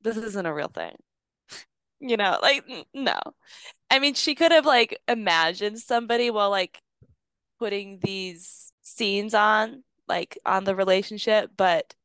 This 0.05 0.15
isn't 0.15 0.45
a 0.45 0.53
real 0.53 0.69
thing. 0.69 0.95
You 1.99 2.17
know, 2.17 2.37
like 2.41 2.65
no. 2.93 3.19
I 3.91 3.99
mean, 3.99 4.15
she 4.15 4.35
could 4.35 4.51
have 4.51 4.65
like 4.65 4.99
imagined 5.07 5.79
somebody 5.79 6.31
while 6.31 6.49
like 6.49 6.79
putting 7.59 7.99
these 8.01 8.73
scenes 8.81 9.33
on, 9.33 9.83
like 10.07 10.37
on 10.45 10.65
the 10.65 10.75
relationship, 10.75 11.51
but 11.57 11.95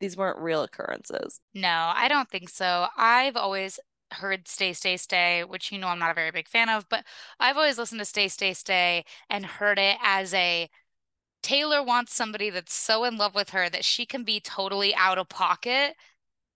these 0.00 0.16
weren't 0.16 0.38
real 0.40 0.62
occurrences. 0.62 1.40
No, 1.54 1.92
I 1.94 2.08
don't 2.08 2.28
think 2.30 2.48
so. 2.48 2.88
I've 2.96 3.36
always 3.36 3.80
heard 4.12 4.46
Stay, 4.46 4.72
Stay, 4.72 4.96
Stay, 4.96 5.42
which 5.44 5.72
you 5.72 5.78
know 5.78 5.88
I'm 5.88 5.98
not 5.98 6.10
a 6.10 6.14
very 6.14 6.30
big 6.30 6.48
fan 6.48 6.68
of, 6.68 6.88
but 6.88 7.04
I've 7.40 7.56
always 7.56 7.78
listened 7.78 7.98
to 8.00 8.04
Stay, 8.04 8.28
Stay, 8.28 8.52
Stay 8.52 9.04
and 9.30 9.46
heard 9.46 9.78
it 9.78 9.96
as 10.02 10.34
a 10.34 10.68
Taylor 11.42 11.82
wants 11.82 12.14
somebody 12.14 12.50
that's 12.50 12.74
so 12.74 13.04
in 13.04 13.16
love 13.18 13.34
with 13.34 13.50
her 13.50 13.70
that 13.70 13.84
she 13.84 14.06
can 14.06 14.24
be 14.24 14.40
totally 14.40 14.94
out 14.94 15.18
of 15.18 15.28
pocket 15.28 15.96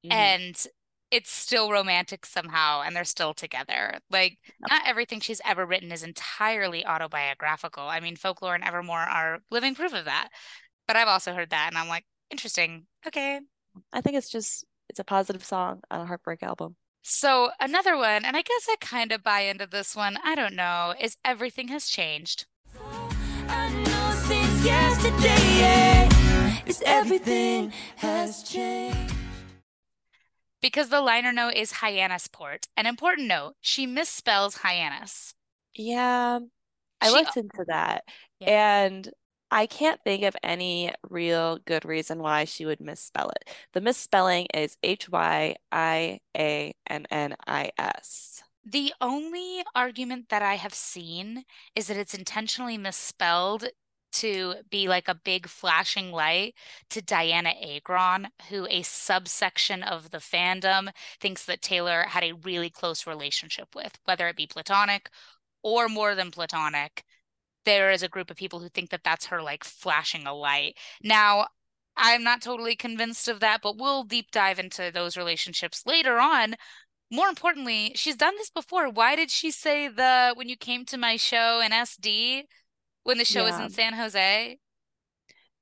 Mhm. 0.05 0.11
and 0.11 0.67
it's 1.11 1.31
still 1.31 1.71
romantic 1.71 2.25
somehow 2.25 2.83
and 2.83 2.95
they're 2.95 3.05
still 3.05 3.35
together. 3.35 3.99
Like 4.11 4.39
not 4.69 4.83
everything 4.87 5.21
she's 5.21 5.41
ever 5.45 5.67
written 5.67 5.93
is 5.93 6.03
entirely 6.03 6.87
autobiographical. 6.87 7.83
I 7.85 8.01
mean, 8.01 8.17
Folklore 8.17 8.55
and 8.55 8.65
Evermore 8.65 8.99
are 8.99 9.41
living 9.51 9.75
proof 9.75 9.93
of 9.93 10.05
that. 10.05 10.29
But 10.87 10.97
I've 10.97 11.09
also 11.09 11.35
heard 11.35 11.51
that 11.51 11.69
and 11.69 11.79
I'm 11.79 11.89
like, 11.89 12.05
interesting. 12.31 12.87
Okay. 13.07 13.41
I 13.93 14.01
think 14.01 14.17
it's 14.17 14.31
just 14.31 14.65
it's 14.89 14.99
a 14.99 15.05
positive 15.05 15.45
song 15.45 15.83
on 15.91 16.01
a 16.01 16.07
heartbreak 16.07 16.43
album. 16.43 16.77
So 17.03 17.51
another 17.59 17.97
one, 17.97 18.25
and 18.25 18.37
I 18.37 18.43
guess 18.43 18.67
I 18.69 18.77
kind 18.81 19.11
of 19.13 19.23
buy 19.23 19.41
into 19.41 19.67
this 19.67 19.97
one, 19.97 20.19
I 20.23 20.35
don't 20.35 20.55
know, 20.55 20.95
is 21.01 21.17
Everything 21.25 21.69
Has 21.69 21.89
Changed. 21.89 22.47
I 23.49 23.71
know 23.71 24.13
since 24.27 24.65
yesterday, 24.65 26.09
is 26.67 26.83
everything 26.85 27.73
has 27.97 28.43
changed. 28.43 29.20
Because 30.61 30.89
the 30.91 31.01
liner 31.01 31.33
note 31.33 31.55
is 31.55 31.75
Hyannisport. 31.75 32.67
An 32.77 32.87
important 32.87 33.29
note, 33.29 33.55
she 33.61 33.87
misspells 33.87 34.59
Hyannis. 34.59 35.35
Yeah, 35.75 36.41
I 37.01 37.07
She- 37.09 37.13
looked 37.13 37.37
into 37.37 37.65
that 37.69 38.05
Yeah. 38.41 38.83
and 38.85 39.11
I 39.53 39.67
can't 39.67 40.01
think 40.05 40.23
of 40.25 40.37
any 40.45 40.93
real 41.09 41.59
good 41.59 41.85
reason 41.85 42.21
why 42.21 42.45
she 42.45 42.65
would 42.67 42.81
misspell 42.81 43.31
it. 43.31 43.49
The 43.73 43.81
misspelling 43.81 44.47
is 44.55 44.77
H-Y-I-A-N-N-I-S. 44.83 45.63
The 48.65 48.95
only 49.01 49.65
argument 49.75 50.29
that 50.29 50.43
I 50.43 50.55
have 50.57 50.75
seen 50.75 51.45
is 51.75 51.87
that 51.89 51.97
it's 51.97 52.15
intentionally 52.15 52.79
misspelled 52.79 53.65
to 54.13 54.55
be 54.71 54.89
like 54.89 55.09
a 55.09 55.15
big 55.15 55.47
flashing 55.49 56.13
light 56.13 56.55
to 56.91 57.03
Dianna 57.03 57.55
Agron, 57.77 58.29
who 58.49 58.67
a 58.69 58.83
subsection 58.83 59.83
of 59.83 60.11
the 60.11 60.19
fandom 60.19 60.91
thinks 61.21 61.45
that 61.47 61.63
Taylor 61.63 62.05
had 62.09 62.25
a 62.25 62.33
really 62.33 62.71
close 62.71 63.07
relationship 63.07 63.75
with, 63.75 63.99
whether 64.05 64.29
it 64.29 64.37
be 64.37 64.47
platonic 64.47 65.11
or 65.63 65.89
more 65.89 66.15
than 66.15 66.31
platonic. 66.31 67.05
There 67.65 67.91
is 67.91 68.03
a 68.03 68.09
group 68.09 68.31
of 68.31 68.37
people 68.37 68.61
who 68.61 68.69
think 68.69 68.91
that 68.91 69.05
that's 69.05 69.27
her 69.27 69.43
like 69.43 69.65
flashing 69.65 70.27
a 70.27 70.35
light. 70.35 70.77
Now, 71.03 71.49
I'm 71.97 72.25
not 72.25 72.41
totally 72.41 72.77
convinced 72.77 73.29
of 73.29 73.41
that, 73.41 73.61
but 73.63 73.77
we'll 73.77 74.05
deep 74.05 74.31
dive 74.31 74.59
into 74.59 74.91
those 74.93 75.17
relationships 75.17 75.83
later 75.87 76.19
on 76.19 76.57
more 77.11 77.29
importantly, 77.29 77.93
she's 77.97 78.17
done 78.17 78.37
this 78.37 78.51
before. 78.51 78.89
Why 78.89 79.17
did 79.17 79.31
she 79.31 79.51
say 79.51 79.89
the 79.89 80.33
when 80.37 80.49
you 80.49 80.57
came 80.57 80.85
to 80.87 80.97
my 80.99 81.17
show 81.17 81.61
in 81.61 81.73
SD 81.73 82.45
when 83.05 83.19
the 83.19 83.25
show 83.25 83.45
was 83.45 83.59
in 83.59 83.71
San 83.71 83.95
Jose? 83.95 84.59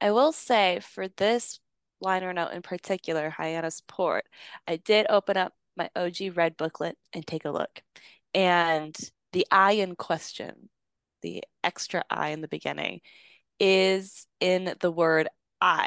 I 0.01 0.11
will 0.11 0.33
say 0.33 0.81
for 0.81 1.09
this 1.09 1.61
liner 2.01 2.33
note 2.33 2.53
in 2.53 2.63
particular, 2.63 3.31
Hyannis 3.31 3.83
Port, 3.87 4.25
I 4.67 4.77
did 4.77 5.07
open 5.09 5.37
up 5.37 5.55
my 5.77 5.91
OG 5.97 6.37
Red 6.37 6.57
booklet 6.57 6.97
and 7.13 7.27
take 7.27 7.45
a 7.45 7.51
look. 7.51 7.83
And 8.35 8.97
the 9.33 9.47
I 9.51 9.73
in 9.73 9.97
question, 9.97 10.69
the 11.23 11.43
extra 11.65 12.05
I 12.11 12.31
in 12.31 12.41
the 12.41 12.49
beginning, 12.49 13.01
is 13.59 14.27
in 14.41 14.75
the 14.81 14.93
word 14.93 15.29
I. 15.61 15.87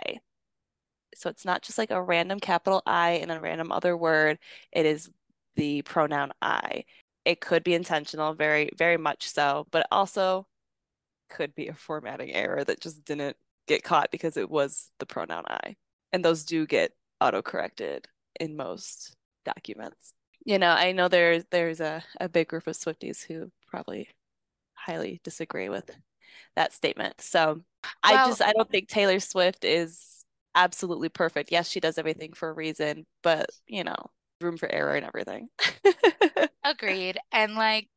So 1.15 1.29
it's 1.29 1.45
not 1.45 1.61
just 1.61 1.77
like 1.77 1.91
a 1.91 2.01
random 2.01 2.39
capital 2.39 2.81
I 2.85 3.11
and 3.11 3.31
a 3.31 3.39
random 3.39 3.71
other 3.71 3.95
word. 3.95 4.39
It 4.71 4.85
is 4.85 5.09
the 5.55 5.81
pronoun 5.83 6.31
I. 6.41 6.85
It 7.25 7.41
could 7.41 7.63
be 7.63 7.73
intentional, 7.73 8.33
very, 8.33 8.71
very 8.77 8.97
much 8.97 9.29
so, 9.29 9.67
but 9.71 9.85
also 9.91 10.47
could 11.31 11.55
be 11.55 11.67
a 11.69 11.73
formatting 11.73 12.31
error 12.31 12.63
that 12.63 12.79
just 12.81 13.03
didn't 13.05 13.37
get 13.67 13.83
caught 13.83 14.11
because 14.11 14.37
it 14.37 14.49
was 14.49 14.91
the 14.99 15.05
pronoun 15.05 15.43
I. 15.47 15.75
And 16.13 16.23
those 16.23 16.43
do 16.45 16.67
get 16.67 16.91
auto-corrected 17.19 18.07
in 18.39 18.55
most 18.55 19.15
documents. 19.45 20.13
You 20.45 20.59
know, 20.59 20.71
I 20.71 20.91
know 20.91 21.07
there's 21.07 21.43
there's 21.51 21.79
a, 21.79 22.03
a 22.19 22.27
big 22.29 22.47
group 22.49 22.67
of 22.67 22.75
Swifties 22.75 23.23
who 23.25 23.51
probably 23.67 24.09
highly 24.73 25.21
disagree 25.23 25.69
with 25.69 25.89
that 26.55 26.73
statement. 26.73 27.21
So 27.21 27.61
I 28.03 28.13
Well- 28.13 28.27
just 28.27 28.41
I 28.41 28.51
don't 28.53 28.69
think 28.69 28.87
Taylor 28.89 29.19
Swift 29.19 29.63
is 29.63 30.25
absolutely 30.55 31.09
perfect. 31.09 31.51
Yes, 31.51 31.69
she 31.69 31.79
does 31.79 31.97
everything 31.97 32.33
for 32.33 32.49
a 32.49 32.53
reason, 32.53 33.05
but 33.23 33.49
you 33.67 33.83
know, 33.83 33.95
room 34.41 34.57
for 34.57 34.69
error 34.71 34.95
and 34.95 35.05
everything. 35.05 35.47
Agreed. 36.63 37.17
And 37.31 37.55
like, 37.55 37.87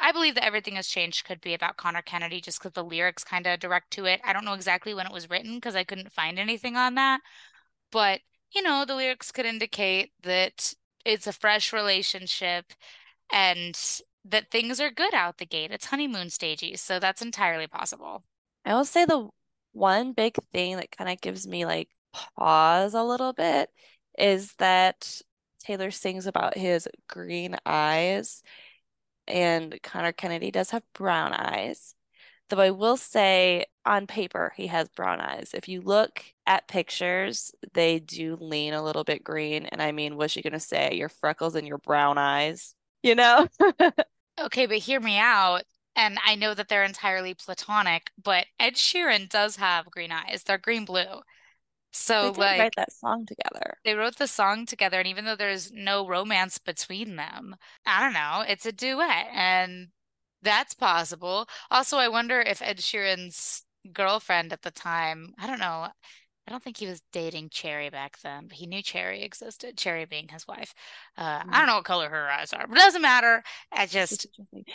I 0.00 0.12
believe 0.12 0.34
that 0.34 0.44
everything 0.44 0.76
has 0.76 0.88
changed 0.88 1.24
could 1.24 1.40
be 1.40 1.54
about 1.54 1.76
Conor 1.76 2.02
Kennedy 2.02 2.40
just 2.40 2.58
because 2.58 2.72
the 2.72 2.84
lyrics 2.84 3.22
kind 3.22 3.46
of 3.46 3.60
direct 3.60 3.90
to 3.92 4.06
it. 4.06 4.20
I 4.24 4.32
don't 4.32 4.44
know 4.44 4.54
exactly 4.54 4.94
when 4.94 5.06
it 5.06 5.12
was 5.12 5.28
written 5.28 5.56
because 5.56 5.76
I 5.76 5.84
couldn't 5.84 6.12
find 6.12 6.38
anything 6.38 6.76
on 6.76 6.94
that. 6.94 7.20
But, 7.92 8.20
you 8.54 8.62
know, 8.62 8.84
the 8.86 8.94
lyrics 8.94 9.30
could 9.30 9.46
indicate 9.46 10.12
that 10.22 10.74
it's 11.04 11.26
a 11.26 11.32
fresh 11.32 11.72
relationship 11.72 12.72
and 13.32 13.78
that 14.24 14.50
things 14.50 14.80
are 14.80 14.90
good 14.90 15.14
out 15.14 15.38
the 15.38 15.46
gate. 15.46 15.70
It's 15.70 15.86
honeymoon 15.86 16.30
stagey. 16.30 16.76
So 16.76 16.98
that's 16.98 17.22
entirely 17.22 17.66
possible. 17.66 18.24
I 18.64 18.74
will 18.74 18.84
say 18.84 19.04
the 19.04 19.28
one 19.72 20.12
big 20.12 20.36
thing 20.52 20.76
that 20.76 20.90
kind 20.90 21.10
of 21.10 21.20
gives 21.20 21.46
me 21.46 21.64
like 21.64 21.88
pause 22.36 22.94
a 22.94 23.02
little 23.02 23.32
bit 23.32 23.70
is 24.18 24.54
that 24.54 25.20
Taylor 25.60 25.90
sings 25.90 26.26
about 26.26 26.56
his 26.56 26.88
green 27.08 27.56
eyes, 27.64 28.42
and 29.30 29.80
Conor 29.82 30.12
Kennedy 30.12 30.50
does 30.50 30.70
have 30.70 30.82
brown 30.94 31.32
eyes. 31.32 31.94
Though 32.48 32.60
I 32.60 32.70
will 32.70 32.96
say 32.96 33.66
on 33.86 34.06
paper 34.06 34.52
he 34.56 34.66
has 34.68 34.88
brown 34.88 35.20
eyes. 35.20 35.52
If 35.54 35.68
you 35.68 35.80
look 35.82 36.24
at 36.46 36.68
pictures, 36.68 37.52
they 37.74 38.00
do 38.00 38.36
lean 38.40 38.74
a 38.74 38.82
little 38.82 39.04
bit 39.04 39.22
green. 39.24 39.66
And 39.66 39.80
I 39.82 39.92
mean, 39.92 40.16
what's 40.16 40.32
she 40.32 40.42
gonna 40.42 40.60
say? 40.60 40.94
Your 40.94 41.08
freckles 41.08 41.54
and 41.54 41.66
your 41.66 41.78
brown 41.78 42.18
eyes, 42.18 42.74
you 43.02 43.14
know? 43.14 43.46
Okay, 44.40 44.66
but 44.66 44.78
hear 44.78 45.00
me 45.00 45.18
out. 45.18 45.64
And 45.96 46.18
I 46.24 46.34
know 46.34 46.54
that 46.54 46.68
they're 46.68 46.84
entirely 46.84 47.34
platonic, 47.34 48.10
but 48.22 48.46
Ed 48.58 48.74
Sheeran 48.74 49.28
does 49.28 49.56
have 49.56 49.90
green 49.90 50.12
eyes. 50.12 50.44
They're 50.44 50.56
green 50.58 50.84
blue. 50.84 51.20
They 52.20 52.30
So, 52.30 52.32
did 52.32 52.56
like, 52.56 52.56
write 52.56 52.76
that 52.76 52.92
song 52.92 53.26
together. 53.26 53.78
they 53.84 53.94
wrote 53.94 54.16
the 54.16 54.26
song 54.26 54.66
together, 54.66 54.98
and 54.98 55.08
even 55.08 55.24
though 55.24 55.36
there's 55.36 55.72
no 55.72 56.06
romance 56.06 56.58
between 56.58 57.16
them, 57.16 57.56
I 57.86 58.00
don't 58.02 58.12
know, 58.12 58.44
it's 58.46 58.66
a 58.66 58.72
duet, 58.72 59.26
and 59.32 59.88
that's 60.42 60.74
possible. 60.74 61.48
Also, 61.70 61.96
I 61.98 62.08
wonder 62.08 62.40
if 62.40 62.60
Ed 62.62 62.78
Sheeran's 62.78 63.64
girlfriend 63.92 64.52
at 64.52 64.62
the 64.62 64.70
time, 64.70 65.34
I 65.38 65.46
don't 65.46 65.58
know, 65.60 65.88
I 66.50 66.52
don't 66.52 66.64
think 66.64 66.78
he 66.78 66.88
was 66.88 67.00
dating 67.12 67.50
Cherry 67.50 67.90
back 67.90 68.18
then, 68.22 68.48
but 68.48 68.56
he 68.56 68.66
knew 68.66 68.82
Cherry 68.82 69.22
existed, 69.22 69.76
Cherry 69.78 70.04
being 70.04 70.26
his 70.26 70.48
wife. 70.48 70.74
Uh, 71.16 71.44
I 71.48 71.58
don't 71.58 71.68
know 71.68 71.76
what 71.76 71.84
color 71.84 72.08
her 72.08 72.28
eyes 72.28 72.52
are, 72.52 72.66
but 72.66 72.76
it 72.76 72.80
doesn't 72.80 73.02
matter. 73.02 73.44
I 73.70 73.86
just. 73.86 74.26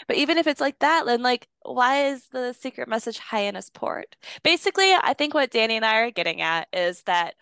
But 0.07 0.15
even 0.15 0.37
if 0.37 0.47
it's 0.47 0.61
like 0.61 0.79
that, 0.79 1.05
then 1.05 1.21
like, 1.21 1.49
why 1.63 2.05
is 2.05 2.27
the 2.31 2.53
secret 2.53 2.87
message 2.87 3.19
Hyannisport? 3.19 4.03
Basically, 4.41 4.93
I 4.93 5.13
think 5.17 5.33
what 5.33 5.51
Danny 5.51 5.75
and 5.75 5.83
I 5.83 5.97
are 5.97 6.11
getting 6.11 6.41
at 6.41 6.69
is 6.71 7.01
that 7.03 7.35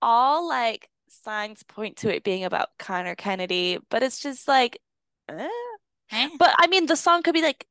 all 0.00 0.48
like 0.48 0.88
signs 1.08 1.62
point 1.62 1.98
to 1.98 2.14
it 2.14 2.24
being 2.24 2.44
about 2.44 2.70
Conor 2.78 3.14
Kennedy, 3.14 3.78
but 3.90 4.02
it's 4.02 4.20
just 4.20 4.48
like, 4.48 4.80
eh. 5.28 5.48
eh. 6.12 6.28
But 6.38 6.54
I 6.58 6.66
mean, 6.68 6.86
the 6.86 6.96
song 6.96 7.22
could 7.22 7.34
be 7.34 7.42
like 7.42 7.66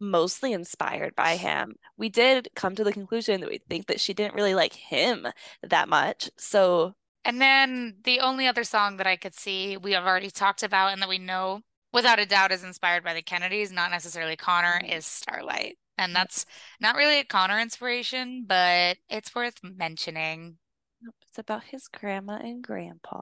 mostly 0.00 0.52
inspired 0.52 1.14
by 1.14 1.36
him. 1.36 1.76
We 1.96 2.08
did 2.08 2.48
come 2.54 2.74
to 2.76 2.84
the 2.84 2.92
conclusion 2.92 3.40
that 3.40 3.50
we 3.50 3.58
think 3.68 3.86
that 3.86 4.00
she 4.00 4.14
didn't 4.14 4.34
really 4.34 4.54
like 4.54 4.74
him 4.74 5.26
that 5.62 5.88
much. 5.88 6.30
So 6.36 6.94
And 7.24 7.40
then 7.40 7.98
the 8.04 8.20
only 8.20 8.46
other 8.46 8.64
song 8.64 8.96
that 8.96 9.06
I 9.06 9.16
could 9.16 9.34
see 9.34 9.76
we 9.76 9.92
have 9.92 10.04
already 10.06 10.30
talked 10.30 10.62
about 10.62 10.92
and 10.92 11.02
that 11.02 11.08
we 11.08 11.18
know 11.18 11.62
without 11.92 12.18
a 12.18 12.26
doubt 12.26 12.52
is 12.52 12.64
inspired 12.64 13.04
by 13.04 13.14
the 13.14 13.22
Kennedys, 13.22 13.72
not 13.72 13.90
necessarily 13.90 14.36
Conor, 14.36 14.80
Mhm. 14.80 14.96
is 14.96 15.06
Starlight. 15.06 15.78
And 15.96 16.14
that's 16.14 16.46
not 16.80 16.96
really 16.96 17.18
a 17.18 17.24
Conor 17.24 17.58
inspiration, 17.60 18.44
but 18.46 18.98
it's 19.08 19.34
worth 19.34 19.62
mentioning. 19.62 20.58
it's 21.22 21.38
about 21.38 21.64
his 21.64 21.88
grandma 21.88 22.36
and 22.38 22.62
grandpa. 22.62 23.20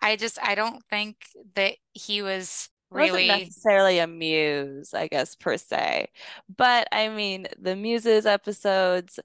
I 0.00 0.16
just 0.16 0.38
I 0.42 0.54
don't 0.54 0.82
think 0.90 1.16
that 1.54 1.76
he 1.92 2.22
was 2.22 2.68
It 2.94 2.98
wasn't 2.98 3.26
really 3.26 3.26
necessarily 3.26 3.98
a 3.98 4.06
muse, 4.06 4.94
I 4.94 5.08
guess, 5.08 5.34
per 5.34 5.56
se. 5.56 6.08
But 6.56 6.88
I 6.92 7.08
mean, 7.08 7.46
the 7.58 7.76
Muses 7.76 8.26
episodes 8.26 9.20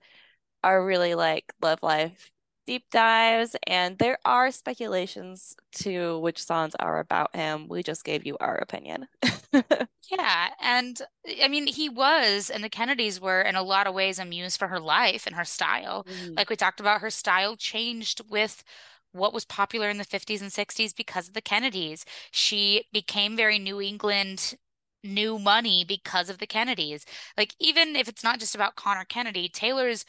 are 0.63 0.85
really 0.85 1.15
like 1.15 1.53
Love 1.61 1.79
Life 1.83 2.31
deep 2.67 2.89
dives, 2.91 3.55
and 3.67 3.97
there 3.99 4.19
are 4.25 4.51
speculations 4.51 5.55
to 5.73 6.19
which 6.19 6.43
songs 6.43 6.75
are 6.79 6.99
about 6.99 7.35
him. 7.35 7.67
We 7.69 7.83
just 7.83 8.05
gave 8.05 8.25
you 8.25 8.37
our 8.41 8.57
opinion. 8.57 9.07
Yeah, 10.09 10.49
and 10.59 10.99
I 11.41 11.47
mean 11.47 11.67
he 11.67 11.87
was 11.87 12.49
and 12.49 12.63
the 12.63 12.69
Kennedys 12.69 13.21
were 13.21 13.41
in 13.41 13.55
a 13.55 13.61
lot 13.63 13.87
of 13.87 13.93
ways 13.93 14.19
a 14.19 14.25
muse 14.25 14.57
for 14.57 14.67
her 14.67 14.79
life 14.79 15.27
and 15.27 15.35
her 15.35 15.45
style. 15.45 16.05
Mhm. 16.05 16.35
Like 16.35 16.49
we 16.49 16.55
talked 16.55 16.79
about, 16.79 17.01
her 17.01 17.09
style 17.11 17.55
changed 17.55 18.21
with 18.29 18.63
what 19.11 19.33
was 19.33 19.45
popular 19.45 19.89
in 19.89 19.97
the 19.97 20.05
50s 20.05 20.41
and 20.41 20.51
60s 20.51 20.95
because 20.95 21.27
of 21.27 21.33
the 21.33 21.41
Kennedys. 21.41 22.05
She 22.31 22.85
became 22.91 23.35
very 23.35 23.59
New 23.59 23.81
England, 23.81 24.55
new 25.03 25.39
money 25.39 25.85
because 25.87 26.29
of 26.29 26.37
the 26.37 26.47
Kennedys. 26.47 27.05
Like, 27.37 27.55
even 27.59 27.95
if 27.95 28.07
it's 28.07 28.23
not 28.23 28.39
just 28.39 28.55
about 28.55 28.75
Conor 28.75 29.05
Kennedy, 29.05 29.49
Taylor's 29.49 30.05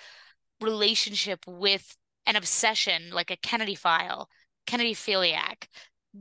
relationship 0.61 1.45
with 1.47 1.97
an 2.27 2.37
obsession, 2.37 3.11
like 3.13 3.31
a 3.31 3.37
Kennedy 3.37 3.75
file, 3.75 4.29
Kennedy 4.67 4.95
philiac, 4.95 5.67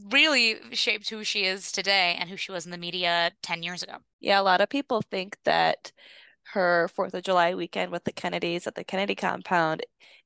really 0.10 0.56
shaped 0.72 1.10
who 1.10 1.24
she 1.24 1.44
is 1.44 1.72
today 1.72 2.16
and 2.20 2.30
who 2.30 2.38
she 2.38 2.52
was 2.52 2.66
in 2.66 2.72
the 2.72 2.78
media 2.78 3.32
10 3.44 3.62
years 3.62 3.84
ago. 3.84 3.98
Yeah, 4.20 4.40
a 4.40 4.44
lot 4.44 4.62
of 4.62 4.70
people 4.70 5.02
think 5.02 5.38
that 5.44 5.92
her 6.54 6.88
Fourth 6.88 7.14
of 7.14 7.24
July 7.24 7.54
weekend 7.54 7.92
with 7.92 8.04
the 8.04 8.12
Kennedys 8.12 8.68
at 8.68 8.76
the 8.76 8.84
Kennedy 8.84 9.16
compound 9.16 9.84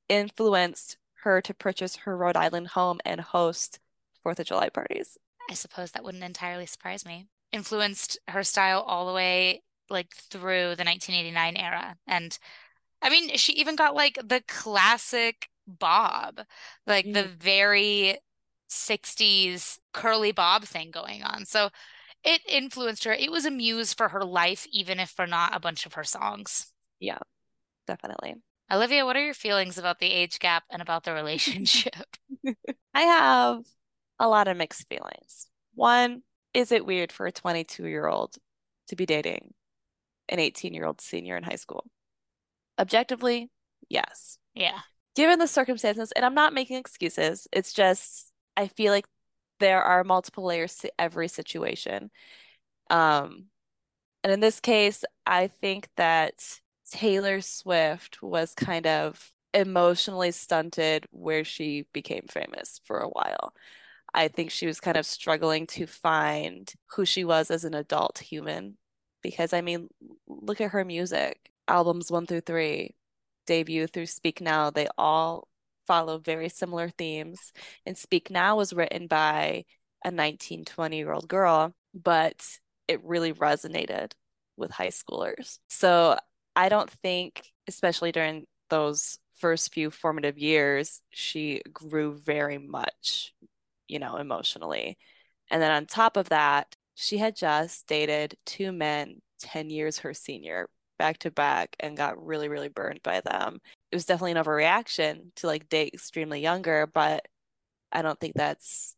influenced 0.08 0.98
her 1.26 1.42
to 1.42 1.54
purchase 1.54 1.98
her 1.98 2.16
Rhode 2.16 2.38
Island 2.38 2.70
home 2.70 3.00
and 3.04 3.20
host 3.20 3.80
Fourth 4.24 4.40
of 4.40 4.46
July 4.46 4.70
parties. 4.70 5.18
I 5.50 5.56
suppose 5.56 5.92
that 5.92 6.04
wouldn't 6.04 6.24
entirely 6.24 6.66
surprise 6.66 7.06
me. 7.06 7.28
Influenced 7.52 8.18
her 8.28 8.44
style 8.44 8.82
all 8.82 9.06
the 9.08 9.14
way 9.14 9.62
like 9.90 10.16
through 10.16 10.76
the 10.76 10.84
1989 10.84 11.58
era. 11.58 11.96
And 12.08 12.38
I 13.02 13.10
mean, 13.10 13.36
she 13.38 13.54
even 13.54 13.76
got 13.76 13.94
like 13.94 14.18
the 14.24 14.44
classic 14.48 15.50
bob, 15.68 16.42
like 16.88 17.06
the 17.06 17.24
mm. 17.24 17.36
very 17.38 18.18
60s 18.70 19.80
curly 19.94 20.32
bob 20.32 20.64
thing 20.64 20.92
going 20.92 21.24
on. 21.24 21.46
So 21.46 21.70
it 22.24 22.42
influenced 22.48 23.04
her. 23.04 23.14
It 23.14 23.32
was 23.32 23.46
a 23.46 23.52
muse 23.52 23.94
for 23.94 24.10
her 24.10 24.24
life, 24.24 24.66
even 24.72 25.00
if 25.00 25.10
for 25.10 25.28
not 25.28 25.56
a 25.56 25.60
bunch 25.60 25.86
of 25.86 25.94
her 25.94 26.04
songs. 26.04 26.72
Yeah, 27.00 27.20
definitely. 27.86 28.36
Olivia, 28.72 29.06
what 29.06 29.16
are 29.16 29.24
your 29.24 29.34
feelings 29.34 29.78
about 29.78 30.00
the 30.00 30.12
age 30.12 30.40
gap 30.40 30.64
and 30.72 30.82
about 30.82 31.04
the 31.04 31.14
relationship? 31.14 32.18
I 32.94 33.02
have 33.02 33.64
a 34.20 34.28
lot 34.28 34.48
of 34.48 34.58
mixed 34.58 34.88
feelings. 34.90 35.48
One, 35.76 36.24
is 36.54 36.72
it 36.72 36.86
weird 36.86 37.12
for 37.12 37.28
a 37.28 37.32
22 37.32 37.86
year 37.86 38.08
old 38.08 38.36
to 38.88 38.96
be 38.96 39.06
dating 39.06 39.54
an 40.30 40.40
18 40.40 40.74
year 40.74 40.86
old 40.86 41.02
senior 41.02 41.38
in 41.38 41.44
high 41.44 41.58
school? 41.58 41.86
Objectively, 42.80 43.52
yes. 43.90 44.38
Yeah. 44.54 44.80
Given 45.16 45.40
the 45.40 45.48
circumstances, 45.48 46.12
and 46.14 46.26
I'm 46.26 46.34
not 46.34 46.54
making 46.54 46.78
excuses, 46.78 47.48
it's 47.54 47.72
just 47.72 48.32
I 48.58 48.68
feel 48.68 48.92
like 48.92 49.06
there 49.60 49.84
are 49.84 50.04
multiple 50.04 50.46
layers 50.46 50.76
to 50.78 50.92
every 51.00 51.28
situation. 51.28 52.10
Um, 52.90 53.46
and 54.24 54.34
in 54.34 54.40
this 54.40 54.60
case, 54.60 55.06
I 55.26 55.48
think 55.48 55.88
that 55.98 56.60
Taylor 56.92 57.42
Swift 57.42 58.22
was 58.22 58.54
kind 58.54 58.88
of 58.88 59.32
emotionally 59.54 60.32
stunted 60.32 61.06
where 61.12 61.44
she 61.44 61.86
became 61.94 62.26
famous 62.30 62.82
for 62.84 63.00
a 63.00 63.10
while. 63.10 63.54
I 64.14 64.28
think 64.28 64.52
she 64.52 64.68
was 64.68 64.80
kind 64.80 64.98
of 64.98 65.06
struggling 65.06 65.68
to 65.68 65.88
find 65.88 66.72
who 66.92 67.06
she 67.06 67.26
was 67.26 67.52
as 67.52 67.66
an 67.66 67.74
adult 67.74 68.20
human. 68.20 68.78
Because, 69.22 69.54
I 69.54 69.62
mean, 69.62 69.90
look 70.28 70.62
at 70.62 70.72
her 70.72 70.86
music, 70.86 71.40
albums 71.68 72.12
one 72.12 72.26
through 72.28 72.42
three, 72.42 72.96
debut 73.48 73.88
through 73.88 74.06
Speak 74.06 74.40
Now, 74.40 74.70
they 74.70 74.88
all 74.98 75.48
follow 75.88 76.18
very 76.20 76.50
similar 76.50 76.90
themes. 76.90 77.52
And 77.86 77.98
Speak 77.98 78.30
Now 78.30 78.58
was 78.58 78.74
written 78.74 79.08
by 79.08 79.66
a 80.04 80.12
19, 80.12 80.66
20 80.66 80.98
year 80.98 81.12
old 81.12 81.28
girl, 81.28 81.74
but 81.94 82.60
it 82.88 83.04
really 83.04 83.34
resonated 83.34 84.12
with 84.58 84.72
high 84.72 84.90
schoolers. 84.90 85.60
So 85.68 86.18
I 86.56 86.70
don't 86.70 86.90
think, 86.90 87.52
especially 87.68 88.12
during 88.12 88.46
those 88.70 89.20
first 89.36 89.74
few 89.74 89.92
formative 89.92 90.38
years, 90.38 91.02
she 91.10 91.62
grew 91.72 92.16
very 92.16 92.58
much, 92.58 93.34
you 93.88 94.00
know, 94.00 94.18
emotionally. 94.18 94.98
And 95.52 95.62
then 95.62 95.72
on 95.72 95.86
top 95.86 96.18
of 96.18 96.30
that, 96.30 96.76
she 96.96 97.18
had 97.18 97.36
just 97.36 97.88
dated 97.88 98.38
two 98.46 98.72
men 98.72 99.22
10 99.40 99.70
years 99.70 100.00
her 100.00 100.14
senior 100.14 100.70
back 100.98 101.18
to 101.20 101.32
back 101.32 101.76
and 101.80 101.98
got 101.98 102.24
really, 102.26 102.48
really 102.48 102.70
burned 102.70 103.02
by 103.04 103.22
them. 103.22 103.60
It 103.92 103.96
was 103.96 104.06
definitely 104.06 104.32
an 104.34 104.44
overreaction 104.44 105.36
to 105.36 105.48
like 105.48 105.70
date 105.70 105.94
extremely 105.94 106.42
younger, 106.42 106.88
but 106.88 107.28
I 107.92 108.02
don't 108.02 108.20
think 108.20 108.36
that's, 108.36 108.96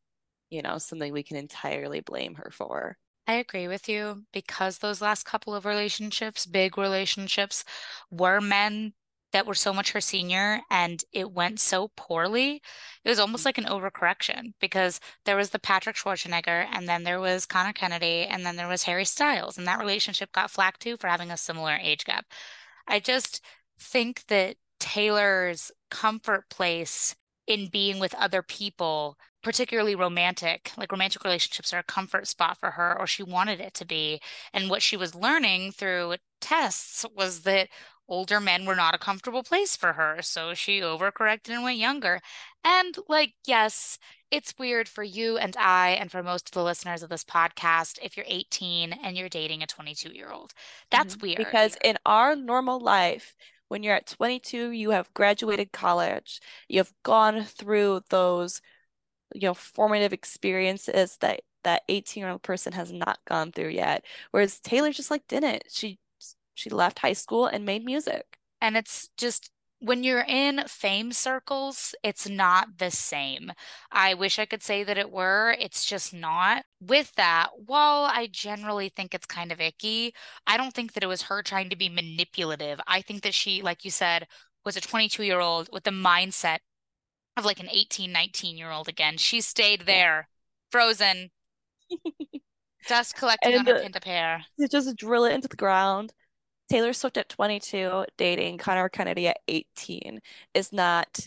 you 0.50 0.62
know, 0.62 0.78
something 0.78 1.12
we 1.14 1.24
can 1.24 1.38
entirely 1.38 2.02
blame 2.02 2.36
her 2.36 2.52
for. 2.52 2.98
I 3.28 3.34
agree 3.34 3.68
with 3.68 3.90
you 3.90 4.24
because 4.32 4.78
those 4.78 5.02
last 5.02 5.26
couple 5.26 5.54
of 5.54 5.66
relationships, 5.66 6.46
big 6.46 6.78
relationships, 6.78 7.66
were 8.10 8.40
men 8.40 8.94
that 9.34 9.46
were 9.46 9.54
so 9.54 9.74
much 9.74 9.92
her 9.92 10.00
senior 10.00 10.62
and 10.72 11.04
it 11.12 11.32
went 11.32 11.60
so 11.60 11.92
poorly. 11.98 12.62
It 13.04 13.10
was 13.10 13.20
almost 13.20 13.44
mm. 13.44 13.48
like 13.48 13.58
an 13.58 13.66
overcorrection 13.66 14.54
because 14.62 15.02
there 15.26 15.36
was 15.36 15.50
the 15.50 15.60
Patrick 15.60 15.98
Schwarzenegger 15.98 16.68
and 16.72 16.88
then 16.88 17.04
there 17.04 17.20
was 17.20 17.46
Conor 17.46 17.74
Kennedy 17.74 18.26
and 18.30 18.46
then 18.46 18.56
there 18.56 18.70
was 18.70 18.84
Harry 18.84 19.04
Styles 19.04 19.58
and 19.58 19.68
that 19.68 19.80
relationship 19.80 20.32
got 20.32 20.50
flack 20.50 20.80
too 20.80 20.96
for 20.96 21.08
having 21.08 21.30
a 21.30 21.38
similar 21.38 21.78
age 21.82 22.06
gap. 22.06 22.26
I 22.88 23.00
just 23.02 23.44
think 23.78 24.26
that 24.28 24.56
Taylor's 24.80 25.72
comfort 25.92 26.50
place 26.50 27.16
in 27.48 27.68
being 27.68 28.00
with 28.00 28.16
other 28.16 28.42
people 28.42 29.18
particularly 29.48 29.96
romantic 29.96 30.72
like 30.78 30.92
romantic 30.92 31.24
relationships 31.24 31.74
are 31.74 31.80
a 31.80 31.84
comfort 31.84 32.28
spot 32.28 32.58
for 32.60 32.72
her 32.72 32.98
or 33.00 33.08
she 33.08 33.24
wanted 33.24 33.60
it 33.62 33.74
to 33.76 33.86
be. 33.86 34.20
And 34.54 34.70
what 34.70 34.82
she 34.82 34.98
was 34.98 35.16
learning 35.16 35.72
through 35.72 36.16
tests 36.42 37.06
was 37.16 37.42
that 37.44 37.70
older 38.10 38.40
men 38.40 38.66
were 38.66 38.76
not 38.76 38.96
a 38.96 38.98
comfortable 38.98 39.44
place 39.44 39.76
for 39.76 39.94
her 39.94 40.22
so 40.22 40.54
she 40.54 40.82
overcorrected 40.82 41.50
and 41.50 41.64
went 41.64 41.78
younger. 41.78 42.20
And 42.64 42.96
like 43.08 43.34
yes 43.46 43.98
it's 44.32 44.54
weird 44.60 44.90
for 44.90 45.04
you 45.04 45.38
and 45.38 45.56
I 45.58 45.90
and 45.92 46.12
for 46.12 46.22
most 46.22 46.50
of 46.50 46.54
the 46.54 46.64
listeners 46.64 47.02
of 47.04 47.10
this 47.10 47.24
podcast 47.24 48.00
if 48.02 48.18
you're 48.18 48.26
18 48.28 48.92
and 48.94 49.18
you're 49.18 49.30
dating 49.30 49.64
a 49.64 49.68
22 49.68 50.12
year 50.14 50.30
old 50.32 50.54
that's 50.92 51.16
Mhm. 51.16 51.22
weird. 51.22 51.38
Because 51.38 51.78
in 51.84 51.98
our 52.06 52.36
normal 52.36 52.80
life, 52.80 53.36
when 53.70 53.84
you're 53.84 53.96
at 53.96 54.08
22, 54.08 54.72
you 54.72 54.92
have 54.92 55.14
graduated 55.14 55.72
college, 55.72 56.40
you 56.68 56.80
have 56.80 56.94
gone 57.04 57.44
through 57.46 58.02
those, 58.10 58.62
you 59.34 59.48
know, 59.48 59.54
formative 59.54 60.14
experiences 60.14 61.18
that 61.18 61.42
that 61.64 61.84
18-year-old 61.90 62.44
person 62.44 62.74
has 62.74 62.92
not 62.92 63.20
gone 63.28 63.52
through 63.52 63.70
yet. 63.70 64.06
Whereas 64.32 64.60
Taylor 64.60 64.92
just 64.92 65.12
like 65.12 65.28
didn't. 65.28 65.64
She 65.70 66.00
she 66.54 66.70
left 66.70 67.00
high 67.00 67.14
school 67.14 67.46
and 67.46 67.66
made 67.66 67.86
music. 67.86 68.38
And 68.62 68.78
it's 68.78 69.10
just 69.18 69.52
when 69.80 70.04
you're 70.04 70.26
in 70.28 70.64
fame 70.68 71.12
circles, 71.12 71.94
it's 72.04 72.28
not 72.28 72.80
the 72.80 72.90
same. 72.90 73.52
I 73.92 74.16
wish 74.16 74.40
I 74.40 74.46
could 74.46 74.64
say 74.64 74.84
that 74.84 74.98
it 74.98 75.12
were. 75.12 75.56
It's 75.60 75.86
just 75.86 76.14
not. 76.14 76.66
With 76.82 77.14
that, 77.16 77.50
while 77.66 78.06
I 78.06 78.28
generally 78.32 78.90
think 78.90 79.14
it's 79.14 79.28
kind 79.28 79.52
of 79.52 79.62
icky, 79.62 80.14
I 80.48 80.58
don't 80.58 80.74
think 80.74 80.94
that 80.94 81.04
it 81.04 81.08
was 81.08 81.24
her 81.24 81.44
trying 81.44 81.70
to 81.70 81.76
be 81.76 81.90
manipulative. 81.90 82.80
I 82.88 83.02
think 83.02 83.22
that 83.24 83.36
she, 83.36 83.62
like 83.62 83.86
you 83.86 83.92
said, 83.92 84.28
was 84.66 84.78
a 84.78 84.82
22 84.82 85.24
year 85.24 85.40
old 85.40 85.70
with 85.72 85.84
the 85.84 85.92
mindset 85.92 86.60
of 87.38 87.46
like 87.46 87.60
an 87.60 87.70
18, 87.70 88.12
19 88.12 88.58
year 88.58 88.72
old 88.72 88.88
again. 88.88 89.18
She 89.18 89.42
stayed 89.42 89.82
there, 89.86 90.28
frozen, 90.72 91.32
dust 92.88 93.16
collecting 93.16 93.56
on 93.56 93.60
And 93.60 93.68
her 93.68 93.76
uh, 93.76 93.82
pinta 93.82 94.00
pear. 94.02 94.46
to 94.60 94.68
just 94.68 94.96
drill 94.98 95.26
it 95.26 95.34
into 95.34 95.48
the 95.48 95.56
ground. 95.58 96.14
Taylor 96.70 96.94
Swift 96.94 97.18
at 97.18 97.30
22 97.30 98.06
dating 98.18 98.58
Conor 98.58 98.90
Kennedy 98.90 99.28
at 99.28 99.40
18 99.48 100.20
is 100.54 100.74
not 100.74 101.20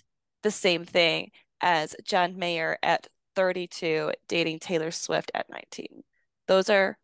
the 0.43 0.51
same 0.51 0.85
thing 0.85 1.31
as 1.63 1.97
John 2.05 2.39
Mayer 2.39 2.79
at 2.83 3.07
32 3.37 4.13
dating 4.29 4.59
Taylor 4.59 4.91
Swift 4.91 5.31
at 5.35 5.49
19. 5.51 6.03
Those 6.47 6.69
are 6.69 6.99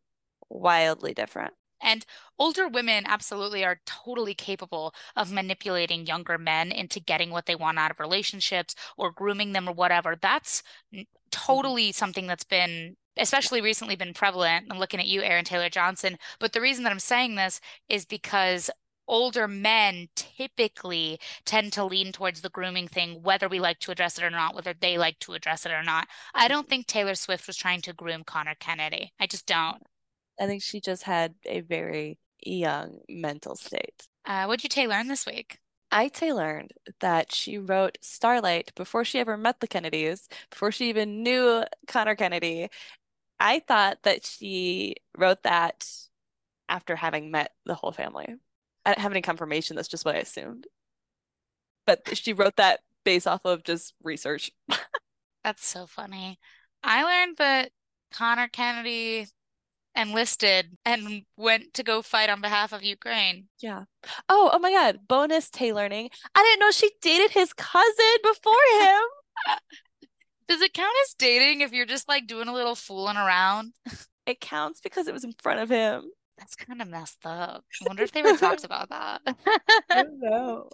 wildly 0.50 1.14
different. 1.14 1.54
And 1.80 2.04
older 2.38 2.68
women 2.68 3.04
absolutely 3.06 3.64
are 3.64 3.80
totally 3.86 4.34
capable 4.34 4.94
of 5.14 5.32
manipulating 5.32 6.06
younger 6.06 6.38
men 6.38 6.72
into 6.72 7.00
getting 7.00 7.30
what 7.30 7.46
they 7.46 7.54
want 7.54 7.78
out 7.78 7.90
of 7.90 8.00
relationships 8.00 8.74
or 8.96 9.10
grooming 9.10 9.52
them 9.52 9.68
or 9.68 9.72
whatever. 9.72 10.16
That's 10.20 10.62
mm-hmm. 10.94 11.02
totally 11.30 11.92
something 11.92 12.26
that's 12.26 12.44
been, 12.44 12.96
especially 13.16 13.60
recently, 13.60 13.96
been 13.96 14.14
prevalent. 14.14 14.66
I'm 14.70 14.78
looking 14.78 15.00
at 15.00 15.06
you, 15.06 15.22
Aaron 15.22 15.44
Taylor 15.44 15.68
Johnson. 15.68 16.18
But 16.38 16.52
the 16.52 16.60
reason 16.60 16.84
that 16.84 16.92
I'm 16.92 16.98
saying 16.98 17.34
this 17.34 17.60
is 17.88 18.04
because 18.04 18.70
older 19.08 19.46
men 19.46 20.08
typically 20.16 21.18
tend 21.44 21.72
to 21.72 21.84
lean 21.84 22.12
towards 22.12 22.40
the 22.40 22.48
grooming 22.48 22.88
thing, 22.88 23.22
whether 23.22 23.48
we 23.48 23.60
like 23.60 23.78
to 23.80 23.92
address 23.92 24.18
it 24.18 24.24
or 24.24 24.30
not, 24.30 24.54
whether 24.54 24.74
they 24.74 24.98
like 24.98 25.18
to 25.20 25.34
address 25.34 25.64
it 25.64 25.72
or 25.72 25.82
not. 25.82 26.08
I 26.34 26.48
don't 26.48 26.62
mm-hmm. 26.62 26.70
think 26.70 26.86
Taylor 26.86 27.14
Swift 27.14 27.46
was 27.46 27.56
trying 27.56 27.82
to 27.82 27.92
groom 27.92 28.24
Conor 28.24 28.56
Kennedy. 28.58 29.12
I 29.20 29.26
just 29.26 29.46
don't. 29.46 29.82
I 30.38 30.46
think 30.46 30.62
she 30.62 30.80
just 30.80 31.02
had 31.02 31.34
a 31.44 31.60
very 31.60 32.18
young 32.44 33.00
mental 33.08 33.56
state. 33.56 34.06
Uh, 34.24 34.44
what'd 34.44 34.62
you 34.62 34.68
Tay 34.68 34.86
learn 34.86 35.08
this 35.08 35.26
week? 35.26 35.58
I 35.90 36.08
Tay 36.08 36.32
learned 36.32 36.72
that 37.00 37.32
she 37.32 37.58
wrote 37.58 37.98
Starlight 38.00 38.74
before 38.74 39.04
she 39.04 39.18
ever 39.18 39.36
met 39.36 39.60
the 39.60 39.68
Kennedys, 39.68 40.28
before 40.50 40.72
she 40.72 40.88
even 40.88 41.22
knew 41.22 41.64
Conor 41.86 42.16
Kennedy. 42.16 42.68
I 43.38 43.60
thought 43.60 44.02
that 44.02 44.24
she 44.24 44.96
wrote 45.16 45.42
that 45.44 45.88
after 46.68 46.96
having 46.96 47.30
met 47.30 47.52
the 47.64 47.74
whole 47.74 47.92
family. 47.92 48.34
I 48.84 48.90
don't 48.90 49.02
have 49.02 49.12
any 49.12 49.22
confirmation, 49.22 49.76
that's 49.76 49.88
just 49.88 50.04
what 50.04 50.16
I 50.16 50.20
assumed. 50.20 50.66
But 51.86 52.16
she 52.16 52.32
wrote 52.32 52.56
that 52.56 52.80
based 53.04 53.26
off 53.26 53.42
of 53.44 53.62
just 53.62 53.94
research. 54.02 54.50
That's 55.44 55.64
so 55.64 55.86
funny. 55.86 56.40
I 56.82 57.04
learned 57.04 57.36
that 57.36 57.70
Conor 58.12 58.48
Kennedy 58.48 59.28
enlisted 59.96 60.76
and 60.84 61.22
went 61.36 61.74
to 61.74 61.82
go 61.82 62.02
fight 62.02 62.30
on 62.30 62.40
behalf 62.40 62.72
of 62.72 62.82
Ukraine. 62.82 63.46
Yeah. 63.60 63.84
Oh, 64.28 64.50
oh 64.52 64.58
my 64.58 64.70
God. 64.70 64.98
Bonus 65.08 65.50
Tay 65.50 65.72
learning. 65.72 66.10
I 66.34 66.42
didn't 66.42 66.60
know 66.60 66.70
she 66.70 66.90
dated 67.00 67.30
his 67.30 67.52
cousin 67.52 68.16
before 68.22 68.52
him. 68.80 69.58
Does 70.48 70.62
it 70.62 70.74
count 70.74 70.94
as 71.06 71.14
dating 71.14 71.60
if 71.62 71.72
you're 71.72 71.86
just 71.86 72.08
like 72.08 72.26
doing 72.26 72.48
a 72.48 72.52
little 72.52 72.74
fooling 72.74 73.16
around? 73.16 73.72
It 74.26 74.40
counts 74.40 74.80
because 74.80 75.06
it 75.06 75.14
was 75.14 75.22
in 75.22 75.32
front 75.40 75.60
of 75.60 75.68
him. 75.70 76.02
That's 76.36 76.56
kind 76.56 76.82
of 76.82 76.88
messed 76.88 77.24
up. 77.24 77.64
I 77.80 77.84
wonder 77.86 78.02
if 78.02 78.10
they 78.10 78.20
ever 78.20 78.36
talked 78.36 78.64
about 78.64 78.88
that. 78.88 79.20
I 79.88 80.02
don't 80.02 80.18
know. 80.18 80.68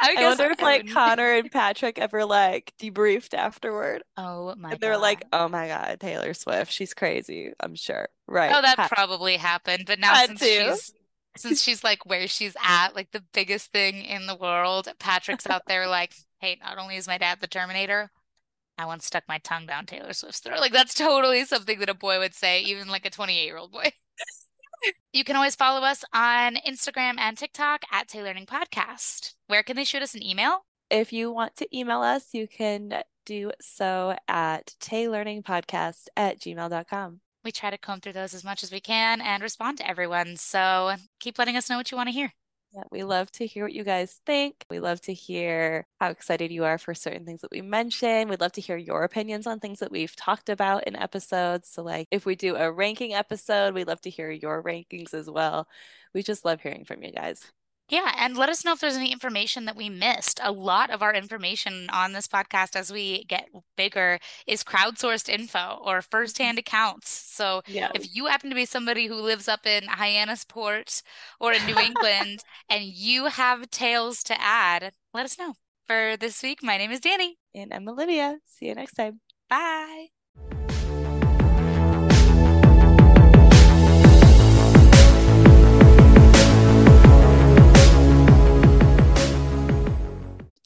I 0.00 0.16
I 0.16 0.24
wonder 0.26 0.44
if 0.50 0.62
I 0.62 0.64
like. 0.64 0.86
Conor 0.92 1.34
and 1.34 1.50
Patrick 1.50 1.98
ever 1.98 2.24
like 2.24 2.72
debriefed 2.80 3.34
afterward. 3.34 4.02
Oh 4.16 4.54
my 4.56 4.72
And 4.72 4.80
they 4.80 4.88
were 4.88 4.96
like, 4.98 5.24
oh 5.32 5.48
my 5.48 5.68
God, 5.68 6.00
Taylor 6.00 6.34
Swift, 6.34 6.72
she's 6.72 6.94
crazy, 6.94 7.52
I'm 7.60 7.74
sure. 7.74 8.08
Right. 8.26 8.54
Oh, 8.54 8.62
that 8.62 8.78
Ha- 8.78 8.88
probably 8.88 9.36
happened. 9.36 9.84
But 9.86 9.98
now 9.98 10.14
since 10.14 10.40
she's 10.42 10.92
since 11.36 11.60
she's 11.62 11.84
like 11.84 12.06
where 12.06 12.26
she's 12.28 12.56
at, 12.62 12.94
like 12.94 13.10
the 13.12 13.24
biggest 13.32 13.72
thing 13.72 14.02
in 14.04 14.26
the 14.26 14.36
world, 14.36 14.88
Patrick's 14.98 15.46
out 15.48 15.62
there 15.66 15.86
like, 15.86 16.14
hey, 16.40 16.58
not 16.62 16.78
only 16.78 16.96
is 16.96 17.06
my 17.08 17.18
dad 17.18 17.40
the 17.40 17.46
Terminator, 17.46 18.10
I 18.78 18.86
once 18.86 19.06
stuck 19.06 19.24
my 19.28 19.38
tongue 19.38 19.66
down 19.66 19.86
Taylor 19.86 20.12
Swift's 20.12 20.40
throat. 20.40 20.60
Like 20.60 20.72
that's 20.72 20.94
totally 20.94 21.44
something 21.44 21.78
that 21.80 21.88
a 21.90 21.94
boy 21.94 22.18
would 22.18 22.34
say, 22.34 22.62
even 22.62 22.88
like 22.88 23.06
a 23.06 23.10
28-year-old 23.10 23.72
boy. 23.72 23.92
You 25.12 25.24
can 25.24 25.36
always 25.36 25.56
follow 25.56 25.80
us 25.80 26.04
on 26.14 26.56
Instagram 26.56 27.18
and 27.18 27.36
TikTok 27.36 27.82
at 27.92 28.08
Tay 28.08 28.22
Learning 28.22 28.46
Podcast. 28.46 29.34
Where 29.48 29.62
can 29.62 29.76
they 29.76 29.84
shoot 29.84 30.02
us 30.02 30.14
an 30.14 30.22
email? 30.22 30.64
If 30.90 31.12
you 31.12 31.32
want 31.32 31.56
to 31.56 31.76
email 31.76 32.00
us, 32.02 32.32
you 32.32 32.48
can 32.48 33.02
do 33.26 33.52
so 33.60 34.16
at 34.28 34.74
taylearningpodcast 34.80 36.08
at 36.16 36.40
gmail.com. 36.40 37.20
We 37.44 37.52
try 37.52 37.70
to 37.70 37.78
comb 37.78 38.00
through 38.00 38.12
those 38.12 38.34
as 38.34 38.44
much 38.44 38.62
as 38.62 38.70
we 38.72 38.80
can 38.80 39.20
and 39.20 39.42
respond 39.42 39.78
to 39.78 39.88
everyone. 39.88 40.36
So 40.36 40.94
keep 41.20 41.38
letting 41.38 41.56
us 41.56 41.70
know 41.70 41.76
what 41.76 41.90
you 41.90 41.96
want 41.96 42.08
to 42.08 42.12
hear. 42.12 42.34
Yeah, 42.72 42.84
we 42.92 43.02
love 43.02 43.32
to 43.32 43.46
hear 43.46 43.64
what 43.64 43.72
you 43.72 43.82
guys 43.82 44.20
think. 44.26 44.64
We 44.70 44.78
love 44.78 45.00
to 45.02 45.12
hear 45.14 45.86
how 45.98 46.10
excited 46.10 46.52
you 46.52 46.64
are 46.64 46.78
for 46.78 46.94
certain 46.94 47.24
things 47.26 47.40
that 47.40 47.50
we 47.50 47.62
mention. 47.62 48.28
We'd 48.28 48.40
love 48.40 48.52
to 48.52 48.60
hear 48.60 48.76
your 48.76 49.02
opinions 49.02 49.46
on 49.48 49.58
things 49.58 49.80
that 49.80 49.90
we've 49.90 50.14
talked 50.14 50.48
about 50.48 50.84
in 50.86 50.94
episodes. 50.94 51.68
So, 51.68 51.82
like, 51.82 52.06
if 52.12 52.24
we 52.26 52.36
do 52.36 52.54
a 52.54 52.70
ranking 52.70 53.12
episode, 53.12 53.74
we'd 53.74 53.88
love 53.88 54.00
to 54.02 54.10
hear 54.10 54.30
your 54.30 54.62
rankings 54.62 55.14
as 55.14 55.28
well. 55.28 55.66
We 56.14 56.22
just 56.22 56.44
love 56.44 56.60
hearing 56.60 56.84
from 56.84 57.02
you 57.02 57.10
guys. 57.10 57.50
Yeah, 57.90 58.14
and 58.16 58.36
let 58.36 58.48
us 58.48 58.64
know 58.64 58.72
if 58.72 58.80
there's 58.80 58.96
any 58.96 59.10
information 59.12 59.64
that 59.64 59.76
we 59.76 59.90
missed. 59.90 60.38
A 60.42 60.52
lot 60.52 60.90
of 60.90 61.02
our 61.02 61.12
information 61.12 61.90
on 61.90 62.12
this 62.12 62.28
podcast 62.28 62.76
as 62.76 62.92
we 62.92 63.24
get 63.24 63.48
bigger 63.76 64.18
is 64.46 64.62
crowdsourced 64.62 65.28
info 65.28 65.80
or 65.84 65.98
mm-hmm. 65.98 66.08
firsthand 66.10 66.58
accounts. 66.58 67.10
So 67.10 67.62
Yeah. 67.66 67.90
if 67.94 68.14
you 68.14 68.26
happen 68.26 68.48
to 68.50 68.54
be 68.56 68.64
somebody 68.64 69.06
who 69.08 69.16
lives 69.16 69.48
up 69.48 69.66
in 69.66 69.84
Hyannisport 69.88 71.02
or 71.40 71.52
in 71.52 71.66
New 71.66 71.78
England 71.78 72.44
and 72.68 72.84
you 72.84 73.26
have 73.26 73.70
tales 73.70 74.22
to 74.24 74.40
add, 74.40 74.92
let 75.12 75.24
us 75.24 75.38
know. 75.38 75.54
For 75.86 76.16
this 76.16 76.42
week, 76.42 76.62
my 76.62 76.78
name 76.78 76.92
is 76.92 77.00
Danny. 77.00 77.38
And 77.52 77.74
I'm 77.74 77.88
Olivia. 77.88 78.38
See 78.46 78.66
you 78.66 78.74
next 78.76 78.94
time. 78.94 79.20
Bye. 79.48 80.19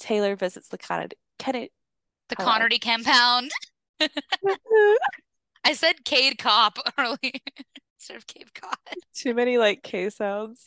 Taylor 0.05 0.37
visits 0.37 0.69
the 0.69 0.77
Kennedy. 0.77 1.17
Kennedy. 1.39 1.73
The 2.29 2.37
Hello. 2.39 2.51
Connerty 2.53 2.79
compound. 2.79 3.51
I 5.65 5.73
said 5.73 6.05
Cade 6.05 6.37
Cop 6.39 6.79
earlier 6.99 7.17
instead 7.99 8.17
of 8.19 8.27
Cape 8.27 8.53
Cod. 8.53 8.77
Too 9.15 9.33
many 9.33 9.57
like 9.57 9.83
K 9.83 10.11
sounds. 10.11 10.63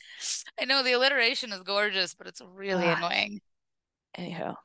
I 0.59 0.65
know 0.65 0.81
the 0.81 0.93
alliteration 0.93 1.51
is 1.53 1.61
gorgeous, 1.61 2.15
but 2.15 2.25
it's 2.25 2.41
really 2.53 2.85
Ah. 2.85 2.95
annoying. 2.97 3.41
Anyhow, 4.15 4.55